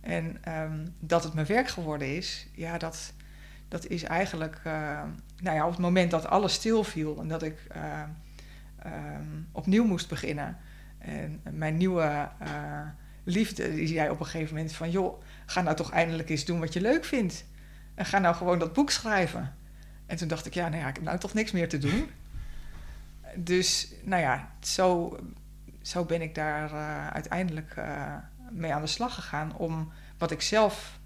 En 0.00 0.52
um, 0.58 0.94
dat 0.98 1.24
het 1.24 1.34
mijn 1.34 1.46
werk 1.46 1.68
geworden 1.68 2.16
is, 2.16 2.46
ja, 2.54 2.78
dat, 2.78 3.12
dat 3.68 3.86
is 3.86 4.02
eigenlijk, 4.02 4.60
uh, 4.66 5.02
nou 5.40 5.56
ja, 5.56 5.64
op 5.64 5.70
het 5.70 5.80
moment 5.80 6.10
dat 6.10 6.26
alles 6.26 6.52
stilviel 6.52 7.20
en 7.20 7.28
dat 7.28 7.42
ik 7.42 7.58
uh, 7.76 8.02
um, 8.86 9.48
opnieuw 9.52 9.84
moest 9.84 10.08
beginnen. 10.08 10.56
En 10.98 11.40
mijn 11.50 11.76
nieuwe 11.76 12.28
uh, 12.42 12.80
liefde, 13.24 13.74
die 13.74 13.86
zei 13.86 14.10
op 14.10 14.20
een 14.20 14.26
gegeven 14.26 14.54
moment 14.54 14.72
van, 14.72 14.90
joh, 14.90 15.22
ga 15.46 15.60
nou 15.60 15.76
toch 15.76 15.90
eindelijk 15.90 16.30
eens 16.30 16.44
doen 16.44 16.60
wat 16.60 16.72
je 16.72 16.80
leuk 16.80 17.04
vindt. 17.04 17.44
En 17.94 18.04
ga 18.04 18.18
nou 18.18 18.34
gewoon 18.34 18.58
dat 18.58 18.72
boek 18.72 18.90
schrijven. 18.90 19.54
En 20.06 20.16
toen 20.16 20.28
dacht 20.28 20.46
ik, 20.46 20.54
ja, 20.54 20.68
nou 20.68 20.82
ja, 20.82 20.88
ik 20.88 20.94
heb 20.94 21.04
nou 21.04 21.18
toch 21.18 21.34
niks 21.34 21.52
meer 21.52 21.68
te 21.68 21.78
doen 21.78 22.10
dus 23.36 23.92
nou 24.02 24.22
ja, 24.22 24.52
zo, 24.60 25.18
zo 25.82 26.04
ben 26.04 26.22
ik 26.22 26.34
daar 26.34 26.70
uiteindelijk 27.12 27.76
mee 28.50 28.74
aan 28.74 28.82
de 28.82 28.86
slag 28.86 29.14
gegaan 29.14 29.56
om 29.56 29.92
wat 30.18 30.30
ik 30.30 30.40
zelf 30.40 30.98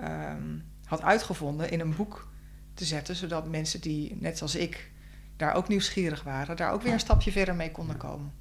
um, 0.00 0.64
had 0.84 1.02
uitgevonden 1.02 1.70
in 1.70 1.80
een 1.80 1.96
boek 1.96 2.28
te 2.74 2.84
zetten, 2.84 3.16
zodat 3.16 3.48
mensen 3.48 3.80
die, 3.80 4.16
net 4.20 4.38
zoals 4.38 4.54
ik, 4.54 4.90
daar 5.36 5.54
ook 5.54 5.68
nieuwsgierig 5.68 6.22
waren, 6.22 6.56
daar 6.56 6.72
ook 6.72 6.82
weer 6.82 6.92
een 6.92 7.00
stapje 7.00 7.32
verder 7.32 7.54
mee 7.54 7.70
konden 7.70 7.96
komen. 7.96 8.32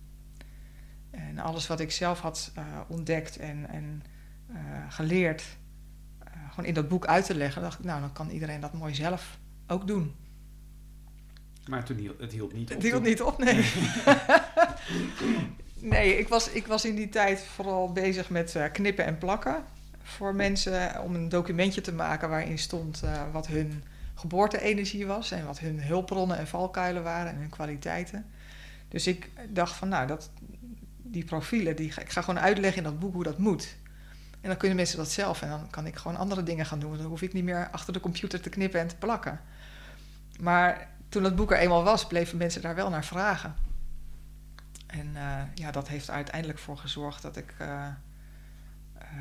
En 1.12 1.40
alles 1.40 1.68
wat 1.68 1.80
ik 1.80 1.92
zelf 1.92 2.20
had 2.20 2.52
uh, 2.58 2.64
ontdekt 2.88 3.38
en, 3.38 3.70
en 3.70 4.04
geleerd, 4.90 5.44
gewoon 6.50 6.66
in 6.66 6.74
dat 6.74 6.88
boek 6.88 7.06
uit 7.06 7.26
te 7.26 7.36
leggen, 7.36 7.62
dacht 7.62 7.80
ik, 7.80 7.86
nou, 7.86 8.00
dan 8.02 8.14
kan 8.14 8.30
iedereen 8.30 8.60
dat 8.60 8.74
mooi 8.74 8.96
zelf 8.96 9.38
ook 9.68 9.88
doen. 9.88 10.16
Maar 11.68 11.84
toen 11.84 11.98
hield, 11.98 12.20
het 12.20 12.32
hield 12.32 12.54
niet 12.54 12.70
op. 12.70 12.76
Het 12.76 12.84
hield 12.84 13.04
niet 13.04 13.22
op, 13.22 13.38
nee. 13.38 13.72
nee, 15.94 16.18
ik 16.18 16.28
was, 16.28 16.50
ik 16.50 16.68
was 16.68 16.86
in 16.86 16.96
die 16.96 17.10
tijd 17.10 17.44
vooral 17.44 17.92
bezig 17.92 18.30
met 18.30 18.70
knippen 18.72 19.06
en 19.06 19.18
plakken. 19.18 19.64
Voor 20.04 20.36
mensen 20.36 21.02
om 21.02 21.16
een 21.16 21.30
documentje 21.30 21.82
te 21.82 21.94
maken 21.94 22.30
waarin 22.30 22.60
stond 22.60 23.02
uh, 23.04 23.22
wat 23.32 23.48
hun 23.48 23.84
geboorte-energie 24.14 25.06
was. 25.06 25.32
En 25.32 25.46
wat 25.46 25.60
hun 25.60 25.84
hulpbronnen 25.84 26.38
en 26.38 26.48
valkuilen 26.48 27.04
waren 27.04 27.32
en 27.32 27.38
hun 27.38 27.50
kwaliteiten. 27.50 28.26
Dus 28.88 29.08
ik 29.08 29.30
dacht 29.50 29.76
van 29.76 29.88
nou, 29.90 30.08
dat, 30.08 30.30
die 30.98 31.26
profielen, 31.26 31.76
die, 31.76 31.88
ik 31.88 32.10
ga 32.10 32.22
gewoon 32.22 32.40
uitleggen 32.40 32.78
in 32.78 32.90
dat 32.90 33.00
boek 33.00 33.14
hoe 33.14 33.24
dat 33.24 33.38
moet. 33.38 33.76
En 34.42 34.50
dan 34.50 34.58
kunnen 34.58 34.78
mensen 34.78 34.98
dat 34.98 35.12
zelf 35.12 35.42
en 35.42 35.50
dan 35.50 35.70
kan 35.70 35.86
ik 35.86 35.96
gewoon 35.96 36.18
andere 36.18 36.44
dingen 36.44 36.66
gaan 36.66 36.80
doen. 36.80 36.98
Dan 36.98 37.06
hoef 37.06 37.22
ik 37.22 37.34
niet 37.34 37.44
meer 37.44 37.70
achter 37.72 37.94
de 37.94 38.00
computer 38.00 38.42
te 38.42 38.50
knippen 38.50 38.80
en 38.80 38.88
te 38.88 38.96
plakken. 38.96 39.40
Maar 40.40 40.88
toen 41.10 41.24
het 41.24 41.36
boek 41.36 41.52
er 41.52 41.58
eenmaal 41.58 41.84
was, 41.84 42.08
bleven 42.08 42.38
mensen 42.38 42.62
daar 42.62 42.76
wel 42.76 42.90
naar 42.90 43.06
vragen. 43.06 43.56
En 44.88 45.12
uh, 45.14 45.42
ja, 45.54 45.72
dat 45.72 45.88
heeft 45.88 46.08
er 46.08 46.14
uiteindelijk 46.14 46.60
voor 46.60 46.78
gezorgd 46.78 47.22
dat 47.22 47.38
ik 47.38 47.56
uh, 47.62 47.88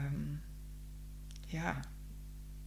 um, 0.05 0.43
ja, 1.53 1.80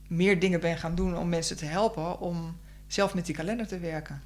meer 0.08 0.40
dingen 0.40 0.60
ben 0.60 0.78
gaan 0.78 0.96
doen 0.96 1.18
om 1.18 1.30
mensen 1.30 1.58
te 1.58 1.66
helpen 1.66 2.20
om 2.20 2.58
zelf 2.88 3.14
met 3.14 3.26
die 3.26 3.36
kalender 3.36 3.68
te 3.68 3.80
werken. 3.80 4.22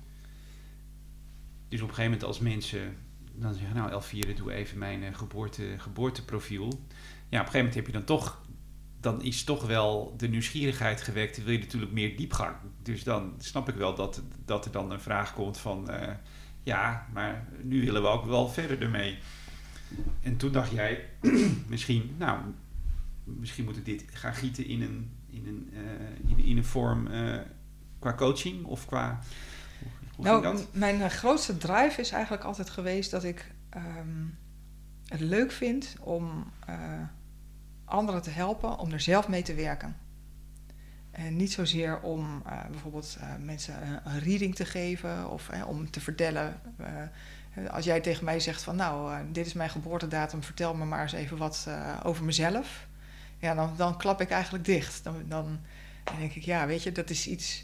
Dus 1.67 1.81
op 1.81 1.87
een 1.87 1.95
gegeven 1.95 2.03
moment 2.03 2.23
als 2.23 2.39
mensen 2.39 2.97
dan 3.33 3.53
zeggen, 3.53 3.75
nou 3.75 3.91
Elvire, 3.91 4.33
doe 4.33 4.53
even 4.53 4.77
mijn 4.77 5.03
uh, 5.03 5.15
geboorte, 5.15 5.75
geboorteprofiel. 5.77 6.65
Ja, 6.65 7.39
op 7.39 7.45
een 7.45 7.51
gegeven 7.51 7.57
moment 7.57 7.75
heb 7.75 7.85
je 7.85 7.91
dan 7.91 8.03
toch 8.03 8.41
dan 8.99 9.21
is 9.21 9.43
toch 9.43 9.65
wel 9.65 10.13
de 10.17 10.27
nieuwsgierigheid 10.27 11.01
gewekt. 11.01 11.35
Dan 11.35 11.45
wil 11.45 11.53
je 11.53 11.59
natuurlijk 11.59 11.91
meer 11.91 12.17
diepgang. 12.17 12.55
Dus 12.83 13.03
dan 13.03 13.33
snap 13.37 13.69
ik 13.69 13.75
wel 13.75 13.95
dat, 13.95 14.21
dat 14.45 14.65
er 14.65 14.71
dan 14.71 14.91
een 14.91 15.01
vraag 15.01 15.33
komt 15.33 15.57
van... 15.57 15.91
Uh, 15.91 16.07
ja, 16.63 17.07
maar 17.13 17.47
nu 17.61 17.85
willen 17.85 18.01
we 18.01 18.07
ook 18.07 18.25
wel 18.25 18.49
verder 18.49 18.81
ermee. 18.81 19.17
En 20.21 20.37
toen 20.37 20.51
dacht 20.51 20.71
jij, 20.71 21.05
misschien, 21.67 22.15
nou, 22.17 22.39
misschien 23.39 23.65
moet 23.65 23.77
ik 23.77 23.85
dit 23.85 24.03
gaan 24.13 24.33
gieten 24.33 24.65
in 24.65 24.81
een, 24.81 25.11
in 25.27 25.47
een, 25.47 25.69
uh, 25.73 26.29
in, 26.37 26.43
in, 26.45 26.57
een 26.57 26.65
vorm 26.65 27.07
uh, 27.07 27.37
qua 27.99 28.13
coaching 28.13 28.65
of 28.65 28.85
qua... 28.85 29.19
Hoe, 30.15 30.25
nou, 30.25 30.41
dat? 30.41 30.67
mijn 30.71 31.01
eh, 31.01 31.09
grootste 31.09 31.57
drive 31.57 32.01
is 32.01 32.11
eigenlijk 32.11 32.43
altijd 32.43 32.69
geweest 32.69 33.11
dat 33.11 33.23
ik 33.23 33.51
ehm, 33.69 34.25
het 35.05 35.19
leuk 35.19 35.51
vind 35.51 35.95
om 35.99 36.51
eh, 36.65 36.75
anderen 37.85 38.21
te 38.21 38.29
helpen 38.29 38.77
om 38.77 38.91
er 38.91 38.99
zelf 38.99 39.27
mee 39.27 39.41
te 39.41 39.53
werken. 39.53 39.95
En 41.11 41.35
niet 41.35 41.51
zozeer 41.51 41.99
om 42.01 42.41
eh, 42.45 42.65
bijvoorbeeld 42.71 43.17
eh, 43.19 43.27
mensen 43.43 44.01
een, 44.03 44.19
reading 44.19 44.55
te 44.55 44.65
geven 44.65 45.29
of 45.29 45.49
eh, 45.49 45.67
om 45.67 45.91
te 45.91 45.99
vertellen. 46.01 46.61
eh, 46.77 47.69
als 47.69 47.85
jij 47.85 48.01
tegen 48.01 48.25
mij 48.25 48.39
zegt 48.39 48.61
van 48.61 48.75
nou, 48.75 49.13
eh, 49.13 49.19
dit 49.31 49.45
is 49.45 49.53
mijn 49.53 49.69
geboortedatum, 49.69 50.43
vertel 50.43 50.75
me 50.75 50.85
maar 50.85 51.01
eens 51.01 51.11
even 51.11 51.37
wat 51.37 51.65
eh, 51.67 51.99
over 52.03 52.25
mezelf. 52.25 52.87
Ja, 53.39 53.53
dan, 53.53 53.73
dan 53.77 53.97
klap 53.97 54.21
ik 54.21 54.29
eigenlijk 54.29 54.65
dicht. 54.65 55.03
Dan, 55.03 55.23
dan 55.27 55.59
denk 56.17 56.33
ik, 56.33 56.43
ja, 56.43 56.67
weet 56.67 56.83
je, 56.83 56.91
dat 56.91 57.09
is 57.09 57.27
iets. 57.27 57.63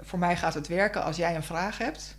Voor 0.00 0.18
mij 0.18 0.36
gaat 0.36 0.54
het 0.54 0.66
werken 0.66 1.02
als 1.02 1.16
jij 1.16 1.34
een 1.34 1.42
vraag 1.42 1.78
hebt. 1.78 2.16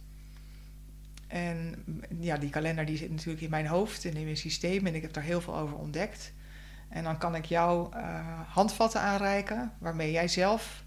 En 1.28 1.84
ja, 2.20 2.38
die 2.38 2.50
kalender 2.50 2.86
die 2.86 2.98
zit 2.98 3.10
natuurlijk 3.10 3.42
in 3.42 3.50
mijn 3.50 3.68
hoofd 3.68 4.06
en 4.06 4.16
in 4.16 4.24
mijn 4.24 4.38
systeem 4.38 4.86
en 4.88 4.96
ik 4.96 5.02
heb 5.02 5.14
daar 5.14 5.24
heel 5.24 5.42
veel 5.42 5.58
over 5.58 5.78
ontdekt. 5.78 6.34
En 6.90 7.04
dan 7.04 7.18
kan 7.18 7.36
ik 7.36 7.46
jou 7.46 7.94
eh, 7.94 8.26
handvatten 8.48 9.02
aanreiken 9.02 9.74
waarmee 9.78 10.12
jij 10.12 10.28
zelf 10.28 10.84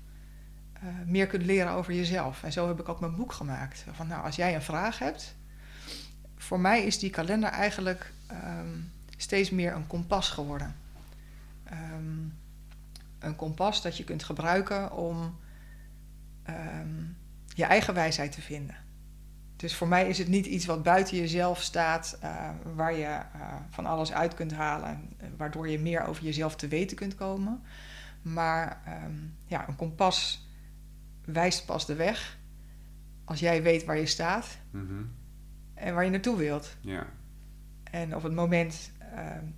eh, 0.72 0.83
meer 1.07 1.26
kunt 1.26 1.45
leren 1.45 1.72
over 1.72 1.95
jezelf. 1.95 2.43
En 2.43 2.53
zo 2.53 2.68
heb 2.68 2.81
ik 2.81 2.89
ook 2.89 3.01
mijn 3.01 3.14
boek 3.14 3.33
gemaakt. 3.33 3.85
Van 3.93 4.07
nou, 4.07 4.24
als 4.24 4.37
jij 4.37 4.55
een 4.55 4.62
vraag 4.62 4.99
hebt, 4.99 5.35
voor 6.37 6.61
mij 6.61 6.83
is 6.83 6.99
die 6.99 7.11
kalender 7.11 7.51
eigenlijk 7.51 8.12
ehm, 8.26 8.78
steeds 9.16 9.51
meer 9.51 9.74
een 9.74 9.87
kompas 9.87 10.31
geworden. 10.31 10.76
Ehm, 11.70 12.28
een 13.18 13.36
kompas 13.36 13.82
dat 13.82 13.96
je 13.96 14.04
kunt 14.04 14.22
gebruiken 14.24 14.92
om 14.92 15.38
ehm, 16.42 17.02
je 17.54 17.64
eigen 17.64 17.94
wijsheid 17.94 18.32
te 18.32 18.40
vinden. 18.42 18.76
Dus 19.56 19.76
voor 19.76 19.88
mij 19.88 20.08
is 20.08 20.18
het 20.18 20.28
niet 20.28 20.46
iets 20.46 20.66
wat 20.66 20.82
buiten 20.82 21.16
jezelf 21.16 21.62
staat, 21.62 22.18
eh, 22.20 22.50
waar 22.74 22.94
je 22.94 23.04
eh, 23.04 23.54
van 23.70 23.86
alles 23.86 24.12
uit 24.12 24.34
kunt 24.34 24.52
halen, 24.52 25.08
eh, 25.16 25.28
waardoor 25.36 25.68
je 25.68 25.78
meer 25.78 26.04
over 26.04 26.24
jezelf 26.24 26.56
te 26.56 26.68
weten 26.68 26.96
kunt 26.96 27.14
komen. 27.14 27.62
Maar 28.22 28.80
ehm, 28.84 29.14
ja, 29.46 29.68
een 29.68 29.76
kompas 29.76 30.48
wijst 31.24 31.66
pas 31.66 31.86
de 31.86 31.94
weg 31.94 32.38
als 33.24 33.40
jij 33.40 33.62
weet 33.62 33.84
waar 33.84 33.98
je 33.98 34.06
staat 34.06 34.58
Mhm. 34.70 35.02
en 35.74 35.94
waar 35.94 36.04
je 36.04 36.10
naartoe 36.10 36.36
wilt. 36.36 36.76
Ja. 36.80 37.06
En 37.84 38.16
op 38.16 38.22
het 38.22 38.32
moment 38.32 38.92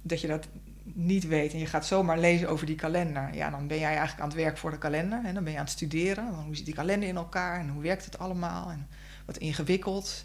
dat 0.03 0.21
je 0.21 0.27
dat 0.27 0.49
niet 0.95 1.27
weet 1.27 1.53
en 1.53 1.59
je 1.59 1.67
gaat 1.67 1.87
zomaar 1.87 2.19
lezen 2.19 2.49
over 2.49 2.67
die 2.67 2.77
kalender, 2.77 3.35
ja, 3.35 3.51
dan 3.51 3.67
ben 3.67 3.79
jij 3.79 3.89
eigenlijk 3.91 4.21
aan 4.21 4.29
het 4.29 4.37
werk 4.37 4.59
voor 4.59 4.71
de 4.71 4.79
kalender. 4.79 5.25
En 5.25 5.35
dan 5.35 5.45
ben 5.45 5.53
je 5.53 5.59
aan 5.59 5.65
het 5.65 5.73
studeren. 5.73 6.35
Hoe 6.35 6.57
zit 6.57 6.65
die 6.65 6.75
kalender 6.75 7.09
in 7.09 7.17
elkaar 7.17 7.61
en 7.61 7.69
hoe 7.69 7.83
werkt 7.83 8.05
het 8.05 8.19
allemaal? 8.19 8.71
En 8.71 8.89
wat 9.27 9.37
ingewikkeld. 9.37 10.25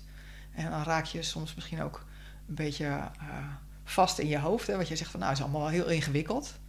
En 0.55 0.71
dan 0.71 0.83
raak 0.83 1.05
je 1.05 1.23
soms 1.23 1.55
misschien 1.55 1.81
ook 1.81 2.05
een 2.47 2.55
beetje 2.55 2.85
eh, 2.85 3.45
vast 3.83 4.19
in 4.19 4.27
je 4.27 4.39
hoofd. 4.39 4.67
Hè, 4.67 4.75
want 4.75 4.87
je 4.87 4.95
zegt 4.95 5.11
van 5.11 5.19
nou, 5.19 5.31
het 5.31 5.39
is 5.41 5.45
allemaal 5.47 5.65
wel 5.69 5.79
heel 5.81 5.89
ingewikkeld. 5.89 6.59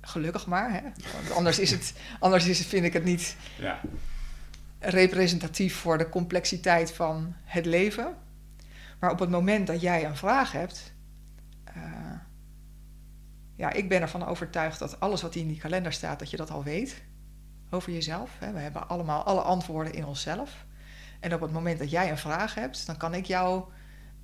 Gelukkig 0.00 0.46
maar, 0.46 0.72
hè? 0.72 0.80
want 1.14 1.30
anders, 1.36 1.58
is 1.58 1.70
het, 1.70 1.94
anders 2.20 2.46
is 2.46 2.58
het, 2.58 2.66
vind 2.68 2.84
ik 2.84 2.92
het 2.92 3.04
niet 3.04 3.36
Ja. 3.58 3.80
representatief 4.78 5.76
voor 5.76 5.98
de 5.98 6.08
complexiteit 6.08 6.92
van 6.92 7.34
het 7.44 7.66
leven. 7.66 8.14
Maar 9.00 9.10
op 9.10 9.18
het 9.18 9.30
moment 9.30 9.66
dat 9.66 9.80
jij 9.80 10.04
een 10.04 10.16
vraag 10.16 10.52
hebt. 10.52 10.92
eh, 11.64 11.82
ja, 13.60 13.72
ik 13.72 13.88
ben 13.88 14.00
ervan 14.00 14.26
overtuigd 14.26 14.78
dat 14.78 15.00
alles 15.00 15.22
wat 15.22 15.34
in 15.34 15.48
die 15.48 15.58
kalender 15.58 15.92
staat, 15.92 16.18
dat 16.18 16.30
je 16.30 16.36
dat 16.36 16.50
al 16.50 16.62
weet 16.62 17.02
over 17.70 17.92
jezelf. 17.92 18.30
We 18.38 18.46
hebben 18.58 18.88
allemaal 18.88 19.22
alle 19.22 19.40
antwoorden 19.40 19.92
in 19.92 20.04
onszelf. 20.04 20.64
En 21.20 21.34
op 21.34 21.40
het 21.40 21.52
moment 21.52 21.78
dat 21.78 21.90
jij 21.90 22.10
een 22.10 22.18
vraag 22.18 22.54
hebt, 22.54 22.86
dan 22.86 22.96
kan 22.96 23.14
ik 23.14 23.24
jou 23.26 23.64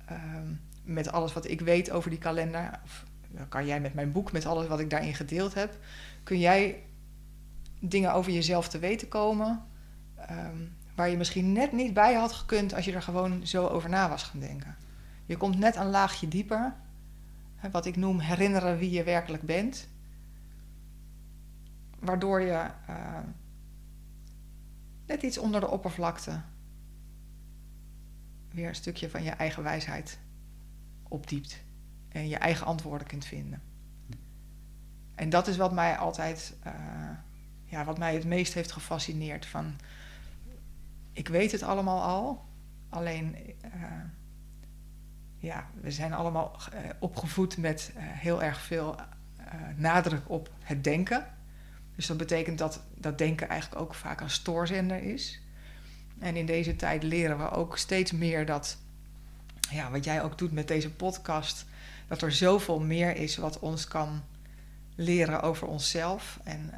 ehm, 0.05 0.53
met 0.83 1.11
alles 1.11 1.33
wat 1.33 1.47
ik 1.47 1.61
weet 1.61 1.91
over 1.91 2.09
die 2.09 2.19
kalender, 2.19 2.79
of 2.83 3.05
kan 3.49 3.65
jij 3.65 3.79
met 3.81 3.93
mijn 3.93 4.11
boek, 4.11 4.31
met 4.31 4.45
alles 4.45 4.67
wat 4.67 4.79
ik 4.79 4.89
daarin 4.89 5.15
gedeeld 5.15 5.53
heb, 5.53 5.77
kun 6.23 6.39
jij 6.39 6.83
dingen 7.79 8.13
over 8.13 8.31
jezelf 8.31 8.67
te 8.67 8.79
weten 8.79 9.07
komen 9.07 9.63
ehm, 10.15 10.57
waar 10.95 11.09
je 11.09 11.17
misschien 11.17 11.51
net 11.51 11.71
niet 11.71 11.93
bij 11.93 12.13
had 12.13 12.31
gekund 12.31 12.73
als 12.73 12.85
je 12.85 12.93
er 12.93 13.01
gewoon 13.01 13.47
zo 13.47 13.67
over 13.67 13.89
na 13.89 14.09
was 14.09 14.23
gaan 14.23 14.39
denken. 14.39 14.75
Je 15.25 15.37
komt 15.37 15.57
net 15.57 15.75
een 15.75 15.89
laagje 15.89 16.27
dieper, 16.27 16.73
wat 17.71 17.85
ik 17.85 17.95
noem 17.95 18.19
herinneren 18.19 18.77
wie 18.77 18.91
je 18.91 19.03
werkelijk 19.03 19.43
bent, 19.43 19.87
waardoor 21.99 22.41
je 22.41 22.69
eh, 22.87 23.19
net 25.05 25.23
iets 25.23 25.37
onder 25.37 25.59
de 25.59 25.69
oppervlakte 25.69 26.41
weer 28.51 28.67
een 28.67 28.75
stukje 28.75 29.09
van 29.09 29.23
je 29.23 29.29
eigen 29.29 29.63
wijsheid 29.63 30.19
opdiept 31.07 31.63
en 32.09 32.27
je 32.27 32.37
eigen 32.37 32.65
antwoorden 32.65 33.07
kunt 33.07 33.25
vinden. 33.25 33.61
En 35.15 35.29
dat 35.29 35.47
is 35.47 35.57
wat 35.57 35.73
mij 35.73 35.97
altijd, 35.97 36.55
eh, 36.63 36.73
ja, 37.65 37.85
wat 37.85 37.97
mij 37.97 38.13
het 38.13 38.25
meest 38.25 38.53
heeft 38.53 38.71
gefascineerd. 38.71 39.45
Van, 39.45 39.75
ik 41.13 41.27
weet 41.27 41.51
het 41.51 41.63
allemaal 41.63 42.01
al, 42.01 42.45
alleen, 42.89 43.35
eh, 43.61 43.71
ja, 45.39 45.69
we 45.81 45.91
zijn 45.91 46.13
allemaal 46.13 46.55
eh, 46.71 46.79
opgevoed 46.99 47.57
met 47.57 47.91
eh, 47.95 48.03
heel 48.03 48.43
erg 48.43 48.61
veel 48.61 48.95
eh, 49.37 49.45
nadruk 49.75 50.29
op 50.29 50.49
het 50.59 50.83
denken. 50.83 51.27
Dus 51.95 52.07
dat 52.07 52.17
betekent 52.17 52.57
dat 52.57 52.81
dat 52.95 53.17
denken 53.17 53.49
eigenlijk 53.49 53.81
ook 53.81 53.93
vaak 53.93 54.21
een 54.21 54.29
stoorzender 54.29 55.03
is. 55.03 55.41
En 56.19 56.35
in 56.35 56.45
deze 56.45 56.75
tijd 56.75 57.03
leren 57.03 57.37
we 57.37 57.49
ook 57.49 57.77
steeds 57.77 58.11
meer 58.11 58.45
dat, 58.45 58.77
ja, 59.69 59.91
wat 59.91 60.03
jij 60.03 60.23
ook 60.23 60.37
doet 60.37 60.51
met 60.51 60.67
deze 60.67 60.91
podcast, 60.91 61.65
dat 62.07 62.21
er 62.21 62.31
zoveel 62.31 62.79
meer 62.79 63.15
is 63.15 63.37
wat 63.37 63.59
ons 63.59 63.87
kan 63.87 64.23
leren 64.95 65.41
over 65.41 65.67
onszelf 65.67 66.39
en 66.43 66.73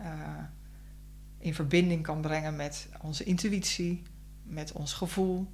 in 1.38 1.54
verbinding 1.54 2.04
kan 2.04 2.22
brengen 2.22 2.56
met 2.56 2.88
onze 3.02 3.24
intuïtie, 3.24 4.04
met 4.44 4.72
ons 4.72 4.94
gevoel, 4.94 5.48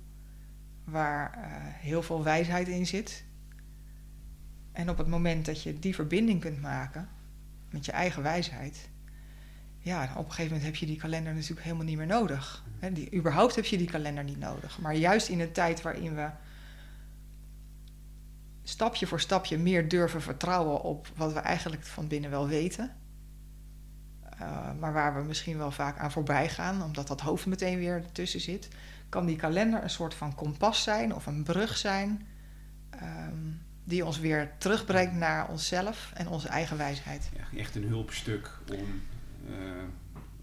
waar 0.86 1.34
eh, 1.34 1.42
heel 1.62 2.04
veel 2.04 2.24
wijsheid 2.24 2.68
in 2.68 2.86
zit. 2.86 3.24
En 4.72 4.90
op 4.90 4.98
het 4.98 5.08
moment 5.08 5.46
dat 5.46 5.64
je 5.64 5.80
die 5.80 5.96
verbinding 5.96 6.42
kunt 6.42 6.62
maken 6.62 7.10
met 7.70 7.86
je 7.86 7.92
eigen 7.92 8.24
wijsheid, 8.24 8.90
ja, 9.80 10.04
op 10.04 10.26
een 10.26 10.32
gegeven 10.32 10.44
moment 10.44 10.64
heb 10.64 10.76
je 10.76 10.86
die 10.86 10.98
kalender 10.98 11.34
natuurlijk 11.34 11.62
helemaal 11.62 11.86
niet 11.86 11.98
meer 11.98 12.08
nodig. 12.08 12.64
Die, 12.94 13.14
überhaupt 13.14 13.56
heb 13.56 13.66
je 13.66 13.78
die 13.78 13.90
kalender 13.90 14.24
niet 14.24 14.40
nodig. 14.40 14.80
Maar 14.80 14.96
juist 14.96 15.30
in 15.30 15.40
een 15.40 15.52
tijd 15.52 15.82
waarin 15.82 16.16
we 16.16 16.30
stapje 18.64 19.08
voor 19.08 19.20
stapje 19.20 19.58
meer 19.58 19.88
durven 19.88 20.22
vertrouwen 20.22 20.82
op 20.82 21.08
wat 21.16 21.34
we 21.34 21.40
eigenlijk 21.40 21.84
van 21.84 22.08
binnen 22.08 22.30
wel 22.30 22.48
weten. 22.48 22.96
Uh, 24.42 24.72
maar 24.80 24.94
waar 24.94 25.16
we 25.16 25.22
misschien 25.22 25.58
wel 25.58 25.72
vaak 25.72 25.98
aan 25.98 26.12
voorbij 26.12 26.50
gaan, 26.50 26.84
omdat 26.84 27.08
dat 27.08 27.22
hoofd 27.22 27.46
meteen 27.46 27.78
weer 27.78 27.96
ertussen 27.96 28.42
zit, 28.42 28.68
kan 29.10 29.26
die 29.26 29.36
kalender 29.36 29.84
een 29.84 29.90
soort 29.90 30.14
van 30.14 30.36
kompas 30.36 30.84
zijn 30.84 31.16
of 31.16 31.26
een 31.26 31.44
brug 31.44 31.78
zijn 31.78 32.28
um, 33.04 33.62
die 33.84 34.06
ons 34.06 34.20
weer 34.20 34.52
terugbrengt 34.58 35.14
naar 35.14 35.50
onszelf 35.50 36.12
en 36.14 36.28
onze 36.28 36.48
eigen 36.48 36.78
wijsheid. 36.78 37.30
Ja, 37.38 37.60
echt 37.60 37.76
een 37.76 37.88
hulpstuk 37.88 38.50
om, 38.72 39.02
uh, 39.50 39.56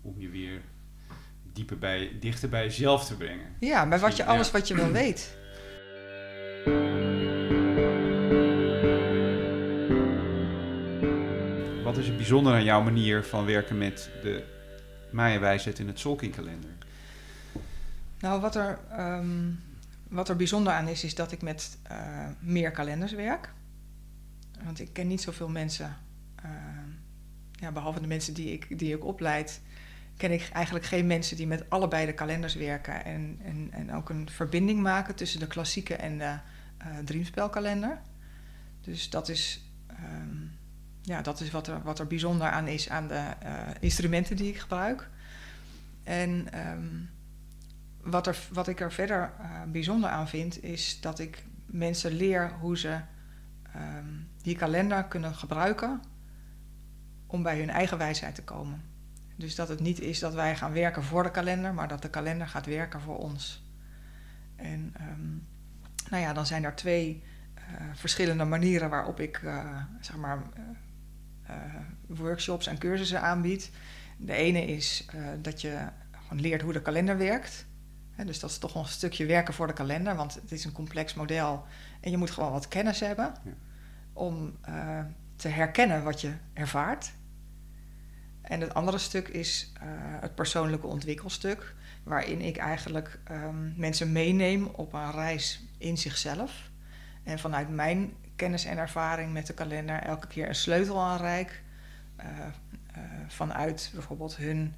om 0.02 0.14
je 0.18 0.28
weer 0.28 0.60
dieper 1.52 1.78
bij, 1.78 2.16
dichter 2.20 2.48
bij 2.48 2.64
jezelf 2.64 3.04
te 3.04 3.16
brengen. 3.16 3.46
Ja, 3.60 3.88
bij 3.88 3.98
wat 3.98 4.16
je, 4.16 4.24
alles 4.24 4.46
ja. 4.46 4.52
wat 4.52 4.68
je 4.68 4.74
wel 4.74 4.90
weet. 4.90 5.36
Wat 11.84 11.96
is 11.96 12.06
het 12.06 12.16
bijzonder 12.16 12.52
aan 12.52 12.64
jouw 12.64 12.82
manier 12.82 13.24
van 13.24 13.44
werken 13.44 13.78
met 13.78 14.10
de 14.22 14.44
Maya-wijsheid 15.10 15.78
in 15.78 15.86
het 15.86 15.98
Solking-kalender? 15.98 16.70
Nou, 18.22 18.40
wat 18.40 18.54
er, 18.56 18.78
um, 18.98 19.60
wat 20.08 20.28
er 20.28 20.36
bijzonder 20.36 20.72
aan 20.72 20.88
is, 20.88 21.04
is 21.04 21.14
dat 21.14 21.32
ik 21.32 21.42
met 21.42 21.78
uh, 21.90 22.26
meer 22.40 22.70
kalenders 22.70 23.12
werk. 23.12 23.52
Want 24.64 24.80
ik 24.80 24.92
ken 24.92 25.06
niet 25.06 25.20
zoveel 25.20 25.48
mensen, 25.48 25.96
uh, 26.44 26.50
ja, 27.52 27.72
behalve 27.72 28.00
de 28.00 28.06
mensen 28.06 28.34
die 28.34 28.52
ik, 28.52 28.78
die 28.78 28.94
ik 28.94 29.04
opleid, 29.04 29.60
ken 30.16 30.32
ik 30.32 30.48
eigenlijk 30.52 30.84
geen 30.84 31.06
mensen 31.06 31.36
die 31.36 31.46
met 31.46 31.70
allebei 31.70 32.06
de 32.06 32.12
kalenders 32.12 32.54
werken 32.54 33.04
en, 33.04 33.38
en, 33.44 33.68
en 33.70 33.92
ook 33.92 34.08
een 34.08 34.30
verbinding 34.30 34.80
maken 34.80 35.14
tussen 35.14 35.40
de 35.40 35.46
klassieke 35.46 35.94
en 35.94 36.18
de 36.18 36.24
uh, 36.82 36.98
Dreamspelkalender. 37.04 38.00
Dus 38.80 39.10
dat 39.10 39.28
is, 39.28 39.64
um, 39.90 40.52
ja, 41.00 41.22
dat 41.22 41.40
is 41.40 41.50
wat, 41.50 41.66
er, 41.66 41.82
wat 41.82 41.98
er 41.98 42.06
bijzonder 42.06 42.50
aan 42.50 42.68
is 42.68 42.88
aan 42.88 43.08
de 43.08 43.24
instrumenten 43.80 44.36
die 44.36 44.48
ik 44.48 44.58
gebruik. 44.58 45.08
En 46.02 46.46
um, 46.68 47.10
wat, 48.02 48.26
er, 48.26 48.38
wat 48.52 48.68
ik 48.68 48.80
er 48.80 48.92
verder 48.92 49.32
uh, 49.40 49.62
bijzonder 49.66 50.10
aan 50.10 50.28
vind, 50.28 50.62
is 50.62 51.00
dat 51.00 51.18
ik 51.18 51.44
mensen 51.66 52.12
leer 52.12 52.52
hoe 52.60 52.78
ze 52.78 53.00
um, 53.76 54.28
die 54.42 54.56
kalender 54.56 55.04
kunnen 55.04 55.34
gebruiken 55.34 56.00
om 57.26 57.42
bij 57.42 57.58
hun 57.58 57.70
eigen 57.70 57.98
wijsheid 57.98 58.34
te 58.34 58.44
komen. 58.44 58.82
Dus 59.36 59.54
dat 59.54 59.68
het 59.68 59.80
niet 59.80 60.00
is 60.00 60.18
dat 60.18 60.34
wij 60.34 60.56
gaan 60.56 60.72
werken 60.72 61.02
voor 61.02 61.22
de 61.22 61.30
kalender, 61.30 61.74
maar 61.74 61.88
dat 61.88 62.02
de 62.02 62.10
kalender 62.10 62.46
gaat 62.46 62.66
werken 62.66 63.00
voor 63.00 63.18
ons. 63.18 63.64
En 64.56 64.94
ehm, 64.96 65.30
nou 66.10 66.22
ja, 66.22 66.32
dan 66.32 66.46
zijn 66.46 66.64
er 66.64 66.74
twee 66.74 67.22
uh, 67.56 67.62
verschillende 67.94 68.44
manieren 68.44 68.90
waarop 68.90 69.20
ik 69.20 69.40
uh, 69.42 69.82
zeg 70.00 70.16
maar, 70.16 70.42
workshops 72.06 72.66
en 72.66 72.78
cursussen 72.78 73.20
aanbied. 73.20 73.70
De 74.16 74.32
ene 74.32 74.66
is 74.66 75.06
dat 75.40 75.60
je 75.60 75.86
gewoon 76.12 76.42
leert 76.42 76.62
hoe 76.62 76.72
de 76.72 76.82
kalender 76.82 77.18
werkt. 77.18 77.66
Dus 78.16 78.40
dat 78.40 78.50
is 78.50 78.58
toch 78.58 78.74
een 78.74 78.84
stukje 78.84 79.26
werken 79.26 79.54
voor 79.54 79.66
de 79.66 79.72
kalender, 79.72 80.16
want 80.16 80.34
het 80.34 80.52
is 80.52 80.64
een 80.64 80.72
complex 80.72 81.14
model 81.14 81.64
en 82.00 82.10
je 82.10 82.16
moet 82.16 82.30
gewoon 82.30 82.52
wat 82.52 82.68
kennis 82.68 83.00
hebben 83.00 83.34
ja. 83.44 83.52
om 84.12 84.58
te 85.36 85.48
herkennen 85.48 86.02
wat 86.02 86.20
je 86.20 86.32
ervaart. 86.52 87.12
En 88.42 88.60
het 88.60 88.74
andere 88.74 88.98
stuk 88.98 89.28
is 89.28 89.72
het 90.20 90.34
persoonlijke 90.34 90.86
ontwikkelstuk, 90.86 91.74
waarin 92.02 92.40
ik 92.40 92.56
eigenlijk 92.56 93.18
um, 93.30 93.74
mensen 93.76 94.12
meeneem 94.12 94.66
op 94.66 94.92
een 94.92 95.10
reis 95.10 95.64
in 95.78 95.98
zichzelf. 95.98 96.70
En 97.22 97.38
vanuit 97.38 97.68
mijn 97.68 98.12
kennis 98.36 98.64
en 98.64 98.78
ervaring 98.78 99.32
met 99.32 99.46
de 99.46 99.54
kalender 99.54 99.98
elke 99.98 100.26
keer 100.26 100.48
een 100.48 100.54
sleutel 100.54 101.00
aanreik. 101.00 101.62
Uh, 102.20 102.26
vanuit 103.28 103.90
bijvoorbeeld 103.94 104.36
hun, 104.36 104.74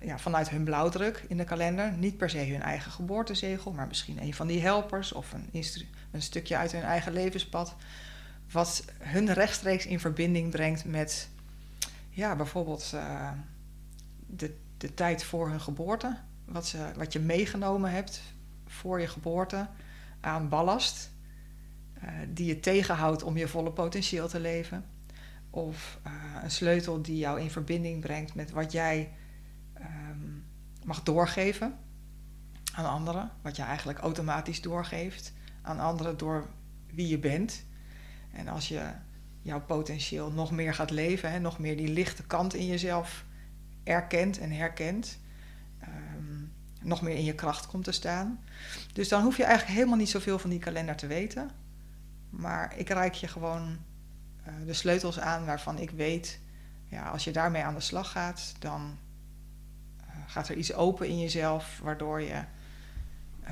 ja, 0.00 0.18
vanuit 0.18 0.50
hun 0.50 0.64
blauwdruk 0.64 1.24
in 1.28 1.36
de 1.36 1.44
kalender. 1.44 1.92
Niet 1.92 2.16
per 2.16 2.30
se 2.30 2.38
hun 2.38 2.62
eigen 2.62 2.90
geboortezegel, 2.90 3.72
maar 3.72 3.86
misschien 3.86 4.22
een 4.22 4.34
van 4.34 4.46
die 4.46 4.60
helpers 4.60 5.12
of 5.12 5.32
een, 5.32 5.64
een 6.10 6.22
stukje 6.22 6.56
uit 6.56 6.72
hun 6.72 6.82
eigen 6.82 7.12
levenspad. 7.12 7.74
Wat 8.50 8.84
hun 8.98 9.32
rechtstreeks 9.32 9.86
in 9.86 10.00
verbinding 10.00 10.50
brengt 10.50 10.84
met 10.84 11.28
ja, 12.10 12.36
bijvoorbeeld 12.36 12.90
uh, 12.94 13.30
de, 14.26 14.56
de 14.76 14.94
tijd 14.94 15.24
voor 15.24 15.48
hun 15.48 15.60
geboorte. 15.60 16.16
Wat, 16.44 16.66
ze, 16.66 16.90
wat 16.96 17.12
je 17.12 17.20
meegenomen 17.20 17.90
hebt 17.90 18.22
voor 18.66 19.00
je 19.00 19.06
geboorte 19.06 19.66
aan 20.20 20.48
ballast. 20.48 21.10
Uh, 22.04 22.10
die 22.28 22.46
je 22.46 22.60
tegenhoudt 22.60 23.22
om 23.22 23.36
je 23.36 23.48
volle 23.48 23.72
potentieel 23.72 24.28
te 24.28 24.40
leven. 24.40 24.84
Of 25.50 25.98
uh, 26.06 26.12
een 26.42 26.50
sleutel 26.50 27.02
die 27.02 27.18
jou 27.18 27.40
in 27.40 27.50
verbinding 27.50 28.00
brengt 28.00 28.34
met 28.34 28.50
wat 28.50 28.72
jij 28.72 29.12
mag 30.86 31.02
doorgeven 31.02 31.78
aan 32.72 32.86
anderen. 32.86 33.30
Wat 33.42 33.56
je 33.56 33.62
eigenlijk 33.62 33.98
automatisch 33.98 34.60
doorgeeft 34.60 35.32
aan 35.62 35.80
anderen 35.80 36.16
door 36.16 36.46
wie 36.92 37.08
je 37.08 37.18
bent. 37.18 37.64
En 38.32 38.48
als 38.48 38.68
je 38.68 38.90
jouw 39.42 39.60
potentieel 39.60 40.30
nog 40.30 40.50
meer 40.50 40.74
gaat 40.74 40.90
leven, 40.90 41.30
hè, 41.30 41.38
nog 41.38 41.58
meer 41.58 41.76
die 41.76 41.88
lichte 41.88 42.22
kant 42.22 42.54
in 42.54 42.66
jezelf 42.66 43.24
erkent 43.84 44.38
en 44.38 44.50
herkent, 44.50 45.18
um, 45.82 46.52
nog 46.82 47.02
meer 47.02 47.16
in 47.16 47.24
je 47.24 47.34
kracht 47.34 47.66
komt 47.66 47.84
te 47.84 47.92
staan. 47.92 48.40
Dus 48.92 49.08
dan 49.08 49.22
hoef 49.22 49.36
je 49.36 49.44
eigenlijk 49.44 49.76
helemaal 49.76 49.98
niet 49.98 50.10
zoveel 50.10 50.38
van 50.38 50.50
die 50.50 50.58
kalender 50.58 50.96
te 50.96 51.06
weten. 51.06 51.50
Maar 52.30 52.76
ik 52.76 52.88
reik 52.88 53.14
je 53.14 53.28
gewoon 53.28 53.78
uh, 54.46 54.54
de 54.66 54.72
sleutels 54.72 55.20
aan 55.20 55.44
waarvan 55.44 55.78
ik 55.78 55.90
weet, 55.90 56.40
ja, 56.88 57.08
als 57.08 57.24
je 57.24 57.30
daarmee 57.30 57.62
aan 57.62 57.74
de 57.74 57.80
slag 57.80 58.10
gaat, 58.10 58.54
dan 58.58 58.98
gaat 60.26 60.48
er 60.48 60.56
iets 60.56 60.74
open 60.74 61.08
in 61.08 61.18
jezelf, 61.18 61.80
waardoor 61.82 62.20
je 62.20 62.42
uh, 63.44 63.50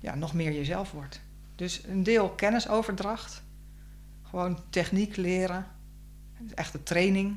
ja, 0.00 0.14
nog 0.14 0.34
meer 0.34 0.52
jezelf 0.52 0.92
wordt. 0.92 1.20
Dus 1.54 1.84
een 1.84 2.02
deel 2.02 2.30
kennisoverdracht, 2.30 3.42
gewoon 4.22 4.60
techniek 4.70 5.16
leren, 5.16 5.66
echte 6.54 6.82
training 6.82 7.36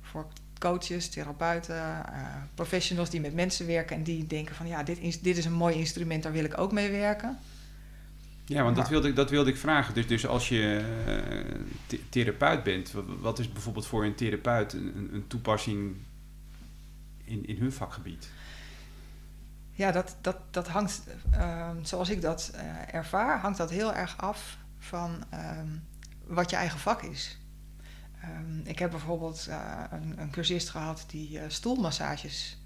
voor 0.00 0.26
coaches, 0.58 1.08
therapeuten, 1.08 1.74
uh, 1.74 2.36
professionals 2.54 3.10
die 3.10 3.20
met 3.20 3.34
mensen 3.34 3.66
werken 3.66 3.96
en 3.96 4.02
die 4.02 4.26
denken 4.26 4.54
van 4.54 4.66
ja, 4.66 4.82
dit 4.82 4.98
is, 4.98 5.20
dit 5.20 5.36
is 5.36 5.44
een 5.44 5.52
mooi 5.52 5.76
instrument, 5.76 6.22
daar 6.22 6.32
wil 6.32 6.44
ik 6.44 6.58
ook 6.58 6.72
mee 6.72 6.90
werken. 6.90 7.38
Ja, 8.44 8.62
want 8.62 8.76
dat 8.76 8.88
wilde, 8.88 9.08
ik, 9.08 9.16
dat 9.16 9.30
wilde 9.30 9.50
ik 9.50 9.56
vragen. 9.56 9.94
Dus, 9.94 10.06
dus 10.06 10.26
als 10.26 10.48
je 10.48 10.84
uh, 11.92 11.98
therapeut 12.08 12.62
bent, 12.62 12.92
wat 13.20 13.38
is 13.38 13.52
bijvoorbeeld 13.52 13.86
voor 13.86 14.04
een 14.04 14.14
therapeut 14.14 14.72
een, 14.72 15.10
een 15.12 15.24
toepassing 15.26 15.96
in, 17.30 17.46
in 17.46 17.56
hun 17.56 17.72
vakgebied? 17.72 18.28
Ja, 19.70 19.92
dat, 19.92 20.16
dat, 20.20 20.36
dat 20.50 20.68
hangt, 20.68 21.02
uh, 21.34 21.70
zoals 21.82 22.08
ik 22.08 22.20
dat 22.20 22.52
uh, 22.54 22.94
ervaar, 22.94 23.40
hangt 23.40 23.58
dat 23.58 23.70
heel 23.70 23.94
erg 23.94 24.18
af 24.18 24.58
van 24.78 25.24
ehm, 25.30 25.68
wat 26.26 26.50
je 26.50 26.56
eigen 26.56 26.78
vak 26.78 27.02
is. 27.02 27.38
Um, 28.24 28.60
ik 28.64 28.78
heb 28.78 28.90
bijvoorbeeld 28.90 29.46
uh, 29.48 29.84
een, 29.90 30.20
een, 30.20 30.30
cursist 30.30 30.68
gehad 30.68 31.04
die 31.06 31.30
uh, 31.30 31.42
stoelmassages 31.48 32.58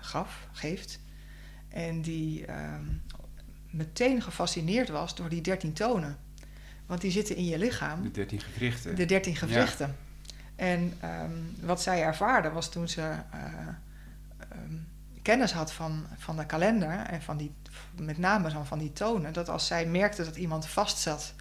gaf, 0.00 0.48
geeft. 0.52 1.00
En 1.68 2.02
die 2.02 2.50
um, 2.50 3.02
meteen 3.70 4.22
gefascineerd 4.22 4.88
was 4.88 5.14
door 5.14 5.28
die 5.28 5.40
dertien 5.40 5.72
tonen. 5.72 6.18
Want 6.86 7.00
die 7.00 7.10
zitten 7.10 7.36
in 7.36 7.44
je 7.44 7.58
lichaam. 7.58 8.02
De 8.02 8.10
dertien 8.10 8.40
gewrichten. 8.40 8.96
De 8.96 9.04
dertien 9.04 9.36
gewrichten. 9.36 9.96
En 10.56 10.98
um, 11.04 11.56
wat 11.60 11.82
zij 11.82 12.02
ervaarde 12.02 12.50
was 12.50 12.70
toen 12.70 12.88
ze 12.88 13.14
kennis 15.26 15.52
had 15.52 15.72
van, 15.72 16.06
van 16.16 16.36
de 16.36 16.46
kalender 16.46 16.90
en 16.90 17.22
van 17.22 17.36
die, 17.36 17.54
met 17.96 18.18
name 18.18 18.64
van 18.64 18.78
die 18.78 18.92
tonen, 18.92 19.32
dat 19.32 19.48
als 19.48 19.66
zij 19.66 19.86
merkte 19.86 20.24
dat 20.24 20.36
iemand 20.36 20.66
vastzat 20.66 21.34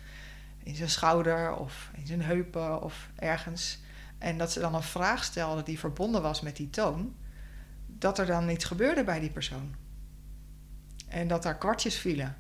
in 0.64 0.76
zijn 0.76 0.90
schouder 0.90 1.56
of 1.56 1.90
in 1.94 2.08
zijn 2.08 2.22
heupen 2.22 2.82
of 2.82 3.10
ergens. 3.16 3.80
En 4.18 4.38
dat 4.38 4.52
ze 4.52 4.60
dan 4.60 4.76
een 4.76 4.84
vraag 4.84 5.24
stelde 5.24 5.64
die 5.64 5.80
verbonden 5.80 6.22
was 6.22 6.42
met 6.42 6.56
die 6.56 6.70
toon, 6.70 7.16
dat 7.88 8.20
er 8.20 8.26
dan 8.26 8.50
iets 8.50 8.66
gebeurde 8.66 9.04
bij 9.04 9.20
die 9.20 9.32
persoon. 9.32 9.76
En 11.08 11.28
dat 11.28 11.46
er 11.46 11.56
kwartjes 11.56 11.98
vielen 11.98 12.38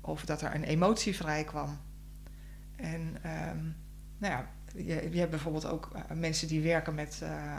of 0.00 0.24
dat 0.24 0.42
er 0.42 0.54
een 0.54 0.64
emotie 0.64 1.16
vrij 1.16 1.44
kwam. 1.44 1.80
En 2.76 3.16
um, 3.50 3.76
nou 4.18 4.32
ja, 4.32 4.48
je, 4.86 5.18
hebt 5.18 5.30
bijvoorbeeld 5.30 5.66
ook 5.66 5.90
uh, 5.94 6.00
mensen 6.16 6.48
die 6.48 6.60
werken 6.60 6.94
met 6.94 7.20
uh, 7.22 7.28
uh, 7.30 7.54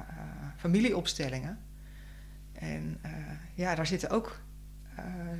familieopstellingen. 0.58 1.60
En 2.54 3.02
ja, 3.54 3.76
daar 3.76 3.88
zitten 3.88 4.10
ook 4.10 4.42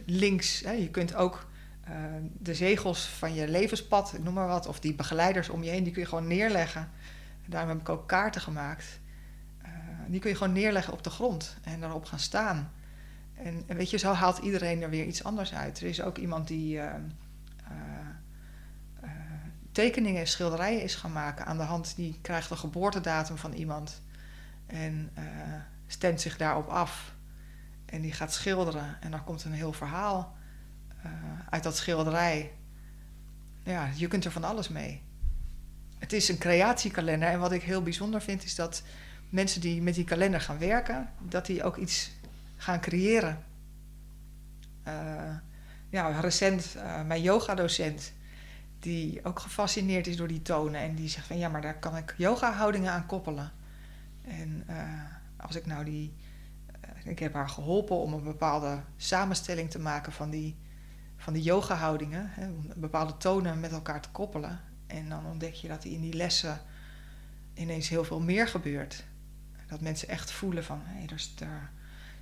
links. 0.06 0.62
Hè, 0.62 0.72
je 0.72 0.90
kunt 0.90 1.16
ook 1.16 1.48
de 2.38 2.56
zegels 2.56 3.08
van 3.08 3.34
je 3.34 3.48
levenspad, 3.48 4.20
noem 4.24 4.34
maar 4.34 4.48
wat, 4.48 4.68
of 4.68 4.80
die 4.80 4.96
begeleiders 4.96 5.50
om 5.50 5.64
je 5.64 5.70
heen, 5.70 5.84
die 5.84 5.94
kun 5.94 6.02
je 6.02 6.08
gewoon 6.08 6.28
neerleggen. 6.28 6.90
Daarom 7.46 7.70
heb 7.70 7.80
ik 7.80 7.90
ook 7.90 8.08
kaarten 8.08 8.42
gemaakt. 8.42 9.00
Die 10.08 10.20
kun 10.20 10.30
je 10.30 10.36
gewoon 10.36 10.54
neerleggen 10.54 10.94
op 10.94 11.04
de 11.04 11.10
grond 11.10 11.58
en 11.64 11.80
daarop 11.80 12.06
gaan 12.06 12.20
staan. 12.20 12.72
En, 13.34 13.64
en, 13.68 13.78
weet 13.78 13.90
je, 13.90 13.98
zo 13.98 14.14
haalt 14.14 14.38
iedereen 14.38 14.82
er 14.82 14.90
weer 14.90 15.06
iets 15.06 15.24
anders 15.24 15.54
uit. 15.54 15.80
Er 15.80 15.88
is 15.88 16.02
ook 16.02 16.18
iemand 16.18 16.48
die 16.48 16.80
tekeningen, 19.80 20.28
schilderijen 20.28 20.82
is 20.82 20.96
gaan 20.96 21.12
maken 21.12 21.46
aan 21.46 21.58
de 21.58 21.64
hand. 21.64 21.96
Die 21.96 22.20
krijgt 22.22 22.50
de 22.50 22.56
geboortedatum 22.56 23.38
van 23.38 23.54
iemand 23.54 24.02
en 24.68 25.12
stemt 25.88 26.22
zich 26.22 26.38
daarop 26.38 26.68
af. 26.68 27.14
En 27.86 28.02
die 28.02 28.12
gaat 28.12 28.34
schilderen 28.34 28.98
en 29.02 29.12
dan 29.12 29.24
komt 29.24 29.44
een 29.44 29.52
heel 29.54 29.74
verhaal 29.74 30.38
uh, 31.06 31.12
uit 31.50 31.64
dat 31.64 31.78
schilderij. 31.78 32.52
Ja, 33.64 33.90
je 33.96 34.08
kunt 34.08 34.26
er 34.26 34.32
van 34.32 34.44
alles 34.44 34.70
mee. 34.70 35.02
Het 35.98 36.14
is 36.14 36.30
een 36.30 36.38
creatiekalender. 36.38 37.30
En 37.30 37.40
wat 37.40 37.52
ik 37.52 37.64
heel 37.64 37.84
bijzonder 37.84 38.22
vind, 38.22 38.44
is 38.44 38.56
dat 38.56 38.84
mensen 39.30 39.62
die 39.62 39.82
met 39.82 39.96
die 39.96 40.04
kalender 40.04 40.42
gaan 40.42 40.60
werken, 40.60 41.10
dat 41.22 41.46
die 41.46 41.64
ook 41.64 41.78
iets 41.78 42.12
gaan 42.58 42.82
creëren. 42.82 43.44
Uh, 44.88 44.94
ja, 45.90 46.20
recent 46.20 46.74
uh, 46.76 47.04
mijn 47.04 47.22
yoga-docent, 47.22 48.14
die 48.80 49.26
ook 49.26 49.40
gefascineerd 49.40 50.08
is 50.08 50.18
door 50.18 50.28
die 50.28 50.42
tonen. 50.42 50.82
En 50.82 50.96
die 50.96 51.10
zegt 51.10 51.28
van 51.28 51.38
ja, 51.38 51.50
maar 51.50 51.62
daar 51.62 51.80
kan 51.80 51.98
ik 51.98 52.14
yoga-houdingen 52.18 52.92
aan 52.92 53.06
koppelen. 53.06 53.52
En 54.22 54.66
als 55.38 55.56
ik 55.56 55.66
nou 55.66 55.86
die. 55.86 56.14
ik 57.04 57.20
heb 57.20 57.34
haar 57.34 57.50
geholpen 57.50 57.96
om 57.96 58.14
een 58.14 58.24
bepaalde 58.24 58.80
samenstelling 58.98 59.70
te 59.70 59.80
maken 59.80 60.12
van 60.12 60.30
die 60.30 60.58
van 61.20 61.34
die 61.34 61.44
yoga-houdingen, 61.44 62.32
bepaalde 62.76 63.18
tonen 63.18 63.60
met 63.60 63.72
elkaar 63.72 64.02
te 64.02 64.10
koppelen. 64.10 64.60
En 64.88 65.10
dan 65.10 65.26
ontdek 65.26 65.54
je 65.54 65.68
dat 65.68 65.84
in 65.84 66.02
die 66.02 66.14
lessen 66.14 66.62
ineens 67.54 67.90
heel 67.90 68.04
veel 68.04 68.20
meer 68.20 68.48
gebeurt. 68.48 69.04
Dat 69.68 69.82
mensen 69.82 70.08
echt 70.08 70.32
voelen 70.32 70.64
van, 70.64 70.82
hé, 70.84 71.06
hey, 71.06 71.10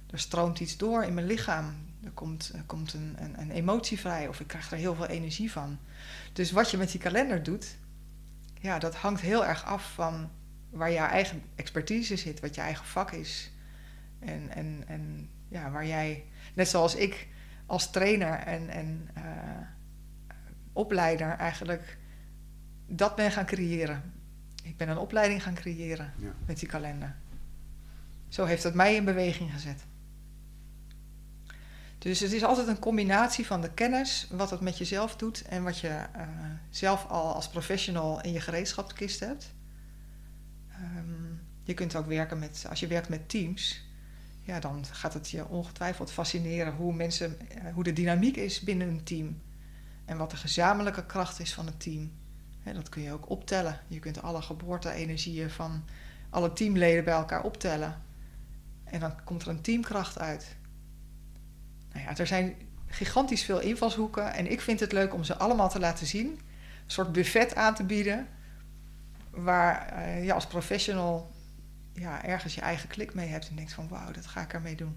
er, 0.08 0.20
stroomt 0.20 0.60
iets 0.60 0.78
door 0.78 1.04
in 1.04 1.14
mijn 1.14 1.26
lichaam. 1.26 1.76
Er 2.04 2.12
komt, 2.12 2.52
er 2.54 2.64
komt 2.64 2.94
een, 2.94 3.16
een, 3.20 3.40
een, 3.40 3.52
emotie 3.52 4.00
vrij 4.00 4.28
of 4.28 4.40
ik 4.40 4.48
krijg 4.48 4.72
er 4.72 4.78
heel 4.78 4.96
veel 4.96 5.06
energie 5.06 5.52
van. 5.52 5.80
Dus 6.38 6.52
wat 6.52 6.72
je 6.72 6.78
met 6.78 6.92
die 6.92 7.00
kalender 7.00 7.44
doet, 7.44 7.78
ja, 8.60 8.80
dat 8.80 8.96
hangt 8.96 9.22
heel 9.22 9.46
erg 9.46 9.66
af 9.66 9.94
van 9.94 10.30
waar 10.70 10.90
je 10.90 10.98
eigen 10.98 11.44
expertise 11.56 12.16
zit, 12.16 12.40
wat 12.40 12.56
je 12.56 12.62
eigen 12.62 12.86
vak 12.86 13.12
is. 13.12 13.52
En, 14.20 14.50
en, 14.50 14.84
en 14.88 15.30
ja, 15.48 15.72
waar 15.72 15.86
jij, 15.86 16.26
net 16.54 16.68
zoals 16.68 16.96
ik 16.96 17.28
als 17.66 17.92
trainer 17.92 18.34
en, 18.34 18.70
en 18.70 19.10
uh, 19.18 19.24
opleider 20.74 21.30
eigenlijk 21.30 21.98
dat 22.88 23.16
ben 23.16 23.32
gaan 23.32 23.46
creëren. 23.46 24.14
Ik 24.64 24.78
ben 24.78 24.90
een 24.90 24.98
opleiding 24.98 25.44
gaan 25.44 25.56
creëren 25.56 26.14
ja. 26.18 26.34
met 26.46 26.60
die 26.60 26.68
kalender. 26.68 27.16
Zo 28.28 28.46
heeft 28.46 28.64
het 28.64 28.74
mij 28.74 28.96
in 28.96 29.06
beweging 29.06 29.52
gezet. 29.52 29.86
Dus 32.08 32.20
het 32.20 32.32
is 32.32 32.44
altijd 32.44 32.68
een 32.68 32.80
combinatie 32.80 33.46
van 33.46 33.62
de 33.62 33.74
kennis, 33.74 34.28
wat 34.32 34.50
het 34.50 34.60
met 34.60 34.78
jezelf 34.78 35.16
doet 35.16 35.42
en 35.42 35.64
wat 35.64 35.80
je 35.80 35.88
uh, 35.88 36.28
zelf 36.70 37.06
al 37.08 37.34
als 37.34 37.50
professional 37.50 38.22
in 38.22 38.32
je 38.32 38.40
gereedschapskist 38.40 39.20
hebt. 39.20 39.54
Um, 40.82 41.42
je 41.64 41.74
kunt 41.74 41.96
ook 41.96 42.06
werken 42.06 42.40
met, 42.40 42.66
als 42.70 42.80
je 42.80 42.88
werkt 42.88 43.10
met 43.10 43.30
teams, 43.30 43.86
ja, 44.42 44.60
dan 44.60 44.86
gaat 44.86 45.14
het 45.14 45.30
je 45.30 45.48
ongetwijfeld 45.48 46.12
fascineren 46.12 46.74
hoe 46.74 46.94
mensen, 46.94 47.38
uh, 47.64 47.74
hoe 47.74 47.84
de 47.84 47.94
dynamiek 47.94 48.36
is 48.38 48.60
binnen 48.62 48.88
een 48.88 49.04
team. 49.04 49.42
En 50.06 50.18
wat 50.18 50.32
de 50.32 50.38
gezamenlijke 50.38 51.06
kracht 51.06 51.40
is 51.40 51.54
van 51.54 51.66
het 51.66 51.80
team. 51.80 52.12
Dat 52.74 52.90
kun 52.90 53.02
je 53.02 53.14
ook 53.14 53.30
optellen. 53.30 53.80
Je 53.88 54.00
kunt 54.00 54.22
alle 54.22 54.42
geboorte-energieën 54.42 55.50
van 55.50 55.84
alle 56.30 56.54
teamleden 56.54 57.04
bij 57.04 57.14
elkaar 57.14 57.44
optellen. 57.44 58.02
En 58.84 59.00
dan 59.00 59.24
komt 59.24 59.42
er 59.42 59.48
een 59.48 59.62
teamkracht 59.62 60.20
uit. 60.20 60.57
Nou 61.94 62.06
ja, 62.06 62.18
er 62.18 62.28
zijn 62.28 62.56
gigantisch 62.88 63.44
veel 63.44 63.60
invalshoeken. 63.60 64.34
En 64.34 64.52
ik 64.52 64.62
vind 64.62 64.80
het 64.80 64.92
leuk 64.92 65.14
om 65.14 65.24
ze 65.24 65.38
allemaal 65.38 65.70
te 65.70 65.80
laten 65.80 66.08
zien. 66.08 66.28
Een 66.28 66.92
soort 66.94 67.12
buffet 67.12 67.56
aan 67.56 67.76
te 67.76 67.84
bieden. 67.84 68.28
Waar 69.30 69.94
uh, 69.94 70.26
je 70.26 70.34
als 70.34 70.48
professional 70.48 71.32
ja, 71.94 72.24
ergens 72.24 72.56
je 72.56 72.62
eigen 72.62 72.90
klik 72.90 73.14
mee 73.14 73.28
hebt. 73.28 73.50
En 73.50 73.56
denkt 73.56 73.74
van 73.74 73.88
wauw, 73.88 74.12
dat 74.12 74.26
ga 74.26 74.42
ik 74.42 74.54
ermee 74.54 74.76
doen. 74.76 74.96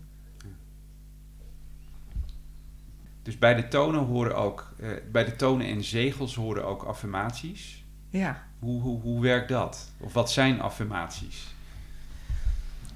Dus 3.22 3.38
bij 3.38 3.54
de 3.54 3.68
tonen 3.68 4.04
horen 4.04 4.36
ook, 4.36 4.74
uh, 4.80 4.90
bij 5.12 5.24
de 5.24 5.36
tonen 5.36 5.66
en 5.66 5.84
zegels 5.84 6.34
horen 6.34 6.64
ook 6.64 6.82
affirmaties. 6.82 7.84
Ja. 8.10 8.42
Hoe, 8.58 8.80
hoe, 8.80 9.00
hoe 9.00 9.22
werkt 9.22 9.48
dat? 9.48 9.90
Of 9.98 10.12
wat 10.12 10.30
zijn 10.30 10.60
affirmaties? 10.60 11.54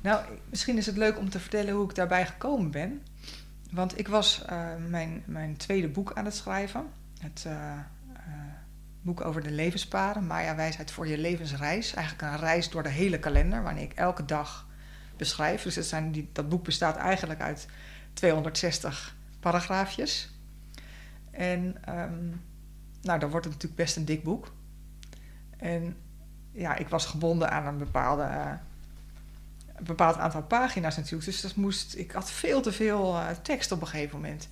Nou, 0.00 0.24
misschien 0.50 0.76
is 0.76 0.86
het 0.86 0.96
leuk 0.96 1.18
om 1.18 1.30
te 1.30 1.40
vertellen 1.40 1.74
hoe 1.74 1.88
ik 1.88 1.94
daarbij 1.94 2.26
gekomen 2.26 2.70
ben. 2.70 3.02
Want 3.74 3.98
ik 3.98 4.08
was 4.08 4.44
uh, 4.50 4.68
mijn, 4.88 5.22
mijn 5.26 5.56
tweede 5.56 5.88
boek 5.88 6.12
aan 6.12 6.24
het 6.24 6.34
schrijven. 6.34 6.86
Het 7.18 7.44
uh, 7.46 7.78
boek 9.00 9.24
over 9.24 9.42
de 9.42 9.50
levenspaden. 9.50 10.26
Maya 10.26 10.56
Wijsheid 10.56 10.90
voor 10.90 11.06
je 11.06 11.18
levensreis. 11.18 11.94
Eigenlijk 11.94 12.32
een 12.32 12.38
reis 12.38 12.70
door 12.70 12.82
de 12.82 12.88
hele 12.88 13.18
kalender, 13.18 13.62
waarin 13.62 13.82
ik 13.82 13.92
elke 13.92 14.24
dag 14.24 14.66
beschrijf. 15.16 15.62
Dus 15.62 15.74
dat, 15.74 15.84
zijn 15.84 16.12
die, 16.12 16.28
dat 16.32 16.48
boek 16.48 16.64
bestaat 16.64 16.96
eigenlijk 16.96 17.40
uit 17.40 17.66
260 18.12 19.16
paragraafjes. 19.40 20.30
En 21.30 21.76
um, 21.88 22.42
nou, 23.02 23.18
dan 23.18 23.30
wordt 23.30 23.44
het 23.44 23.54
natuurlijk 23.54 23.82
best 23.82 23.96
een 23.96 24.04
dik 24.04 24.22
boek. 24.22 24.52
En 25.56 25.96
ja, 26.52 26.76
ik 26.76 26.88
was 26.88 27.06
gebonden 27.06 27.50
aan 27.50 27.66
een 27.66 27.78
bepaalde, 27.78 28.58
een 29.74 29.84
bepaald 29.84 30.16
aantal 30.16 30.42
pagina's 30.42 30.96
natuurlijk. 30.96 31.24
Dus 31.24 31.40
dat 31.40 31.54
moest, 31.54 31.96
ik 31.96 32.10
had 32.10 32.30
veel 32.30 32.60
te 32.60 32.72
veel 32.72 33.14
uh, 33.14 33.28
tekst 33.42 33.72
op 33.72 33.80
een 33.80 33.86
gegeven 33.86 34.20
moment. 34.20 34.48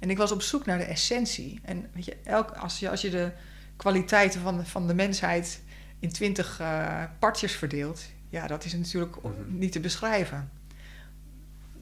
En 0.00 0.10
ik 0.10 0.18
was 0.18 0.32
op 0.32 0.42
zoek 0.42 0.66
naar 0.66 0.78
de 0.78 0.84
essentie. 0.84 1.60
En 1.62 1.90
weet 1.92 2.04
je, 2.04 2.16
elk, 2.24 2.50
als, 2.50 2.78
je, 2.78 2.90
als 2.90 3.00
je 3.00 3.10
de 3.10 3.32
kwaliteiten 3.76 4.40
van 4.40 4.56
de, 4.56 4.64
van 4.64 4.86
de 4.86 4.94
mensheid 4.94 5.62
in 5.98 6.12
twintig 6.12 6.60
uh, 6.60 7.02
partjes 7.18 7.52
verdeelt, 7.52 8.02
ja, 8.28 8.46
dat 8.46 8.64
is 8.64 8.72
natuurlijk 8.72 9.16
niet 9.46 9.72
te 9.72 9.80
beschrijven 9.80 10.50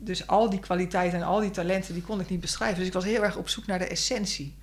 dus 0.05 0.27
al 0.27 0.51
die 0.51 0.61
kwaliteiten 0.61 1.19
en 1.19 1.25
al 1.25 1.41
die 1.41 1.51
talenten, 1.51 1.95
die 1.95 2.03
kon 2.03 2.21
ik 2.21 2.29
niet 2.29 2.41
beschrijven. 2.41 2.79
Dus 2.79 2.87
ik 2.87 2.93
was 2.93 3.05
heel 3.05 3.25
erg 3.25 3.37
op 3.37 3.49
zoek 3.49 3.67
naar 3.67 3.79
de 3.79 3.85
essentie. 3.85 4.55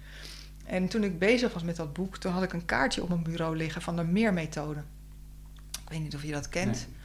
En 0.66 0.88
toen 0.88 1.04
ik 1.04 1.20
bezig 1.20 1.54
was 1.54 1.64
met 1.64 1.76
dat 1.76 1.94
boek, 1.94 2.18
toen 2.18 2.32
had 2.32 2.44
ik 2.44 2.54
een 2.54 2.66
kaartje 2.66 3.02
op 3.02 3.10
mijn 3.10 3.24
bureau 3.24 3.56
liggen 3.56 3.82
van 3.82 3.96
de 3.96 4.04
meermethode. 4.04 4.84
Ik 5.84 5.90
weet 5.90 6.00
niet 6.00 6.16
of 6.16 6.24
je 6.24 6.32
dat 6.32 6.50
kent. 6.50 6.88
Nee. 6.88 7.00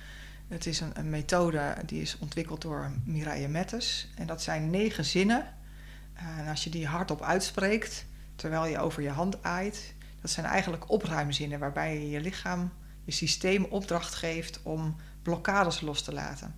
Het 0.49 0.67
is 0.67 0.81
een, 0.81 0.99
een, 0.99 1.11
methode 1.11 1.77
die 1.87 2.03
is 2.03 2.19
ontwikkeld 2.19 2.63
door 2.63 2.91
Mireille 3.05 3.49
Mettes. 3.49 4.09
En 4.15 4.27
dat 4.27 4.43
zijn 4.43 4.71
negen 4.71 5.05
zinnen. 5.05 5.55
En 6.15 6.49
als 6.49 6.65
je 6.65 6.71
die 6.71 6.87
hardop 6.87 7.23
uitspreekt, 7.23 8.07
terwijl 8.37 8.67
je 8.67 8.79
over 8.79 9.03
je 9.03 9.11
hand 9.11 9.43
aait, 9.43 9.95
dat 10.21 10.31
zijn 10.31 10.47
eigenlijk 10.47 10.91
opruimzinnen 10.91 11.59
waarbij 11.59 11.95
je 11.95 12.11
je 12.11 12.21
lichaam, 12.21 12.73
je 13.05 13.13
systeem 13.13 13.65
opdracht 13.65 14.15
geeft 14.15 14.61
om 14.63 14.97
blokkades 15.23 15.81
los 15.81 16.03
te 16.03 16.13
laten 16.13 16.55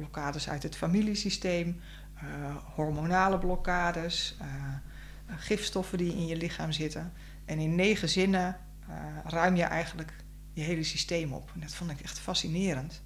blokkades 0.00 0.48
uit 0.48 0.62
het 0.62 0.76
familiesysteem, 0.76 1.80
uh, 2.14 2.56
hormonale 2.74 3.38
blokkades, 3.38 4.36
uh, 4.42 4.46
gifstoffen 5.36 5.98
die 5.98 6.12
in 6.12 6.26
je 6.26 6.36
lichaam 6.36 6.72
zitten. 6.72 7.12
En 7.44 7.58
in 7.58 7.74
negen 7.74 8.08
zinnen 8.08 8.56
ruim 9.24 9.56
je 9.56 9.62
eigenlijk 9.62 10.12
je 10.52 10.62
hele 10.62 10.82
systeem 10.82 11.32
op. 11.32 11.50
En 11.54 11.60
dat 11.60 11.74
vond 11.74 11.90
ik 11.90 12.00
echt 12.00 12.18
fascinerend. 12.18 13.02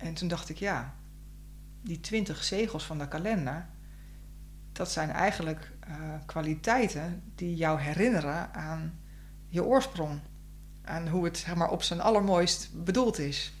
En 0.00 0.14
toen 0.14 0.28
dacht 0.28 0.48
ik, 0.48 0.56
ja, 0.56 0.94
die 1.82 2.00
twintig 2.00 2.44
zegels 2.44 2.84
van 2.84 2.98
de 2.98 3.08
kalender, 3.08 3.66
dat 4.72 4.90
zijn 4.90 5.10
eigenlijk 5.10 5.70
kwaliteiten 6.26 7.22
die 7.34 7.56
jou 7.56 7.80
herinneren 7.80 8.54
aan 8.54 8.98
je 9.48 9.64
oorsprong. 9.64 10.20
Aan 10.84 11.08
hoe 11.08 11.24
het 11.24 11.38
zeg 11.38 11.54
maar, 11.54 11.70
op 11.70 11.82
zijn 11.82 12.00
allermooist 12.00 12.84
bedoeld 12.84 13.18
is. 13.18 13.52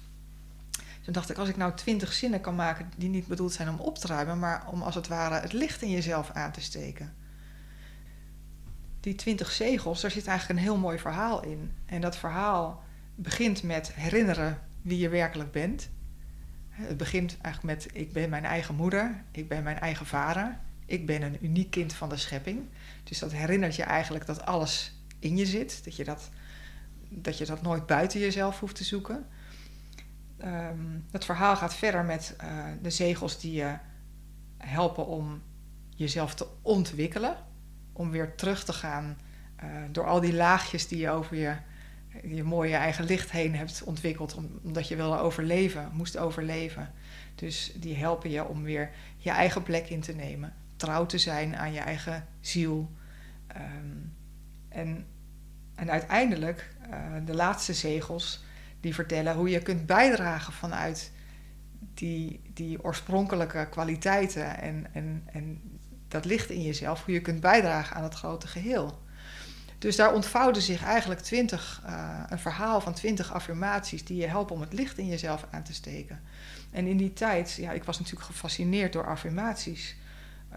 Toen 1.02 1.12
dacht 1.12 1.30
ik, 1.30 1.38
als 1.38 1.48
ik 1.48 1.56
nou 1.56 1.74
twintig 1.74 2.12
zinnen 2.12 2.40
kan 2.40 2.54
maken 2.54 2.90
die 2.96 3.08
niet 3.08 3.26
bedoeld 3.26 3.52
zijn 3.52 3.68
om 3.68 3.78
op 3.78 3.98
te 3.98 4.06
ruimen, 4.06 4.38
maar 4.38 4.68
om 4.68 4.82
als 4.82 4.94
het 4.94 5.08
ware 5.08 5.40
het 5.40 5.52
licht 5.52 5.82
in 5.82 5.90
jezelf 5.90 6.30
aan 6.30 6.52
te 6.52 6.60
steken. 6.60 7.14
Die 9.00 9.14
twintig 9.14 9.50
zegels, 9.50 10.00
daar 10.00 10.10
zit 10.10 10.26
eigenlijk 10.26 10.58
een 10.58 10.64
heel 10.64 10.78
mooi 10.78 10.98
verhaal 10.98 11.42
in. 11.42 11.72
En 11.86 12.00
dat 12.00 12.16
verhaal 12.16 12.82
begint 13.14 13.62
met 13.62 13.92
herinneren 13.92 14.62
wie 14.82 14.98
je 14.98 15.08
werkelijk 15.08 15.52
bent. 15.52 15.90
Het 16.80 16.96
begint 16.96 17.36
eigenlijk 17.40 17.80
met: 17.80 17.96
ik 17.96 18.12
ben 18.12 18.30
mijn 18.30 18.44
eigen 18.44 18.74
moeder, 18.74 19.22
ik 19.30 19.48
ben 19.48 19.62
mijn 19.62 19.78
eigen 19.78 20.06
vader, 20.06 20.58
ik 20.86 21.06
ben 21.06 21.22
een 21.22 21.44
uniek 21.44 21.70
kind 21.70 21.92
van 21.92 22.08
de 22.08 22.16
schepping. 22.16 22.68
Dus 23.04 23.18
dat 23.18 23.32
herinnert 23.32 23.76
je 23.76 23.82
eigenlijk 23.82 24.26
dat 24.26 24.46
alles 24.46 24.94
in 25.18 25.36
je 25.36 25.46
zit, 25.46 25.84
dat 25.84 25.96
je 25.96 26.04
dat, 26.04 26.30
dat, 27.08 27.38
je 27.38 27.46
dat 27.46 27.62
nooit 27.62 27.86
buiten 27.86 28.20
jezelf 28.20 28.60
hoeft 28.60 28.76
te 28.76 28.84
zoeken 28.84 29.26
um, 30.44 31.04
het 31.10 31.24
verhaal 31.24 31.56
gaat 31.56 31.74
verder 31.74 32.04
met 32.04 32.36
uh, 32.44 32.64
de 32.82 32.90
zegels 32.90 33.40
die 33.40 33.52
je 33.52 33.76
helpen 34.58 35.06
om 35.06 35.42
jezelf 35.96 36.34
te 36.34 36.46
ontwikkelen. 36.62 37.36
Om 37.92 38.10
weer 38.10 38.34
terug 38.34 38.64
te 38.64 38.72
gaan 38.72 39.18
uh, 39.64 39.66
door 39.90 40.06
al 40.06 40.20
die 40.20 40.34
laagjes 40.34 40.88
die 40.88 40.98
je 40.98 41.10
over 41.10 41.36
je, 41.36 41.56
je 42.24 42.42
mooie 42.42 42.74
eigen 42.74 43.04
licht 43.04 43.30
heen 43.30 43.54
hebt 43.54 43.82
ontwikkeld. 43.82 44.38
Omdat 44.62 44.88
je 44.88 44.96
wilde 44.96 45.18
overleven, 45.18 45.90
moest 45.92 46.16
overleven. 46.16 46.92
Dus 47.34 47.72
die 47.76 47.96
helpen 47.96 48.30
je 48.30 48.44
om 48.44 48.62
weer 48.62 48.90
je 49.16 49.30
eigen 49.30 49.62
plek 49.62 49.88
in 49.88 50.00
te 50.00 50.14
nemen. 50.14 50.54
Trouw 50.76 51.06
te 51.06 51.18
zijn 51.18 51.56
aan 51.56 51.72
je 51.72 51.80
eigen 51.80 52.26
ziel. 52.40 52.90
Um, 53.56 54.16
en, 54.68 55.06
en 55.74 55.90
uiteindelijk, 55.90 56.74
uh, 56.90 57.26
de 57.26 57.34
laatste 57.34 57.74
zegels 57.74 58.44
die 58.80 58.94
vertellen 58.94 59.34
hoe 59.34 59.50
je 59.50 59.62
kunt 59.62 59.86
bijdragen 59.86 60.52
vanuit 60.52 61.12
die, 61.94 62.40
die 62.54 62.84
oorspronkelijke 62.84 63.66
kwaliteiten 63.70 64.58
en, 64.58 64.86
en, 64.92 65.22
en 65.32 65.60
dat 66.08 66.24
licht 66.24 66.50
in 66.50 66.62
jezelf, 66.62 67.04
hoe 67.04 67.14
je 67.14 67.20
kunt 67.20 67.40
bijdragen 67.40 67.96
aan 67.96 68.02
het 68.02 68.14
grote 68.14 68.46
geheel. 68.46 69.02
Dus 69.80 69.96
daar 69.96 70.14
ontvouwde 70.14 70.60
zich 70.60 70.84
eigenlijk 70.84 71.20
twintig, 71.20 71.82
uh, 71.86 72.22
een 72.28 72.38
verhaal 72.38 72.80
van 72.80 72.94
twintig 72.94 73.32
affirmaties 73.32 74.04
die 74.04 74.16
je 74.16 74.26
helpen 74.26 74.54
om 74.54 74.60
het 74.60 74.72
licht 74.72 74.98
in 74.98 75.06
jezelf 75.06 75.46
aan 75.50 75.62
te 75.62 75.74
steken. 75.74 76.20
En 76.70 76.86
in 76.86 76.96
die 76.96 77.12
tijd, 77.12 77.52
ja, 77.52 77.70
ik 77.70 77.84
was 77.84 77.98
natuurlijk 77.98 78.26
gefascineerd 78.26 78.92
door 78.92 79.06
affirmaties, 79.06 79.96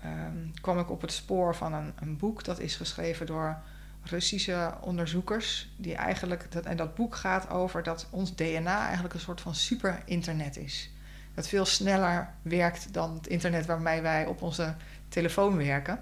um, 0.05 0.51
kwam 0.61 0.79
ik 0.79 0.89
op 0.89 1.01
het 1.01 1.11
spoor 1.11 1.55
van 1.55 1.73
een, 1.73 1.93
een 1.99 2.17
boek 2.17 2.43
dat 2.43 2.59
is 2.59 2.75
geschreven 2.75 3.25
door 3.25 3.61
Russische 4.03 4.73
onderzoekers. 4.81 5.69
Die 5.75 5.95
eigenlijk, 5.95 6.51
dat, 6.51 6.65
en 6.65 6.77
dat 6.77 6.95
boek 6.95 7.15
gaat 7.15 7.49
over 7.49 7.83
dat 7.83 8.07
ons 8.09 8.35
DNA 8.35 8.83
eigenlijk 8.85 9.13
een 9.13 9.19
soort 9.19 9.41
van 9.41 9.55
super-internet 9.55 10.57
is. 10.57 10.91
Dat 11.33 11.47
veel 11.47 11.65
sneller 11.65 12.33
werkt 12.41 12.93
dan 12.93 13.13
het 13.13 13.27
internet 13.27 13.65
waarmee 13.65 14.01
wij 14.01 14.25
op 14.25 14.41
onze 14.41 14.75
telefoon 15.09 15.57
werken. 15.57 15.99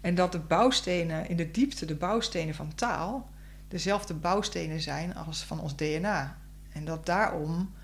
En 0.00 0.14
dat 0.14 0.32
de 0.32 0.38
bouwstenen 0.38 1.28
in 1.28 1.36
de 1.36 1.50
diepte, 1.50 1.86
de 1.86 1.94
bouwstenen 1.94 2.54
van 2.54 2.74
taal, 2.74 3.30
dezelfde 3.68 4.14
bouwstenen 4.14 4.80
zijn 4.80 5.14
als 5.14 5.42
van 5.42 5.60
ons 5.60 5.76
DNA. 5.76 6.36
En 6.72 6.84
dat 6.84 7.06
daarom 7.06 7.74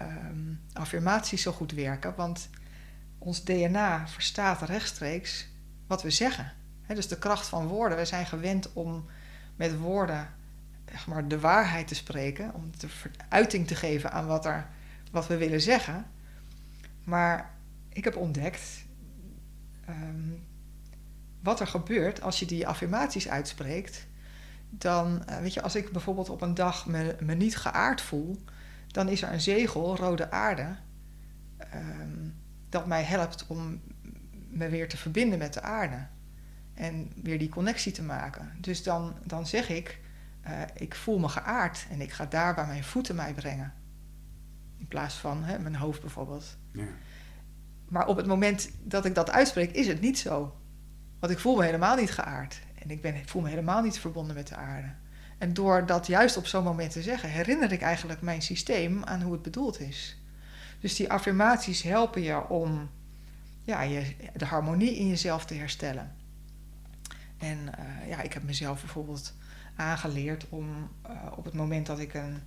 um, 0.00 0.60
affirmaties 0.72 1.42
zo 1.42 1.52
goed 1.52 1.72
werken, 1.72 2.14
want 2.16 2.48
ons 3.18 3.44
DNA 3.44 4.08
verstaat 4.08 4.62
rechtstreeks 4.62 5.48
wat 5.86 6.02
we 6.02 6.10
zeggen 6.10 6.52
dus 6.94 7.08
de 7.08 7.18
kracht 7.18 7.48
van 7.48 7.66
woorden. 7.66 7.98
We 7.98 8.04
zijn 8.04 8.26
gewend 8.26 8.72
om 8.72 9.06
met 9.56 9.78
woorden 9.78 10.28
zeg 10.90 11.06
maar, 11.06 11.28
de 11.28 11.40
waarheid 11.40 11.88
te 11.88 11.94
spreken, 11.94 12.54
om 12.54 12.70
de 12.78 12.88
uiting 13.28 13.66
te 13.66 13.74
geven 13.74 14.12
aan 14.12 14.26
wat, 14.26 14.46
er, 14.46 14.68
wat 15.10 15.26
we 15.26 15.36
willen 15.36 15.60
zeggen. 15.60 16.06
Maar 17.04 17.50
ik 17.88 18.04
heb 18.04 18.16
ontdekt 18.16 18.84
um, 19.88 20.42
wat 21.42 21.60
er 21.60 21.66
gebeurt 21.66 22.22
als 22.22 22.38
je 22.38 22.46
die 22.46 22.66
affirmaties 22.66 23.28
uitspreekt. 23.28 24.06
Dan, 24.70 25.22
uh, 25.28 25.38
weet 25.38 25.54
je, 25.54 25.62
als 25.62 25.74
ik 25.74 25.92
bijvoorbeeld 25.92 26.28
op 26.28 26.40
een 26.40 26.54
dag 26.54 26.86
me, 26.86 27.16
me 27.20 27.34
niet 27.34 27.56
geaard 27.56 28.00
voel, 28.00 28.44
dan 28.86 29.08
is 29.08 29.22
er 29.22 29.32
een 29.32 29.40
zegel, 29.40 29.96
rode 29.96 30.30
aarde, 30.30 30.76
ehm, 31.56 32.28
dat 32.68 32.86
mij 32.86 33.02
helpt 33.02 33.46
om 33.46 33.80
me 34.48 34.68
weer 34.68 34.88
te 34.88 34.96
verbinden 34.96 35.38
met 35.38 35.54
de 35.54 35.62
aarde. 35.62 36.06
En 36.74 37.12
weer 37.22 37.38
die 37.38 37.48
connectie 37.48 37.92
te 37.92 38.02
maken. 38.02 38.52
Dus 38.60 38.82
dan, 38.82 39.14
dan 39.24 39.46
zeg 39.46 39.68
ik, 39.68 40.00
uh, 40.46 40.62
ik 40.74 40.94
voel 40.94 41.18
me 41.18 41.28
geaard 41.28 41.86
en 41.90 42.00
ik 42.00 42.12
ga 42.12 42.26
daar 42.26 42.54
waar 42.54 42.66
mijn 42.66 42.84
voeten 42.84 43.14
mij 43.14 43.34
brengen. 43.34 43.72
In 44.76 44.88
plaats 44.88 45.14
van 45.14 45.44
hè, 45.44 45.58
mijn 45.58 45.76
hoofd 45.76 46.00
bijvoorbeeld. 46.00 46.56
Ja. 46.72 46.88
Maar 47.88 48.06
op 48.06 48.16
het 48.16 48.26
moment 48.26 48.70
dat 48.82 49.04
ik 49.04 49.14
dat 49.14 49.30
uitspreek, 49.30 49.70
is 49.70 49.86
het 49.86 50.00
niet 50.00 50.18
zo. 50.18 50.59
Want 51.20 51.32
ik 51.32 51.38
voel 51.38 51.56
me 51.56 51.64
helemaal 51.64 51.96
niet 51.96 52.10
geaard. 52.10 52.60
En 52.82 52.90
ik, 52.90 53.02
ben, 53.02 53.14
ik 53.14 53.28
voel 53.28 53.42
me 53.42 53.48
helemaal 53.48 53.82
niet 53.82 53.98
verbonden 53.98 54.34
met 54.34 54.48
de 54.48 54.56
aarde. 54.56 54.88
En 55.38 55.54
door 55.54 55.86
dat 55.86 56.06
juist 56.06 56.36
op 56.36 56.46
zo'n 56.46 56.64
moment 56.64 56.92
te 56.92 57.02
zeggen, 57.02 57.30
herinner 57.30 57.72
ik 57.72 57.80
eigenlijk 57.80 58.20
mijn 58.20 58.42
systeem 58.42 59.04
aan 59.04 59.22
hoe 59.22 59.32
het 59.32 59.42
bedoeld 59.42 59.80
is. 59.80 60.18
Dus 60.80 60.96
die 60.96 61.10
affirmaties 61.10 61.82
helpen 61.82 62.22
je 62.22 62.48
om 62.48 62.90
ja, 63.62 63.82
je, 63.82 64.14
de 64.36 64.44
harmonie 64.44 64.96
in 64.96 65.08
jezelf 65.08 65.44
te 65.44 65.54
herstellen. 65.54 66.14
En 67.38 67.58
uh, 67.58 68.08
ja, 68.08 68.20
ik 68.20 68.32
heb 68.32 68.42
mezelf 68.42 68.80
bijvoorbeeld 68.80 69.34
aangeleerd 69.76 70.46
om 70.48 70.90
uh, 71.10 71.12
op 71.36 71.44
het 71.44 71.54
moment 71.54 71.86
dat 71.86 71.98
ik 71.98 72.14
een 72.14 72.42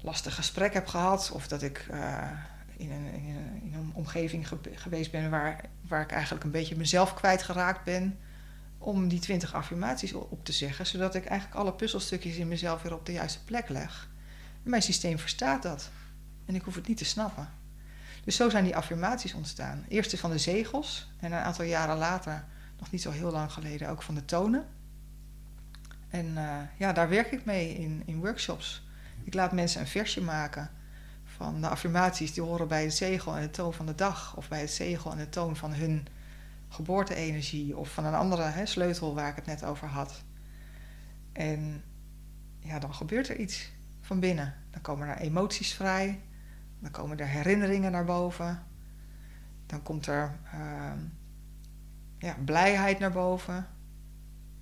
lastig 0.00 0.34
gesprek 0.34 0.72
heb 0.72 0.86
gehad, 0.86 1.30
of 1.32 1.48
dat 1.48 1.62
ik 1.62 1.86
uh, 1.90 2.30
in, 2.76 2.90
een, 2.90 3.12
in, 3.12 3.36
een, 3.36 3.62
in, 3.62 3.74
een, 3.74 3.90
omgeving 3.94 4.48
ge 4.48 4.58
geweest 4.74 5.10
ben 5.10 5.30
waar, 5.30 5.64
waar 5.88 6.02
ik 6.02 6.10
eigenlijk 6.10 6.44
een 6.44 6.50
beetje 6.50 6.76
mezelf 6.76 7.14
kwijtgeraakt 7.14 7.84
ben, 7.84 8.18
om 8.78 9.08
die 9.08 9.20
twintig 9.20 9.54
affirmaties 9.54 10.12
op 10.12 10.44
te 10.44 10.52
zeggen, 10.52 10.86
zodat 10.86 11.14
ik 11.14 11.24
eigenlijk 11.24 11.60
alle 11.60 11.72
puzzelstukjes 11.72 12.36
in 12.36 12.48
mezelf 12.48 12.82
weer 12.82 12.94
op 12.94 13.06
de 13.06 13.12
juiste 13.12 13.44
plek 13.44 13.68
leg. 13.68 14.08
Mijn 14.62 14.82
systeem 14.82 15.18
verstaat 15.18 15.62
dat. 15.62 15.90
En 16.44 16.54
ik 16.54 16.62
hoef 16.62 16.74
het 16.74 16.88
niet 16.88 16.96
te 16.96 17.04
snappen. 17.04 17.48
Dus 18.24 18.36
zo 18.36 18.50
zijn 18.50 18.64
die 18.64 18.76
affirmaties 18.76 19.34
ontstaan. 19.34 19.84
Eerst 19.88 20.18
van 20.18 20.30
de 20.30 20.38
zegels 20.38 21.10
en 21.20 21.32
een 21.32 21.38
aantal 21.38 21.64
jaren 21.64 21.96
later, 21.96 22.44
nog 22.78 22.90
niet 22.90 23.02
zo 23.02 23.10
heel 23.10 23.30
lang 23.30 23.52
geleden, 23.52 23.88
ook 23.88 24.02
van 24.02 24.14
de 24.14 24.24
tonen. 24.24 24.66
En 26.08 26.26
uh, 26.26 26.56
ja, 26.78 26.92
daar 26.92 27.08
werk 27.08 27.32
ik 27.32 27.44
mee 27.44 27.74
in, 27.74 28.02
in 28.06 28.20
workshops. 28.20 28.82
Ik 29.24 29.34
laat 29.34 29.52
mensen 29.52 29.80
een 29.80 29.86
versje 29.86 30.20
maken 30.20 30.70
van 31.36 31.60
de 31.60 31.68
affirmaties 31.68 32.32
die 32.32 32.42
horen 32.42 32.68
bij 32.68 32.82
het 32.82 32.94
zegel 32.94 33.36
en 33.36 33.42
de 33.42 33.50
toon 33.50 33.72
van 33.74 33.86
de 33.86 33.94
dag, 33.94 34.36
of 34.36 34.48
bij 34.48 34.60
het 34.60 34.70
zegel 34.70 35.10
en 35.10 35.18
de 35.18 35.28
toon 35.28 35.56
van 35.56 35.74
hun 35.74 36.06
geboorte-energie, 36.68 37.76
of 37.76 37.92
van 37.92 38.04
een 38.04 38.14
andere 38.14 38.42
hè, 38.42 38.66
sleutel 38.66 39.14
waar 39.14 39.28
ik 39.28 39.36
het 39.36 39.46
net 39.46 39.64
over 39.64 39.88
had. 39.88 40.22
En 41.32 41.84
ja, 42.58 42.78
dan 42.78 42.94
gebeurt 42.94 43.28
er 43.28 43.36
iets 43.36 43.70
van 44.00 44.20
binnen. 44.20 44.54
Dan 44.70 44.80
komen 44.80 45.08
er 45.08 45.16
emoties 45.16 45.74
vrij, 45.74 46.20
dan 46.78 46.90
komen 46.90 47.18
er 47.18 47.26
herinneringen 47.26 47.92
naar 47.92 48.04
boven, 48.04 48.62
dan 49.66 49.82
komt 49.82 50.06
er 50.06 50.38
uh, 50.54 50.92
ja, 52.18 52.36
blijheid 52.44 52.98
naar 52.98 53.12
boven. 53.12 53.66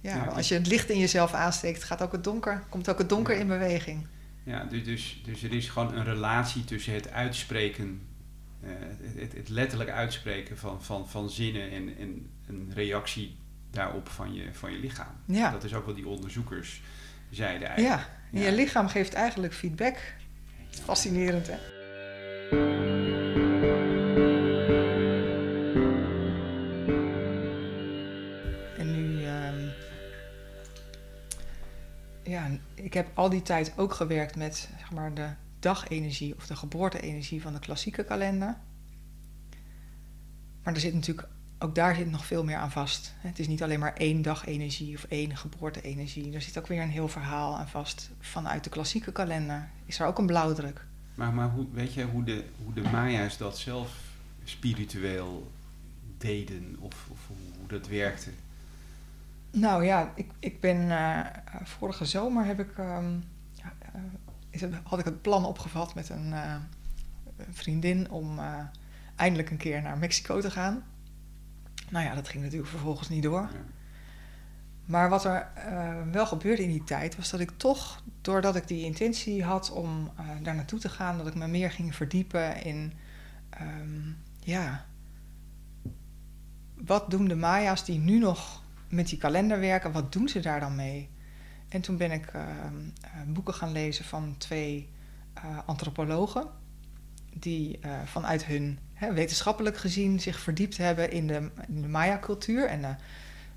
Ja, 0.01 0.25
als 0.25 0.49
je 0.49 0.55
het 0.55 0.67
licht 0.67 0.89
in 0.89 0.99
jezelf 0.99 1.33
aansteekt, 1.33 1.85
gaat 1.85 2.03
ook 2.03 2.13
het 2.13 2.25
donker, 2.25 2.63
komt 2.69 2.89
ook 2.89 2.99
het 2.99 3.09
donker 3.09 3.37
in 3.37 3.47
beweging. 3.47 4.07
Ja, 4.51 4.65
dus, 4.65 4.85
dus, 4.85 5.21
dus 5.25 5.43
er 5.43 5.53
is 5.53 5.69
gewoon 5.69 5.95
een 5.95 6.05
relatie 6.05 6.65
tussen 6.65 6.95
het 6.95 7.11
uitspreken, 7.11 8.01
uh, 8.65 8.71
het, 9.17 9.33
het, 9.33 9.49
letterlijk 9.49 9.91
uitspreken 9.91 10.59
van, 10.59 10.83
van, 10.83 11.09
van 11.09 11.31
zinnen 11.31 11.71
en, 11.71 11.97
en 11.99 12.31
een 12.47 12.71
reactie 12.75 13.37
daarop 13.71 14.09
van 14.09 14.35
je, 14.35 14.49
van 14.53 14.73
je 14.73 14.79
lichaam. 14.79 15.15
Ja. 15.25 15.51
Dat 15.51 15.65
is 15.65 15.75
ook 15.75 15.87
wat 15.87 15.97
die 15.97 16.07
onderzoekers 16.07 16.81
zeiden 17.31 17.69
eigenlijk. 17.69 18.07
Ja, 18.31 18.41
je 18.41 18.53
lichaam 18.53 18.89
geeft 18.89 19.13
eigenlijk 19.13 19.55
feedback. 19.55 19.97
Fascinerend, 20.71 21.47
hè? 21.47 21.57
Ik 32.85 32.95
heb 32.95 33.11
al 33.15 33.29
die 33.29 33.43
tijd 33.43 33.73
ook 33.77 33.95
gewerkt 33.95 34.37
met 34.37 34.69
zeg 34.79 34.93
maar, 34.93 35.15
de 35.15 35.29
dagenergie 35.59 36.37
of 36.37 36.47
de 36.47 36.57
geboorte-energie 36.57 37.43
van 37.43 37.53
de 37.53 37.59
klassieke 37.59 38.05
kalender. 38.05 38.57
Maar 40.63 40.75
er 40.75 40.81
zit 40.81 40.95
natuurlijk, 40.95 41.29
ook 41.59 41.75
daar 41.75 41.95
zit 41.95 42.11
nog 42.11 42.27
veel 42.27 42.45
meer 42.45 42.57
aan 42.57 42.71
vast. 42.71 43.15
Het 43.19 43.39
is 43.39 43.49
niet 43.49 43.63
alleen 43.63 43.79
maar 43.79 43.95
één 43.95 44.23
dagenergie 44.23 44.97
of 44.97 45.05
één 45.05 45.37
geboorte-energie. 45.37 46.33
Er 46.33 46.43
zit 46.43 46.59
ook 46.59 46.67
weer 46.67 46.83
een 46.83 46.91
heel 46.91 47.09
verhaal 47.09 47.59
aan 47.59 47.69
vast. 47.69 48.11
Vanuit 48.21 48.65
de 48.65 48.71
klassieke 48.71 49.13
kalender 49.13 49.71
is 49.87 49.99
er 49.99 50.07
ook 50.07 50.19
een 50.19 50.27
blauwdruk. 50.27 50.87
Maar, 51.15 51.33
maar 51.33 51.51
hoe, 51.51 51.67
weet 51.73 51.95
je 51.95 52.05
hoe 52.05 52.25
de, 52.25 52.45
hoe 52.65 52.75
de 52.75 52.83
Maya's 52.83 53.37
dat 53.37 53.59
zelf 53.59 53.99
spiritueel 54.45 55.53
deden 56.19 56.77
of, 56.79 57.07
of 57.11 57.19
hoe 57.27 57.69
dat 57.69 57.89
werkte? 57.89 58.31
Nou 59.53 59.85
ja, 59.85 60.13
ik, 60.15 60.31
ik 60.39 60.61
ben 60.61 60.77
uh, 60.77 61.27
vorige 61.63 62.05
zomer 62.05 62.45
heb 62.45 62.61
ik, 62.61 62.79
um, 62.79 63.25
uh, 64.63 64.77
had 64.83 64.99
ik 64.99 65.05
het 65.05 65.23
plan 65.23 65.45
opgevat 65.45 65.95
met 65.95 66.09
een, 66.09 66.27
uh, 66.27 66.57
vriendin 67.51 68.11
om 68.11 68.41
eindelijk 69.17 69.51
een 69.51 69.57
keer 69.57 69.83
naar 69.83 69.99
Mexico 69.99 70.41
te 70.41 70.51
gaan. 70.51 70.85
Nou 71.91 72.05
ja, 72.05 72.15
dat 72.15 72.29
ging 72.29 72.43
natuurlijk 72.43 72.71
vervolgens 72.71 73.09
niet 73.09 73.23
door. 73.23 73.51
Maar 74.85 75.09
wat 75.09 75.25
er 75.25 75.49
wel 76.11 76.27
gebeurde 76.27 76.63
in 76.63 76.71
die 76.71 76.85
tijd, 76.85 77.17
was 77.17 77.31
dat 77.31 77.41
ik 77.41 77.51
toch, 77.57 78.03
doordat 78.21 78.57
ik 78.57 78.69
die 78.69 78.85
intentie 78.85 79.45
had 79.45 79.71
om 79.71 80.11
daar 80.43 80.55
naartoe 80.55 80.79
te 80.79 80.89
gaan, 80.89 81.19
dat 81.19 81.27
ik 81.27 81.35
me 81.35 81.47
meer 81.47 81.71
ging 81.71 81.95
verdiepen 81.95 82.63
in, 82.63 82.93
um, 83.61 84.17
ja, 84.39 84.85
wat 86.75 87.11
doen 87.11 87.29
de 87.29 87.37
Maya's 87.37 87.85
die 87.85 87.99
nu 87.99 88.19
nog 88.19 88.60
met 88.91 89.09
die 89.09 89.19
kalender 89.19 89.61
werken, 89.61 89.93
wat 89.93 90.13
doen 90.13 90.29
ze 90.29 90.41
daar 90.41 90.61
dan 90.61 90.75
mee? 90.75 91.11
En 91.69 91.81
toen 91.81 91.97
ben 91.97 92.11
ik 92.11 92.33
uh, 92.35 92.43
boeken 93.27 93.55
gaan 93.55 93.73
lezen 93.73 94.05
van 94.05 94.35
twee 94.39 94.89
uh, 95.45 95.59
antropologen, 95.67 96.49
die 97.35 97.79
uh, 97.85 98.03
vanuit 98.05 98.45
hun 98.45 98.79
hè, 98.93 99.13
wetenschappelijk 99.13 99.77
gezien 99.77 100.21
zich 100.21 100.41
verdiept 100.41 100.77
hebben 100.77 101.11
in 101.11 101.27
de, 101.27 101.51
de 101.69 101.89
Maya-cultuur 101.89 102.67
en 102.67 102.83
de 102.83 102.95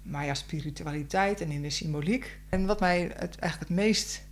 Maya-spiritualiteit 0.01 1.41
en 1.41 1.51
in 1.51 1.61
de 1.61 1.69
symboliek. 1.69 2.39
En 2.49 2.65
wat 2.65 2.79
mij 2.79 3.01
het, 3.01 3.37
eigenlijk 3.39 3.59
het 3.59 3.69
meest 3.69 4.23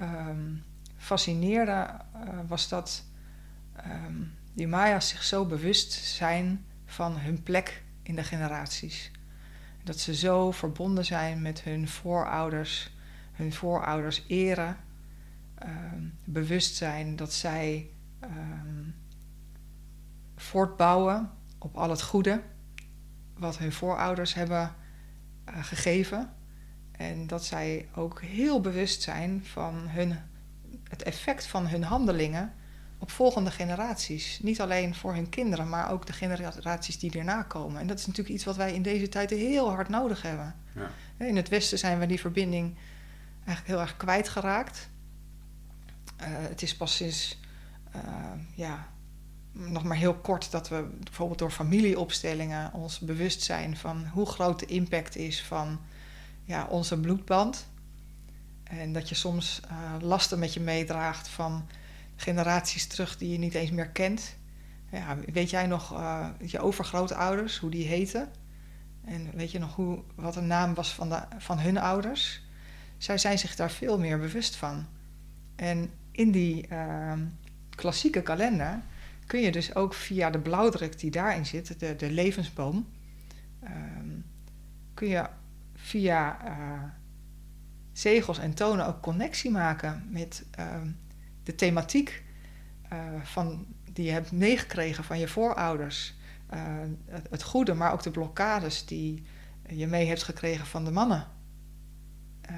um, 0.00 0.64
fascineerde, 0.96 1.88
was 2.46 2.68
dat 2.68 3.04
um, 3.86 4.34
die 4.54 4.66
Maya's 4.66 5.08
zich 5.08 5.22
zo 5.22 5.46
bewust 5.46 5.92
zijn 5.92 6.64
van 6.84 7.18
hun 7.18 7.42
plek 7.42 7.82
in 8.02 8.16
de 8.16 8.24
generaties. 8.24 9.10
Dat 9.86 9.98
ze 9.98 10.14
zo 10.14 10.50
verbonden 10.50 11.04
zijn 11.04 11.42
met 11.42 11.62
hun 11.62 11.88
voorouders, 11.88 12.94
hun 13.32 13.52
voorouders 13.52 14.24
eren, 14.26 14.76
um, 15.62 16.18
bewust 16.24 16.74
zijn 16.74 17.16
dat 17.16 17.32
zij 17.32 17.90
um, 18.24 18.94
voortbouwen 20.36 21.30
op 21.58 21.76
al 21.76 21.90
het 21.90 22.02
goede 22.02 22.42
wat 23.38 23.58
hun 23.58 23.72
voorouders 23.72 24.34
hebben 24.34 24.74
uh, 25.48 25.64
gegeven. 25.64 26.32
En 26.92 27.26
dat 27.26 27.44
zij 27.44 27.88
ook 27.94 28.22
heel 28.22 28.60
bewust 28.60 29.02
zijn 29.02 29.44
van 29.44 29.74
hun, 29.88 30.18
het 30.88 31.02
effect 31.02 31.46
van 31.46 31.66
hun 31.66 31.82
handelingen 31.82 32.54
op 32.98 33.10
volgende 33.10 33.50
generaties. 33.50 34.38
Niet 34.42 34.60
alleen 34.60 34.94
voor 34.94 35.14
hun 35.14 35.28
kinderen, 35.28 35.68
maar 35.68 35.90
ook 35.90 36.06
de 36.06 36.12
generaties 36.12 36.98
die 36.98 37.18
erna 37.18 37.42
komen. 37.42 37.80
En 37.80 37.86
dat 37.86 37.98
is 37.98 38.06
natuurlijk 38.06 38.34
iets 38.34 38.44
wat 38.44 38.56
wij 38.56 38.72
in 38.72 38.82
deze 38.82 39.08
tijd 39.08 39.30
heel 39.30 39.70
hard 39.70 39.88
nodig 39.88 40.22
hebben. 40.22 40.54
Ja. 40.74 40.90
In 41.26 41.36
het 41.36 41.48
Westen 41.48 41.78
zijn 41.78 41.98
we 41.98 42.06
die 42.06 42.20
verbinding 42.20 42.76
eigenlijk 43.44 43.66
heel 43.66 43.80
erg 43.80 43.96
kwijtgeraakt. 43.96 44.88
Uh, 46.20 46.26
het 46.28 46.62
is 46.62 46.76
pas 46.76 46.96
sinds, 46.96 47.40
uh, 47.96 48.02
ja, 48.54 48.88
nog 49.52 49.82
maar 49.82 49.96
heel 49.96 50.14
kort 50.14 50.50
dat 50.50 50.68
we 50.68 50.88
bijvoorbeeld 51.04 51.38
door 51.38 51.50
familieopstellingen 51.50 52.72
ons 52.72 52.98
bewust 52.98 53.42
zijn 53.42 53.76
van 53.76 54.06
hoe 54.06 54.26
groot 54.26 54.58
de 54.58 54.66
impact 54.66 55.16
is 55.16 55.42
van 55.42 55.80
ja, 56.44 56.66
onze 56.66 57.00
bloedband. 57.00 57.66
En 58.64 58.92
dat 58.92 59.08
je 59.08 59.14
soms 59.14 59.60
uh, 59.70 59.94
lasten 60.00 60.38
met 60.38 60.54
je 60.54 60.60
meedraagt 60.60 61.28
van 61.28 61.66
generaties 62.16 62.86
terug 62.86 63.16
die 63.16 63.32
je 63.32 63.38
niet 63.38 63.54
eens 63.54 63.70
meer 63.70 63.88
kent. 63.88 64.36
Weet 65.32 65.50
jij 65.50 65.66
nog 65.66 65.92
uh, 65.92 66.28
je 66.44 66.60
overgrootouders, 66.60 67.58
hoe 67.58 67.70
die 67.70 67.86
heten? 67.86 68.28
En 69.04 69.30
weet 69.34 69.50
je 69.50 69.58
nog 69.58 69.74
hoe, 69.74 70.02
wat 70.14 70.34
de 70.34 70.40
naam 70.40 70.74
was 70.74 70.94
van, 70.94 71.08
de, 71.08 71.22
van 71.38 71.58
hun 71.58 71.78
ouders? 71.78 72.42
Zij 72.98 73.18
zijn 73.18 73.38
zich 73.38 73.56
daar 73.56 73.70
veel 73.70 73.98
meer 73.98 74.18
bewust 74.18 74.56
van. 74.56 74.86
En 75.56 75.90
in 76.10 76.30
die 76.30 76.68
uh, 76.72 77.12
klassieke 77.70 78.22
kalender 78.22 78.80
kun 79.26 79.40
je 79.40 79.52
dus 79.52 79.74
ook 79.74 79.94
via 79.94 80.30
de 80.30 80.38
blauwdruk 80.38 80.98
die 80.98 81.10
daarin 81.10 81.46
zit, 81.46 81.80
de, 81.80 81.96
de 81.96 82.10
levensboom, 82.10 82.86
uh, 83.64 83.70
kun 84.94 85.08
je 85.08 85.26
via 85.74 86.38
uh, 86.44 86.82
zegels 87.92 88.38
en 88.38 88.54
tonen 88.54 88.86
ook 88.86 89.00
connectie 89.00 89.50
maken 89.50 90.06
met 90.10 90.44
ehm, 90.50 90.88
de 91.46 91.54
thematiek 91.54 92.22
eh, 92.88 92.98
van, 93.22 93.66
die 93.92 94.04
je 94.04 94.10
hebt 94.10 94.32
meegekregen 94.32 95.04
van 95.04 95.18
je 95.18 95.28
voorouders. 95.28 96.14
eh, 96.46 96.60
het, 97.06 97.26
het 97.30 97.42
goede, 97.42 97.74
maar 97.74 97.92
ook 97.92 98.02
de 98.02 98.10
blokkades 98.10 98.86
die 98.86 99.24
je 99.68 99.86
mee 99.86 100.06
hebt 100.06 100.22
gekregen 100.22 100.66
van 100.66 100.84
de 100.84 100.90
mannen. 100.90 101.26
Eh, 102.40 102.54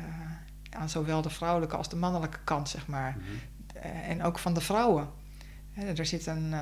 aan 0.71 0.89
zowel 0.89 1.23
de 1.23 1.31
vrouwelijke 1.31 1.77
als 1.77 1.89
de 1.89 1.97
mannelijke 1.97 2.39
kant, 2.45 2.69
zeg 2.69 2.87
maar. 2.87 3.17
Mhm. 3.17 3.27
En 3.85 4.23
ook 4.23 4.39
van 4.39 4.55
de 4.55 4.61
vrouwen. 4.61 5.11
Er 5.97 6.07
zit 6.07 6.27
een 6.27 6.55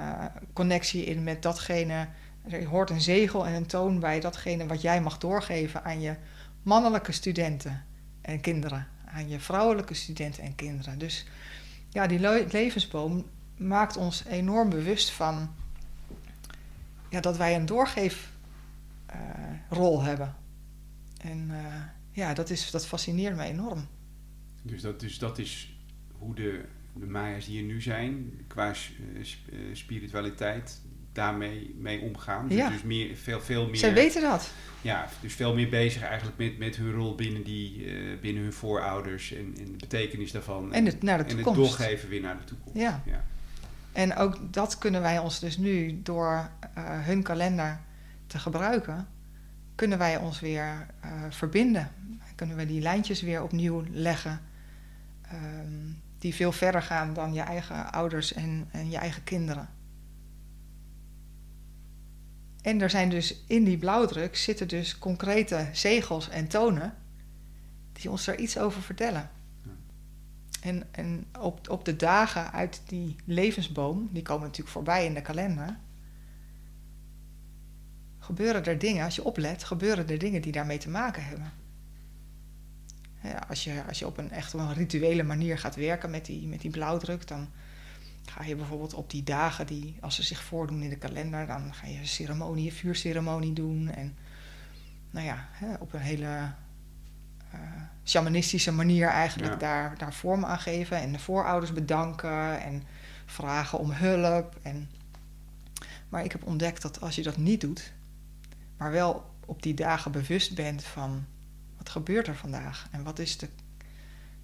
connectie 0.53 1.05
in 1.05 1.22
met 1.22 1.43
datgene. 1.43 2.09
Er 2.49 2.64
hoort 2.64 2.91
een 2.91 3.01
zegel 3.01 3.47
en 3.47 3.55
een 3.55 3.66
toon 3.66 4.01
bij 4.01 4.20
datgene 4.20 4.66
wat 4.66 4.83
jij 4.83 5.01
mag 5.01 5.18
doorgeven 5.18 5.85
aan 5.85 6.01
je 6.01 6.16
mannelijke 6.62 7.12
studenten 7.12 7.85
en 8.20 8.41
kinderen. 8.41 8.87
Aan 9.05 9.29
je 9.29 9.41
vrouwelijke 9.41 9.95
studenten 9.95 10.43
en 10.43 10.55
kinderen. 10.55 10.99
Dus 10.99 11.27
ja, 11.97 12.07
die 12.07 12.18
le- 12.18 12.47
levensboom 12.51 13.26
maakt 13.57 13.97
ons 13.97 14.24
enorm 14.24 14.70
bewust 14.70 15.11
van 15.11 15.55
ja, 17.11 17.20
dat 17.20 17.36
wij 17.36 17.55
een 17.55 17.66
doorgeefrol 17.66 20.03
hebben. 20.03 20.34
En 21.20 21.51
eh, 21.51 21.82
ja, 22.11 22.34
dat, 22.34 22.51
is, 22.51 22.70
dat 22.70 22.86
fascineert 22.86 23.36
me 23.36 23.42
enorm. 23.42 23.86
Dus, 24.62 24.82
dat, 24.82 25.01
dus 25.01 25.18
dat 25.18 25.38
is 25.38 25.76
hoe 26.18 26.34
de, 26.34 26.64
de 26.92 27.07
Maya's 27.07 27.44
die 27.44 27.59
er 27.59 27.64
nu 27.64 27.82
zijn, 27.82 28.30
qua 28.47 28.72
eh, 28.72 29.20
eh, 29.20 29.26
spiritualiteit, 29.72 30.80
daarmee 31.17 31.75
mee 31.79 32.01
omgaan. 32.01 32.49
Dus, 32.49 32.57
Ja. 32.57 32.69
dus 32.69 32.83
meer, 32.83 33.17
veel, 33.17 33.41
veel 33.41 33.67
meer. 33.67 33.77
Zij 33.77 33.95
weten 33.95 34.23
dat. 34.23 34.51
Ja, 34.81 35.09
dus 35.21 35.35
veel 35.35 35.55
meer 35.55 35.69
bezig 35.69 36.03
eigenlijk 36.03 36.39
met, 36.39 36.59
met 36.59 36.77
hun 36.77 36.93
rol 36.93 37.14
binnen, 37.14 37.43
die, 37.45 37.85
eh, 37.85 38.21
binnen 38.21 38.43
hun 38.43 38.53
voorouders 38.53 39.33
en, 39.33 39.55
en 39.59 39.64
de 39.64 39.77
betekenis 39.79 40.33
daarvan. 40.33 40.73
En 40.73 40.87
het 40.87 41.03
naar 41.03 41.19
de 41.19 41.25
en 41.25 41.29
het 41.37 41.45
toekomst. 41.45 41.77
doorgeven 41.79 42.09
weer 42.09 42.21
naar 42.21 42.39
de 42.39 42.45
toekomst. 42.45 42.79
Ja. 42.79 43.03
ja. 43.07 43.25
En 43.93 44.17
ook 44.17 44.53
dat 44.53 44.79
kunnen 44.79 45.01
wij 45.03 45.19
ons 45.19 45.41
dus 45.41 45.57
nu 45.57 46.01
door 46.03 46.51
eh, 46.75 46.85
hun 46.85 47.23
kalender 47.23 47.81
te 48.27 48.39
gebruiken, 48.39 49.09
kunnen 49.75 49.99
wij 49.99 50.17
ons 50.17 50.41
weer 50.41 50.87
eh, 51.01 51.11
verbinden. 51.31 51.91
Kunnen 52.35 52.57
we 52.57 52.67
die 52.67 52.81
lijntjes 52.81 53.23
weer 53.23 53.43
opnieuw 53.43 53.85
leggen, 53.91 54.41
ehm, 55.23 55.93
die 56.19 56.35
veel 56.35 56.53
verder 56.53 56.83
gaan 56.83 57.14
dan 57.14 57.35
je 57.35 57.41
eigen 57.41 57.93
ouders 57.93 58.33
en, 58.33 58.69
en 58.71 58.91
je 58.91 58.97
eigen 58.97 59.25
kinderen. 59.25 59.69
En 62.67 62.81
er 62.81 62.91
zijn 62.91 63.09
dus 63.09 63.45
in 63.47 63.64
die 63.64 63.79
blauwdruk 63.79 64.37
zitten 64.37 64.69
dus 64.69 64.99
concrete 64.99 65.69
zegels 65.73 66.29
en 66.29 66.49
tonen 66.49 66.95
die 67.93 68.11
ons 68.11 68.25
daar 68.25 68.37
iets 68.37 68.59
over 68.59 68.83
vertellen. 68.83 69.31
En, 70.61 70.83
en 70.91 71.27
op, 71.41 71.69
op 71.69 71.85
de 71.85 71.97
dagen 71.97 72.53
uit 72.53 72.83
die 72.87 73.17
levensboom, 73.25 74.09
die 74.12 74.23
komen 74.23 74.43
natuurlijk 74.43 74.73
voorbij 74.73 75.05
in 75.05 75.14
de 75.14 75.23
kalender, 75.23 75.79
gebeuren 78.19 78.64
er 78.64 78.79
dingen, 78.79 79.05
als 79.05 79.14
je 79.14 79.25
oplet, 79.25 79.64
gebeuren 79.64 80.09
er 80.09 80.19
dingen 80.19 80.43
die 80.43 80.53
daarmee 80.53 80.79
te 80.79 80.91
maken 80.91 81.25
hebben. 81.25 81.53
Ja, 83.23 83.47
als, 83.49 83.64
je, 83.64 83.83
als 83.89 83.99
je 83.99 84.07
op 84.07 84.19
een 84.19 84.31
echt 84.31 84.55
op 84.55 84.61
een 84.61 84.75
rituele 84.75 85.23
manier 85.23 85.59
gaat 85.59 85.77
werken 85.77 86.11
met 86.11 86.25
die, 86.27 86.47
met 86.47 86.61
die 86.61 86.71
blauwdruk, 86.71 87.29
dan 87.29 87.49
ga 88.31 88.45
je 88.45 88.57
bijvoorbeeld 88.57 88.95
op 88.95 89.11
die 89.11 89.22
dagen 89.22 89.66
die, 89.66 89.97
als 90.01 90.14
ze 90.14 90.22
zich 90.22 90.43
voordoen 90.43 90.83
in 90.83 90.89
de 90.91 90.97
kalender, 90.99 91.47
dan 91.47 91.74
ga 91.74 91.87
je 91.87 91.99
een 91.99 92.07
ceremonie, 92.07 92.66
een 92.70 92.77
vuurceremonie 92.77 93.53
doen. 93.53 93.89
En 93.89 94.16
nou 95.11 95.27
ja, 95.27 95.49
hè, 95.51 95.74
op 95.74 95.93
een 95.93 96.01
hele 96.01 96.53
eh, 97.51 97.61
shamanistische 98.05 98.72
manier 98.72 99.09
eigenlijk 99.09 99.53
Ja. 99.53 99.59
daar, 99.59 99.99
daar 99.99 100.14
vorm 100.14 100.45
aan 100.45 100.59
geven. 100.59 101.01
En 101.01 101.12
de 101.12 101.18
voorouders 101.18 101.72
bedanken 101.72 102.61
en 102.61 102.83
vragen 103.27 103.79
om 103.79 103.91
hulp. 103.91 104.59
En... 104.62 104.91
Maar 106.09 106.24
ik 106.24 106.33
heb 106.33 106.47
ontdekt 106.47 106.83
dat 106.83 107.01
als 107.01 107.14
je 107.14 107.22
dat 107.22 107.37
niet 107.37 107.61
doet, 107.61 107.93
maar 108.77 108.91
wel 108.91 109.35
op 109.47 109.62
die 109.62 109.74
dagen 109.74 110.12
bewust 110.12 110.55
bent 110.55 110.85
van 110.85 111.24
wat 111.77 111.89
gebeurt 111.89 112.27
er 112.27 112.37
vandaag 112.37 112.89
en 112.91 113.03
wat 113.03 113.18
is 113.18 113.39
de, 113.39 113.49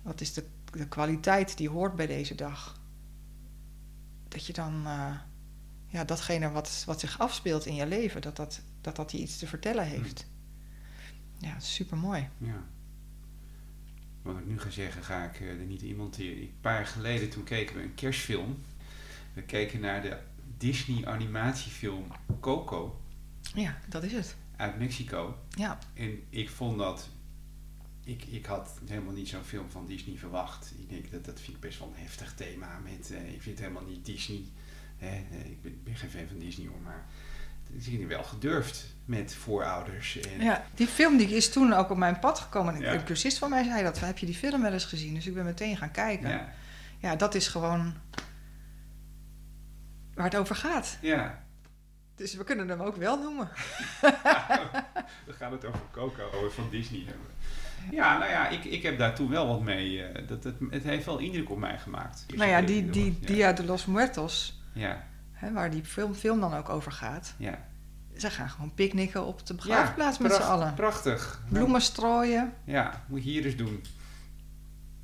wat 0.03 0.21
is 0.21 0.33
de, 0.33 0.45
de 0.71 0.89
kwaliteit 0.89 1.57
die 1.57 1.69
hoort 1.69 1.97
bij 1.97 2.07
deze 2.07 2.35
dag. 2.35 2.81
Dat 4.33 4.47
je 4.47 4.53
dan 4.53 4.87
eh, 4.87 5.15
ja, 5.87 6.05
datgene 6.05 6.51
wat, 6.51 6.83
wat 6.87 7.01
zich 7.01 7.19
afspeelt 7.19 7.67
in 7.67 7.75
je 7.75 7.87
leven, 7.87 8.21
dat 8.23 8.37
dat, 8.37 8.61
dat, 8.81 8.97
dat 8.97 9.13
je 9.13 9.19
iets 9.19 9.39
te 9.39 9.47
vertellen 9.47 9.85
heeft. 9.87 10.27
Ja, 11.39 11.61
super 11.61 11.97
mooi. 11.97 12.29
Ja. 12.39 12.63
Wat 14.23 14.39
ik 14.39 14.47
nu 14.47 14.59
ga 14.61 14.71
zeggen, 14.71 15.03
ga 15.05 15.25
ik 15.25 15.41
eh, 15.41 15.49
er 15.49 15.57
niet 15.57 15.83
in 15.83 15.97
monteren. 15.97 16.41
Een 16.43 16.55
paar 16.61 16.75
jaar 16.75 16.87
geleden, 16.87 17.31
toen 17.31 17.45
keken 17.45 17.77
we 17.77 17.83
een 17.83 17.95
kerstfilm. 17.95 18.59
We 19.33 19.43
keken 19.43 19.81
naar 19.81 20.03
de 20.03 20.19
Disney 20.57 21.07
animatiefilm 21.07 22.07
Coco 22.41 23.01
Ja, 23.55 23.79
dat 23.89 24.03
is 24.03 24.13
het. 24.13 24.37
uit 24.57 24.79
Mexico. 24.79 25.39
Ja, 25.51 25.79
En 25.95 26.23
ik 26.31 26.51
vond 26.51 26.79
dat... 26.79 27.09
Ik, 28.05 28.25
ik 28.25 28.47
had 28.47 28.79
helemaal 28.87 29.13
niet 29.13 29.29
zo'n 29.29 29.45
film 29.45 29.71
van 29.71 29.87
Disney 29.87 30.17
verwacht. 30.17 30.73
Ik 30.79 30.89
denk 30.89 31.11
dat 31.11 31.25
dat 31.25 31.41
vind 31.41 31.57
ik 31.57 31.63
best 31.63 31.79
wel 31.79 31.89
een 31.89 32.03
heftig 32.03 32.35
thema. 32.35 32.79
Met, 32.79 33.11
eh, 33.11 33.33
ik 33.33 33.43
vind 33.43 33.59
het 33.59 33.67
helemaal 33.67 33.91
niet 33.91 34.05
Disney. 34.05 34.45
Hè? 34.97 35.07
eh, 35.07 35.51
ik 35.51 35.63
ben, 35.63 35.81
ben 35.85 35.97
geen 35.97 36.11
fan 36.11 36.27
van 36.29 36.39
Disney 36.39 36.67
hoor, 36.69 36.81
maar... 36.81 37.05
Het 37.73 37.87
is 37.87 38.07
wel 38.07 38.23
gedurfd 38.23 38.87
met 39.05 39.35
voorouders. 39.35 40.21
En, 40.21 40.41
ja, 40.41 40.65
die 40.75 40.87
film 40.87 41.17
die 41.17 41.29
is 41.29 41.51
toen 41.51 41.73
ook 41.73 41.91
op 41.91 41.97
mijn 41.97 42.19
pad 42.19 42.39
gekomen. 42.39 42.81
Ja. 42.81 42.95
Een 42.95 43.05
cursist 43.05 43.39
van 43.39 43.51
mij 43.51 43.65
zei 43.65 43.83
dat. 43.83 44.01
Heb 44.01 44.19
je 44.19 44.27
die 44.27 44.35
film 44.35 44.63
wel 44.63 44.73
eens 44.73 44.85
gezien? 44.85 45.15
Dus 45.15 45.27
ik 45.27 45.35
ben 45.35 45.45
meteen 45.45 45.77
gaan 45.77 45.91
kijken. 45.91 46.29
Ja, 46.29 46.53
ja, 46.99 47.17
dat 47.17 47.35
is 47.35 47.49
gewoon 47.49 47.95
waar 50.15 50.25
het 50.25 50.37
over 50.37 50.57
gaat. 50.57 50.99
ja. 51.01 51.41
Dus 52.15 52.35
we 52.35 52.45
kunnen 52.45 52.69
hem 52.69 52.81
ook 52.81 52.97
wel 52.97 53.19
noemen. 53.19 53.49
We 55.27 55.33
gaan 55.33 55.53
het 55.53 55.65
over 55.65 55.81
Coco 55.91 56.49
van 56.49 56.71
Disney 56.71 57.05
hebben. 57.07 57.27
Ja, 57.91 58.19
nou 58.19 58.31
ja, 58.31 58.49
ik, 58.49 58.65
ik 58.65 58.83
heb 58.83 58.99
daar 58.99 59.15
toen 59.15 59.29
wel 59.29 59.47
wat 59.47 59.63
mee. 59.63 60.03
eh, 60.05 60.29
dat, 60.29 60.45
het, 60.45 60.55
het 60.71 60.83
heeft 60.83 61.05
wel 61.05 61.19
indruk 61.19 61.51
op 61.51 61.59
mij 61.59 61.79
gemaakt. 61.79 62.25
Dus 62.27 62.39
nou 62.39 62.51
ja, 62.51 62.61
die, 62.61 62.91
die 62.91 63.17
ja. 63.21 63.27
Dia 63.27 63.53
de 63.53 63.65
los 63.65 63.87
Muertos, 63.87 64.61
Ja, 64.73 65.05
hè, 65.33 65.53
waar 65.53 65.71
die 65.71 65.85
film, 65.85 66.15
film 66.15 66.41
dan 66.41 66.55
ook 66.55 66.69
over 66.69 66.93
gaat. 66.93 67.35
ja. 67.39 67.71
Ze 68.17 68.31
gaan 68.31 68.51
gewoon 68.51 68.75
picknicken 68.75 69.25
op 69.27 69.47
de 69.47 69.55
begraafplaats 69.55 70.19
met 70.19 70.33
z'n 70.33 70.41
allen. 70.43 70.75
Prachtig. 70.75 71.43
Bloemen 71.49 71.81
strooien. 71.81 72.53
Ja, 72.65 73.05
moet 73.09 73.25
je 73.25 73.31
hier 73.31 73.45
eens 73.45 73.57
doen. 73.57 73.83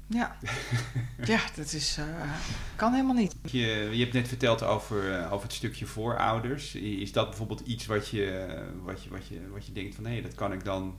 Ja, 0.07 0.37
ja 1.25 1.41
dat 1.57 1.73
is, 1.73 1.97
eh, 1.99 2.05
kan 2.77 2.93
helemaal 2.93 3.15
niet. 3.15 3.35
Je, 3.51 3.89
je 3.93 4.01
hebt 4.03 4.13
net 4.13 4.29
verteld 4.29 4.63
over, 4.63 5.15
eh, 5.15 5.33
over 5.33 5.47
het 5.47 5.57
stukje 5.57 5.87
voorouders. 5.87 6.75
Is 6.75 7.13
dat 7.13 7.29
bijvoorbeeld 7.29 7.61
iets 7.61 7.87
wat 7.87 8.09
je, 8.09 8.57
wat 8.83 9.03
je, 9.03 9.11
wat 9.11 9.27
je, 9.27 9.49
wat 9.53 9.67
je 9.67 9.73
denkt 9.73 9.95
van... 9.95 10.07
hé, 10.07 10.21
dat 10.23 10.35
kan 10.35 10.53
ik 10.53 10.65
dan... 10.65 10.95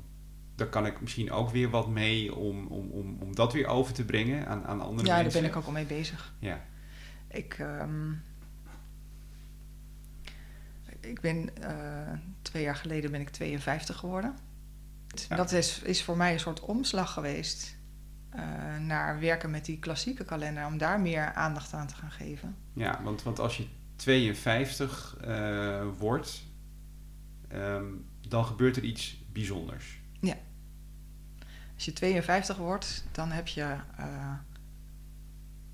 Daar 0.60 0.68
kan 0.68 0.86
ik 0.86 1.02
misschien 1.02 1.32
ook 1.32 1.50
weer 1.50 1.70
wat 1.70 1.88
mee 1.90 2.36
om, 2.36 2.68
om, 2.68 2.90
om, 2.92 3.18
om 3.22 3.36
dat 3.36 3.54
weer 3.54 3.68
over 3.68 3.94
te 3.94 4.06
brengen 4.06 4.48
aan, 4.48 4.66
aan 4.66 4.82
andere 4.82 5.08
Ja, 5.08 5.14
daar 5.14 5.24
mensen. 5.24 5.42
ben 5.42 5.50
ik 5.50 5.56
ook 5.56 5.66
al 5.66 5.72
mee 5.72 5.86
bezig. 5.86 6.34
Ja, 6.40 6.66
Ik, 7.28 7.54
ehm, 7.60 8.12
ik 11.00 11.22
ben 11.22 11.50
eh, 11.62 12.14
twee 12.42 12.64
jaar 12.64 12.76
geleden 12.76 13.12
ben 13.12 13.22
ik 13.22 13.30
52 13.30 13.96
geworden. 13.98 14.38
Ja. 15.30 15.36
Dat 15.36 15.52
is, 15.52 15.82
is 15.82 16.04
voor 16.04 16.18
mij 16.18 16.34
een 16.34 16.40
soort 16.40 16.60
omslag 16.60 17.14
geweest 17.14 17.78
eh, 18.30 18.42
naar 18.78 19.20
werken 19.20 19.50
met 19.52 19.66
die 19.66 19.80
klassieke 19.80 20.24
kalender, 20.26 20.66
om 20.66 20.78
daar 20.78 21.00
meer 21.02 21.34
aandacht 21.34 21.74
aan 21.74 21.88
te 21.88 21.96
gaan 21.96 22.12
geven. 22.12 22.56
ja 22.74 23.00
want, 23.04 23.24
want 23.24 23.40
als 23.40 23.58
je 23.58 23.66
52 23.96 25.18
eh, 25.22 25.82
wordt, 25.98 26.44
ehm, 27.48 27.86
dan 28.28 28.46
gebeurt 28.46 28.76
er 28.78 28.84
iets 28.84 29.24
bijzonders. 29.32 29.99
Als 31.80 31.88
je 31.88 31.94
52 31.94 32.58
wordt, 32.58 33.04
dan 33.12 33.32
heb 33.32 33.48
je 33.48 33.76
eh, 33.98 34.34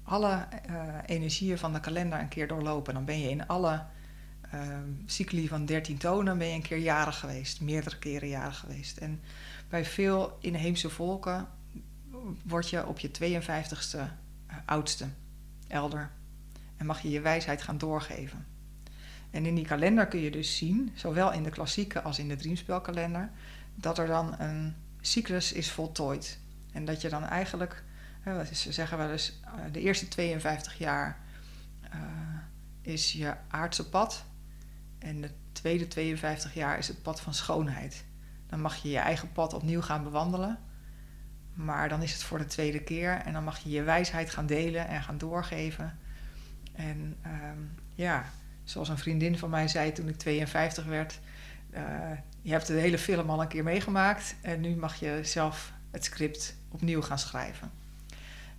alle 0.03 0.47
eh, 0.65 0.97
energieën 1.05 1.57
van 1.57 1.73
de 1.73 1.79
kalender 1.79 2.19
een 2.19 2.27
keer 2.27 2.47
doorlopen. 2.47 2.93
Dan 2.93 3.05
ben 3.05 3.19
je 3.19 3.29
in 3.29 3.47
alle 3.47 3.83
ehm, 4.51 4.89
cycli 5.05 5.47
van 5.47 5.65
13 5.65 5.97
tonen 5.97 6.37
ben 6.37 6.47
je 6.47 6.53
een 6.53 6.61
keer 6.61 6.77
jarig 6.77 7.19
geweest, 7.19 7.61
meerdere 7.61 7.97
keren 7.97 8.27
jarig 8.27 8.57
geweest. 8.57 8.97
En 8.97 9.21
bij 9.69 9.85
veel 9.85 10.37
inheemse 10.41 10.89
volken 10.89 11.47
word 12.43 12.69
je 12.69 12.87
op 12.87 12.99
je 12.99 13.09
52ste 13.09 13.99
eh, 13.99 14.55
oudste, 14.65 15.05
elder. 15.67 16.11
En 16.77 16.85
mag 16.85 17.01
je 17.01 17.09
je 17.09 17.21
wijsheid 17.21 17.61
gaan 17.61 17.77
doorgeven. 17.77 18.45
En 19.31 19.45
in 19.45 19.55
die 19.55 19.65
kalender 19.65 20.07
kun 20.07 20.19
je 20.19 20.31
dus 20.31 20.57
zien, 20.57 20.91
zowel 20.95 21.31
in 21.31 21.43
de 21.43 21.49
klassieke 21.49 22.01
als 22.01 22.19
in 22.19 22.27
de 22.27 22.35
dreamspelkalender, 22.35 23.29
dat 23.75 23.97
er 23.97 24.07
dan 24.07 24.39
een 24.39 24.75
cyclus 25.05 25.51
is 25.51 25.71
voltooid. 25.71 26.39
En 26.71 26.85
dat 26.85 27.01
je 27.01 27.09
dan 27.09 27.23
eigenlijk, 27.23 27.83
ze 28.53 28.71
zeggen 28.71 28.97
wel 28.97 29.11
eens, 29.11 29.39
eh, 29.43 29.51
de 29.71 29.81
eerste 29.81 30.07
52 30.07 30.77
jaar 30.77 31.19
eh, 31.81 31.99
is 32.81 33.11
je 33.11 33.33
aardse 33.47 33.89
pad. 33.89 34.25
En 34.99 35.21
de 35.21 35.31
tweede 35.51 35.87
52 35.87 36.53
jaar 36.53 36.77
is 36.77 36.87
het 36.87 37.01
pad 37.01 37.21
van 37.21 37.33
schoonheid. 37.33 38.05
Dan 38.47 38.61
mag 38.61 38.75
je 38.75 38.89
je 38.89 38.97
eigen 38.97 39.31
pad 39.31 39.53
opnieuw 39.53 39.81
gaan 39.81 40.03
bewandelen. 40.03 40.59
Maar 41.53 41.89
dan 41.89 42.01
is 42.01 42.13
het 42.13 42.23
voor 42.23 42.37
de 42.37 42.45
tweede 42.45 42.83
keer 42.83 43.11
en 43.11 43.33
dan 43.33 43.43
mag 43.43 43.59
je 43.59 43.69
je 43.69 43.83
wijsheid 43.83 44.29
gaan 44.29 44.45
delen 44.45 44.87
en 44.87 45.03
gaan 45.03 45.17
doorgeven. 45.17 45.99
En 46.73 47.17
ehm, 47.21 47.59
ja, 47.93 48.25
zoals 48.63 48.89
een 48.89 48.97
vriendin 48.97 49.37
van 49.37 49.49
mij 49.49 49.67
zei 49.67 49.91
toen 49.91 50.07
ik 50.07 50.17
52 50.17 50.85
werd, 50.85 51.19
uh, 51.73 51.81
je 52.45 52.51
hebt 52.51 52.67
de 52.67 52.73
hele 52.73 52.97
film 52.97 53.29
al 53.29 53.41
een 53.41 53.47
keer 53.47 53.63
meegemaakt 53.63 54.35
en 54.41 54.61
nu 54.61 54.75
mag 54.75 54.95
je 54.95 55.19
zelf 55.21 55.73
het 55.91 56.03
script 56.03 56.57
opnieuw 56.69 57.01
gaan 57.01 57.19
schrijven. 57.19 57.71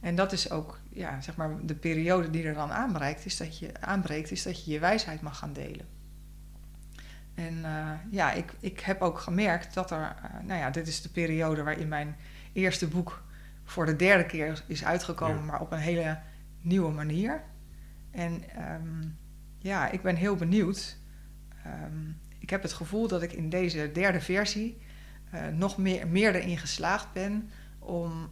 En 0.01 0.15
dat 0.15 0.33
is 0.33 0.51
ook 0.51 0.79
ja, 0.89 1.21
zeg 1.21 1.37
maar 1.37 1.51
de 1.67 1.75
periode 1.75 2.31
die 2.31 2.45
er 2.45 2.55
dan 2.55 2.73
aanbreekt, 2.73 3.25
is 3.25 3.37
dat 3.37 3.59
je, 3.59 3.81
aanbreekt, 3.81 4.31
is 4.31 4.43
dat 4.43 4.65
je 4.65 4.71
je 4.71 4.79
wijsheid 4.79 5.21
mag 5.21 5.39
gaan 5.39 5.53
delen. 5.53 5.87
En 7.35 7.55
uh, 7.55 7.91
ja, 8.11 8.33
ik, 8.33 8.53
ik 8.61 8.81
heb 8.81 9.03
ook 9.03 9.19
gemerkt 9.19 9.75
dat 9.75 9.91
er, 9.91 10.01
uh, 10.01 10.47
nou 10.47 10.61
ja, 10.61 10.71
dit 10.71 10.89
is 10.89 11.03
de 11.03 11.09
periode 11.11 11.63
waarin 11.63 11.89
mijn 11.89 12.17
eerste 12.53 12.89
boek 12.89 13.23
voor 13.65 13.87
de 13.87 13.97
derde 13.97 14.27
keer 14.27 14.63
is 14.67 14.85
uitgekomen, 14.85 15.45
maar 15.45 15.61
op 15.61 15.73
een 15.73 15.79
hele 15.79 16.19
nieuwe 16.61 16.93
manier. 16.93 17.43
En 18.11 18.43
um, 18.73 19.19
ja, 19.59 19.91
ik 19.91 20.03
ben 20.03 20.17
heel 20.17 20.37
benieuwd. 20.37 20.97
Um, 21.67 22.25
ik 22.47 22.53
heb 22.53 22.63
het 22.63 22.73
gevoel 22.73 23.09
dat 23.09 23.23
ik 23.23 23.33
in 23.33 23.49
deze 23.49 23.93
derde 23.93 24.21
versie 24.21 24.79
uh, 25.35 25.47
nog 25.47 25.79
meer, 25.79 26.09
meer 26.09 26.35
erin 26.35 26.59
geslaagd 26.59 27.13
ben 27.13 27.51
om, 27.79 28.31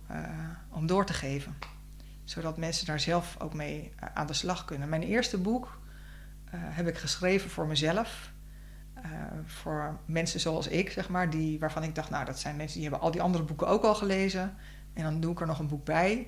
om 0.71 0.87
door 0.87 1.07
te 1.07 1.13
geven. 1.13 1.55
Zodat 2.25 2.57
mensen 2.57 2.87
daar 2.87 3.01
zelf 3.01 3.37
ook 3.41 3.55
mee 3.55 3.93
aan 4.15 4.27
de 4.27 4.33
slag 4.33 4.65
kunnen. 4.65 4.89
Mijn 4.89 5.03
eerste 5.03 5.39
boek 5.39 5.81
heb 6.51 6.87
ik 6.87 6.99
geschreven 6.99 7.51
voor 7.51 7.67
mezelf. 7.67 8.33
Voor 9.45 9.99
mensen 10.07 10.41
zoals 10.41 10.69
ik, 10.69 10.91
zeg 10.91 11.09
maar, 11.09 11.31
die, 11.31 11.59
waarvan 11.59 11.83
ik 11.83 11.95
dacht, 11.95 12.11
nou, 12.11 12.25
dat 12.25 12.39
zijn 12.39 12.57
mensen 12.57 12.75
die 12.81 12.89
hebben 12.89 13.07
al 13.07 13.11
die 13.11 13.23
andere 13.23 13.45
boeken 13.45 13.69
ook 13.69 13.83
al 13.83 13.95
gelezen. 13.95 14.55
En 14.93 15.03
dan 15.03 15.21
doe 15.21 15.33
ik 15.33 15.41
er 15.41 15.47
nog 15.47 15.59
een 15.59 15.69
boek 15.69 15.85
bij. 15.85 16.27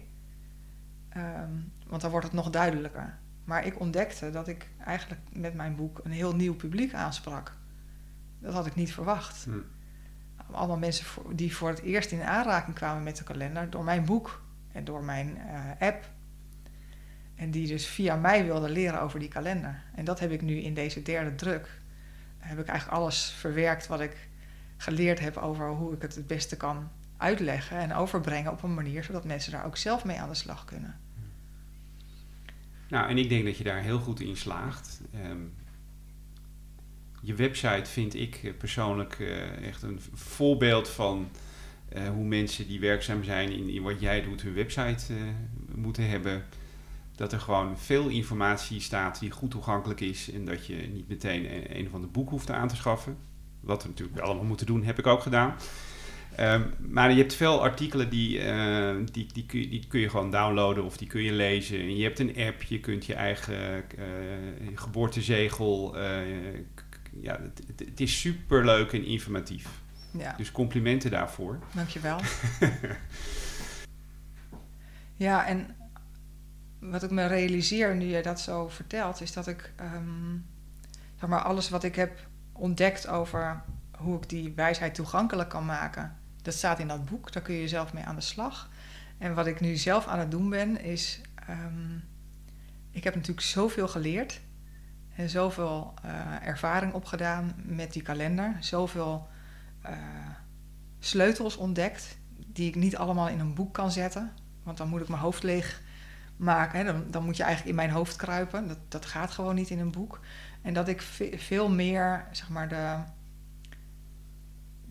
Um, 1.16 1.72
want 1.86 2.02
dan 2.02 2.10
wordt 2.10 2.26
het 2.26 2.34
nog 2.34 2.50
duidelijker. 2.50 3.18
Maar 3.44 3.66
ik 3.66 3.80
ontdekte 3.80 4.30
dat 4.30 4.48
ik 4.48 4.68
eigenlijk 4.84 5.20
met 5.32 5.54
mijn 5.54 5.76
boek 5.76 6.00
een 6.04 6.10
heel 6.10 6.34
nieuw 6.34 6.54
publiek 6.54 6.94
aansprak. 6.94 7.56
Dat 8.38 8.52
had 8.52 8.66
ik 8.66 8.74
niet 8.74 8.92
verwacht. 8.92 9.44
Hm. 9.44 9.58
Allemaal 10.50 10.78
mensen 10.78 11.06
die 11.32 11.56
voor 11.56 11.68
het 11.68 11.80
eerst 11.80 12.10
in 12.10 12.22
aanraking 12.22 12.76
kwamen 12.76 13.02
met 13.02 13.16
de 13.16 13.24
kalender 13.24 13.70
door 13.70 13.84
mijn 13.84 14.04
boek 14.04 14.42
en 14.72 14.84
door 14.84 15.04
mijn 15.04 15.36
uh, 15.36 15.88
app. 15.88 16.10
En 17.34 17.50
die 17.50 17.66
dus 17.66 17.86
via 17.86 18.16
mij 18.16 18.44
wilden 18.44 18.70
leren 18.70 19.00
over 19.00 19.18
die 19.18 19.28
kalender. 19.28 19.82
En 19.94 20.04
dat 20.04 20.20
heb 20.20 20.30
ik 20.30 20.42
nu 20.42 20.56
in 20.56 20.74
deze 20.74 21.02
derde 21.02 21.34
druk. 21.34 21.80
Heb 22.38 22.58
ik 22.58 22.66
eigenlijk 22.66 22.98
alles 22.98 23.30
verwerkt 23.30 23.86
wat 23.86 24.00
ik 24.00 24.28
geleerd 24.76 25.20
heb 25.20 25.36
over 25.36 25.68
hoe 25.68 25.94
ik 25.94 26.02
het 26.02 26.14
het 26.14 26.26
beste 26.26 26.56
kan 26.56 26.90
uitleggen 27.16 27.78
en 27.78 27.94
overbrengen 27.94 28.52
op 28.52 28.62
een 28.62 28.74
manier 28.74 29.04
zodat 29.04 29.24
mensen 29.24 29.52
daar 29.52 29.64
ook 29.64 29.76
zelf 29.76 30.04
mee 30.04 30.20
aan 30.20 30.28
de 30.28 30.34
slag 30.34 30.64
kunnen. 30.64 30.98
Nou, 32.88 33.08
en 33.08 33.18
ik 33.18 33.28
denk 33.28 33.44
dat 33.44 33.58
je 33.58 33.64
daar 33.64 33.82
heel 33.82 33.98
goed 33.98 34.20
in 34.20 34.36
slaagt. 34.36 35.00
Um, 35.14 35.54
je 37.26 37.34
website 37.34 37.90
vind 37.90 38.14
ik 38.14 38.54
persoonlijk 38.58 39.18
uh, 39.18 39.66
echt 39.66 39.82
een 39.82 40.00
voorbeeld 40.14 40.88
van 40.88 41.28
uh, 41.96 42.08
hoe 42.08 42.24
mensen 42.24 42.66
die 42.66 42.80
werkzaam 42.80 43.24
zijn 43.24 43.50
in, 43.50 43.82
wat 43.82 44.00
jij 44.00 44.22
doet 44.22 44.42
hun 44.42 44.54
website 44.54 45.14
moeten 45.74 46.08
hebben. 46.08 46.44
Dat 47.16 47.32
er 47.32 47.40
gewoon 47.40 47.78
veel 47.78 48.08
informatie 48.08 48.80
staat 48.80 49.20
die 49.20 49.30
goed 49.30 49.50
toegankelijk 49.50 50.00
is 50.00 50.32
en 50.32 50.44
dat 50.44 50.66
je 50.66 50.74
niet 50.74 51.08
meteen 51.08 51.76
een, 51.76 51.86
of 51.86 51.94
ander 51.94 52.10
boek 52.10 52.30
hoeft 52.30 52.50
aan 52.50 52.68
te 52.68 52.76
schaffen. 52.76 53.16
Wat 53.60 53.82
we 53.82 53.88
natuurlijk 53.88 54.18
allemaal 54.18 54.44
moeten 54.44 54.66
doen, 54.66 54.84
heb 54.84 54.98
ik 54.98 55.06
ook 55.06 55.22
gedaan. 55.22 55.54
Um, 56.40 56.72
maar 56.78 57.10
je 57.10 57.16
hebt 57.16 57.34
veel 57.34 57.62
artikelen 57.62 58.10
die, 58.10 58.38
uh, 58.38 58.94
die, 59.12 59.26
die, 59.32 59.46
kun 59.46 59.60
je, 59.60 59.68
die 59.68 59.86
kun 59.88 60.00
je 60.00 60.08
gewoon 60.08 60.30
downloaden 60.30 60.84
of 60.84 60.96
die 60.96 61.08
kun 61.08 61.22
je 61.22 61.32
lezen. 61.32 61.80
En 61.80 61.96
je 61.96 62.02
hebt 62.02 62.18
een 62.18 62.36
app, 62.36 62.62
je 62.62 62.80
kunt 62.80 63.06
je 63.06 63.14
eigen 63.14 63.84
geboortezegel. 64.74 65.98
Uh, 65.98 66.04
ja, 67.20 67.40
het, 67.40 67.62
het, 67.66 67.88
het, 67.88 68.00
is 68.00 68.20
super 68.20 68.64
leuk 68.64 68.92
en 68.92 69.04
informatief. 69.04 69.68
Ja. 70.10 70.34
Dus 70.36 70.52
complimenten 70.52 71.10
daarvoor. 71.10 71.58
Dankjewel. 71.74 72.20
ja, 75.26 75.46
en 75.46 75.76
wat 76.78 77.02
ik 77.02 77.10
me 77.10 77.26
realiseer 77.26 77.96
nu 77.96 78.06
je 78.06 78.22
dat 78.22 78.40
zo 78.40 78.68
vertelt, 78.68 79.20
is 79.20 79.32
dat 79.32 79.46
ik 79.46 79.72
um, 79.94 80.46
zeg 81.20 81.28
maar 81.28 81.42
alles 81.42 81.68
wat 81.68 81.84
ik 81.84 81.94
heb 81.94 82.26
ontdekt 82.52 83.06
over 83.06 83.62
hoe 83.96 84.16
ik 84.16 84.28
die 84.28 84.52
wijsheid 84.54 84.94
toegankelijk 84.94 85.48
kan 85.48 85.64
maken 85.64 86.16
dat 86.46 86.54
staat 86.54 86.78
in 86.78 86.88
dat 86.88 87.04
boek, 87.04 87.32
daar 87.32 87.42
kun 87.42 87.54
je 87.54 87.68
zelf 87.68 87.92
mee 87.92 88.04
aan 88.04 88.14
de 88.14 88.20
slag. 88.20 88.70
En 89.18 89.34
wat 89.34 89.46
ik 89.46 89.60
nu 89.60 89.76
zelf 89.76 90.06
aan 90.06 90.18
het 90.18 90.30
doen 90.30 90.50
ben, 90.50 90.80
is. 90.80 91.20
Um, 91.50 92.04
ik 92.90 93.04
heb 93.04 93.14
natuurlijk 93.14 93.46
zoveel 93.46 93.88
geleerd 93.88 94.40
en 95.16 95.30
zoveel 95.30 95.94
uh, 96.04 96.46
ervaring 96.46 96.92
opgedaan 96.92 97.54
met 97.64 97.92
die 97.92 98.02
kalender. 98.02 98.56
Zoveel 98.60 99.28
uh, 99.86 99.90
sleutels 100.98 101.56
ontdekt, 101.56 102.18
die 102.46 102.68
ik 102.68 102.74
niet 102.74 102.96
allemaal 102.96 103.28
in 103.28 103.40
een 103.40 103.54
boek 103.54 103.74
kan 103.74 103.92
zetten. 103.92 104.32
Want 104.62 104.78
dan 104.78 104.88
moet 104.88 105.00
ik 105.00 105.08
mijn 105.08 105.20
hoofd 105.20 105.42
leeg 105.42 105.82
maken. 106.36 106.84
Dan, 106.84 107.04
dan, 107.10 107.24
moet 107.24 107.36
je 107.36 107.42
eigenlijk 107.42 107.70
in 107.70 107.82
mijn 107.82 107.96
hoofd 107.96 108.16
kruipen. 108.16 108.68
Dat, 108.68 108.78
dat 108.88 109.06
gaat 109.06 109.30
gewoon 109.30 109.54
niet 109.54 109.70
in 109.70 109.78
een 109.78 109.90
boek. 109.90 110.20
En 110.62 110.74
dat 110.74 110.88
ik 110.88 111.02
veel 111.36 111.70
meer, 111.70 112.26
zeg 112.30 112.48
maar, 112.48 112.68
de 112.68 112.98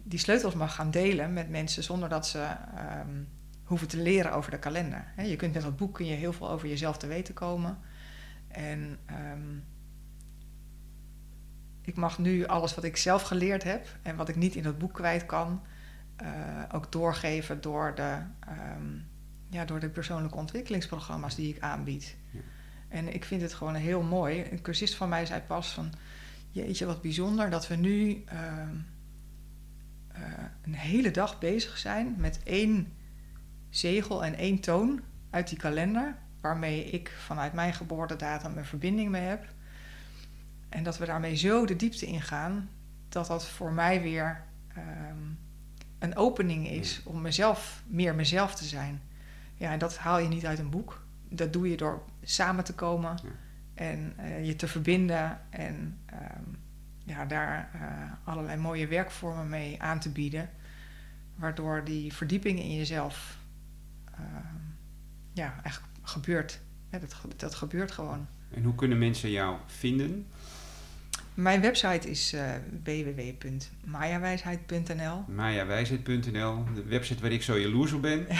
die 0.07 0.19
sleutels 0.19 0.53
mag 0.53 0.75
gaan 0.75 0.91
delen 0.91 1.33
met 1.33 1.49
mensen 1.49 1.83
zonder 1.83 2.09
dat 2.09 2.27
ze 2.27 2.47
um, 2.99 3.27
hoeven 3.63 3.87
te 3.87 3.97
leren 3.97 4.33
over 4.33 4.51
de 4.51 4.59
kalender. 4.59 5.13
je 5.17 5.35
kunt 5.35 5.53
met 5.53 5.63
dat 5.63 5.77
boek 5.77 5.93
kun 5.93 6.05
je 6.05 6.13
heel 6.13 6.33
veel 6.33 6.49
over 6.49 6.67
jezelf 6.67 6.97
te 6.97 7.07
weten 7.07 7.33
komen. 7.33 7.77
En 8.47 8.99
um, 9.31 9.63
ik 11.85 11.95
mag 11.95 12.17
nu 12.19 12.45
alles 12.45 12.75
wat 12.75 12.83
ik 12.83 12.97
zelf 12.97 13.21
geleerd 13.21 13.63
heb 13.63 13.87
en 14.01 14.15
wat 14.15 14.29
ik 14.29 14.35
niet 14.35 14.55
in 14.55 14.63
dat 14.63 14.77
boek 14.77 14.93
kwijt 14.93 15.25
kan, 15.25 15.61
uh, 16.21 16.27
ook 16.71 16.91
doorgeven 16.91 17.61
door 17.61 17.95
de, 17.95 18.17
um, 18.77 19.07
ja, 19.49 19.65
door 19.65 19.79
de 19.79 19.89
persoonlijke 19.89 20.37
ontwikkelingsprogramma's 20.37 21.35
die 21.35 21.55
ik 21.55 21.61
aanbied. 21.61 22.15
Ja. 22.31 22.39
En 22.87 23.13
ik 23.13 23.25
vind 23.25 23.41
het 23.41 23.53
gewoon 23.53 23.75
heel 23.75 24.01
mooi. 24.01 24.45
Een 24.51 24.61
cursist 24.61 24.95
van 24.95 25.09
mij 25.09 25.25
zei 25.25 25.41
pas 25.41 25.73
van, 25.73 25.93
jeetje 26.51 26.85
wat 26.85 27.01
bijzonder 27.01 27.49
dat 27.49 27.67
we 27.67 27.75
nu 27.75 28.23
uh, 28.33 28.59
een 30.61 30.73
hele 30.73 31.11
dag 31.11 31.39
bezig 31.39 31.77
zijn 31.77 32.15
met 32.17 32.39
één 32.43 32.93
zegel 33.69 34.23
en 34.23 34.35
één 34.35 34.59
toon 34.59 35.01
uit 35.29 35.47
die 35.49 35.57
kalender, 35.57 36.17
waarmee 36.41 36.85
ik 36.85 37.11
vanuit 37.17 37.53
mijn 37.53 37.73
geboortedatum 37.73 38.57
een 38.57 38.65
verbinding 38.65 39.09
mee 39.09 39.21
heb. 39.21 39.53
En 40.75 40.83
dat 40.83 40.97
we 40.97 41.05
daarmee 41.05 41.35
zo 41.35 41.65
de 41.65 41.75
diepte 41.75 42.05
ingaan, 42.05 42.69
dat 43.09 43.27
dat 43.27 43.47
voor 43.47 43.71
mij 43.71 44.01
weer 44.01 44.43
um, 44.77 45.39
een 45.99 46.15
opening 46.15 46.69
is 46.69 47.01
om 47.03 47.21
mezelf, 47.21 47.83
meer 47.87 48.15
mezelf 48.15 48.55
te 48.55 48.65
zijn. 48.65 49.01
Ja, 49.55 49.71
en 49.71 49.79
dat 49.79 49.97
haal 49.97 50.19
je 50.19 50.27
niet 50.27 50.45
uit 50.45 50.59
een 50.59 50.69
boek. 50.69 51.05
Dat 51.29 51.53
doe 51.53 51.69
je 51.69 51.77
door 51.77 52.03
samen 52.23 52.63
te 52.63 52.73
komen 52.73 53.17
en 53.73 54.13
uh, 54.19 54.45
je 54.45 54.55
te 54.55 54.67
verbinden 54.67 55.39
en 55.49 55.99
um, 56.13 56.57
ja, 57.03 57.25
daar 57.25 57.69
uh, 57.75 57.81
allerlei 58.23 58.57
mooie 58.57 58.87
werkvormen 58.87 59.49
mee 59.49 59.81
aan 59.81 59.99
te 59.99 60.09
bieden. 60.09 60.49
Waardoor 61.35 61.83
die 61.83 62.13
verdieping 62.13 62.59
in 62.59 62.75
jezelf 62.75 63.37
uh, 64.19 64.25
ja, 65.33 65.59
echt 65.63 65.81
gebeurt. 66.01 66.59
Ja, 66.91 66.99
dat, 66.99 67.15
dat 67.35 67.55
gebeurt 67.55 67.91
gewoon. 67.91 68.27
En 68.53 68.63
hoe 68.63 68.75
kunnen 68.75 68.97
mensen 68.97 69.31
jou 69.31 69.57
vinden? 69.65 70.27
Mijn 71.35 71.61
website 71.61 72.09
is 72.09 72.33
uh, 72.33 72.41
www.mayawijsheid.nl. 72.83 75.23
Mayawijsheid.nl, 75.27 76.63
de 76.73 76.83
website 76.83 77.21
waar 77.21 77.31
ik 77.31 77.43
zo 77.43 77.59
jaloers 77.59 77.91
op 77.91 78.01
ben. 78.01 78.27
en, 78.27 78.37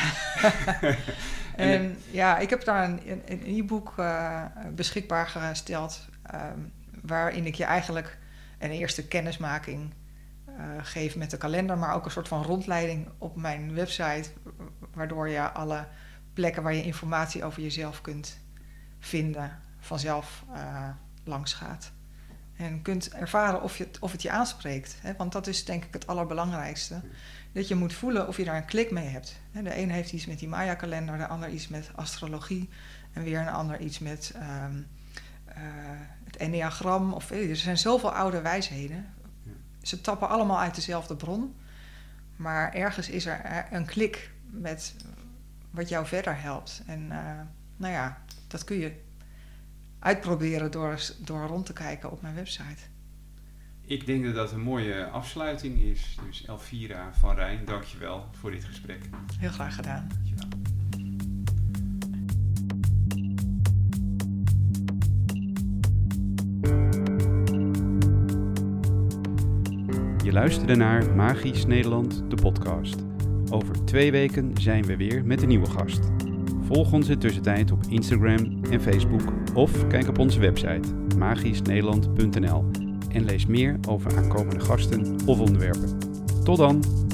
en 1.55 1.97
ja, 2.11 2.38
ik 2.38 2.49
heb 2.49 2.63
daar 2.63 2.89
een, 2.89 3.22
e-book 3.45 3.93
uh, 3.99 4.45
beschikbaar 4.76 5.27
gesteld. 5.27 6.07
Um, 6.34 6.72
waarin 7.01 7.45
ik 7.45 7.55
je 7.55 7.63
eigenlijk 7.63 8.17
een 8.59 8.72
eerste 8.72 9.07
kennismaking 9.07 9.93
uh, 10.49 10.55
geef 10.81 11.15
met 11.15 11.31
de 11.31 11.38
kalender, 11.38 11.77
maar 11.77 11.93
ook 11.93 12.05
een 12.05 12.11
soort 12.11 12.27
van 12.27 12.43
rondleiding 12.43 13.07
op 13.17 13.35
mijn 13.35 13.73
website, 13.73 14.30
waardoor 14.93 15.30
je 15.30 15.51
alle 15.51 15.88
plekken 16.34 16.63
waar 16.63 16.73
je 16.73 16.84
informatie 16.84 17.43
over 17.43 17.61
jezelf 17.61 18.01
kunt 18.01 18.39
vinden, 18.99 19.61
vanzelf 19.80 20.43
uh, 20.53 20.89
langs 21.23 21.53
gaat. 21.53 21.93
En 22.56 22.82
kunt 22.82 23.10
ervaren 23.10 23.61
of, 23.61 23.77
je 23.77 23.84
het, 23.84 23.99
of 23.99 24.11
het 24.11 24.22
je 24.22 24.30
aanspreekt. 24.32 24.95
Hè? 25.02 25.14
Want 25.18 25.32
dat 25.32 25.48
is 25.48 25.65
denk 25.65 25.84
ik 25.84 25.94
het 25.94 26.07
allerbelangrijkste. 26.07 27.02
Dat 27.52 27.68
je 27.68 27.76
moet 27.76 27.94
voelen 27.94 28.27
of 28.27 28.38
je 28.38 28.44
daar 28.44 28.56
een 28.56 28.65
klik 28.65 28.91
mee 28.91 29.07
hebt. 29.07 29.40
De 29.52 29.77
een 29.77 29.91
heeft 29.91 30.11
iets 30.11 30.26
met 30.26 30.40
die 30.40 30.48
Maya-kalender, 30.48 31.18
de 31.18 31.27
ander 31.27 31.49
iets 31.49 31.68
met 31.68 31.90
astrologie. 31.95 32.69
En 33.14 33.23
weer 33.23 33.40
een 33.40 33.48
ander 33.48 33.80
iets 33.80 33.99
met 33.99 34.34
um, 34.36 34.88
uh, 35.49 35.56
het 36.23 36.38
enneagram. 36.38 37.14
Of, 37.14 37.32
er 37.32 37.56
zijn 37.56 37.77
zoveel 37.77 38.11
oude 38.11 38.41
wijsheden. 38.41 39.14
Ze 39.82 40.02
tappen 40.02 40.30
allemaal 40.30 40.60
uit 40.60 40.76
dezelfde 40.76 41.15
bron. 41.15 41.56
Maar 42.36 42.73
ergens 42.73 43.10
is 43.10 43.26
er 43.26 43.65
een 43.72 43.86
klik 43.86 44.32
met 44.45 44.95
wat 45.72 45.90
jou 45.90 46.06
verder 46.06 46.41
helpt. 46.41 46.82
En 46.86 47.02
uh, 47.02 47.18
nou 47.77 47.94
ja, 47.94 48.18
dat 48.48 48.64
kun 48.64 48.77
je 48.77 49.03
uitproberen 50.06 50.72
door, 50.72 50.99
door 51.19 51.48
rond 51.48 51.65
te 51.65 51.73
kijken 51.73 52.11
op 52.11 52.22
mijn 52.22 52.36
website. 52.36 52.82
Ik 53.82 54.06
denk 54.06 54.26
dat 54.26 54.36
dat 54.36 54.52
een 54.52 54.61
mooie 54.61 55.06
afsluiting 55.06 55.82
is. 55.82 56.18
Dus 56.26 56.45
Elvira 56.45 57.14
van 57.14 57.36
Rijn, 57.36 57.65
dankjewel 57.65 58.26
voor 58.32 58.52
dit 58.52 58.64
gesprek. 58.64 58.99
Heel 59.40 59.49
graag 59.49 59.76
gedaan. 59.76 60.07
Dankjewel. 60.07 60.48
Je 70.23 70.32
luisterde 70.32 70.76
naar 70.76 71.15
Magisch 71.15 71.65
Nederland, 71.65 72.30
de 72.30 72.36
podcast. 72.36 72.95
Over 73.49 73.86
twee 73.86 74.11
weken 74.11 74.52
zijn 74.61 74.86
we 74.86 74.98
weer 74.98 75.26
met 75.26 75.41
een 75.41 75.48
nieuwe 75.48 75.69
gast. 75.69 75.99
Volg 76.66 76.92
ons 76.92 77.10
in 77.10 77.20
tussentijd 77.20 77.72
op 77.72 77.80
Instagram 77.90 78.64
en 78.70 78.82
Facebook 78.82 79.22
of 79.54 79.88
kijk 79.88 80.08
op 80.08 80.20
onze 80.20 80.40
website 80.40 80.94
magischnederland.nl 81.18 82.66
en 83.10 83.26
lees 83.26 83.46
meer 83.46 83.78
over 83.90 84.18
aankomende 84.18 84.60
gasten 84.60 85.16
of 85.26 85.40
onderwerpen. 85.40 85.98
Tot 86.44 86.58
dan! 86.58 87.05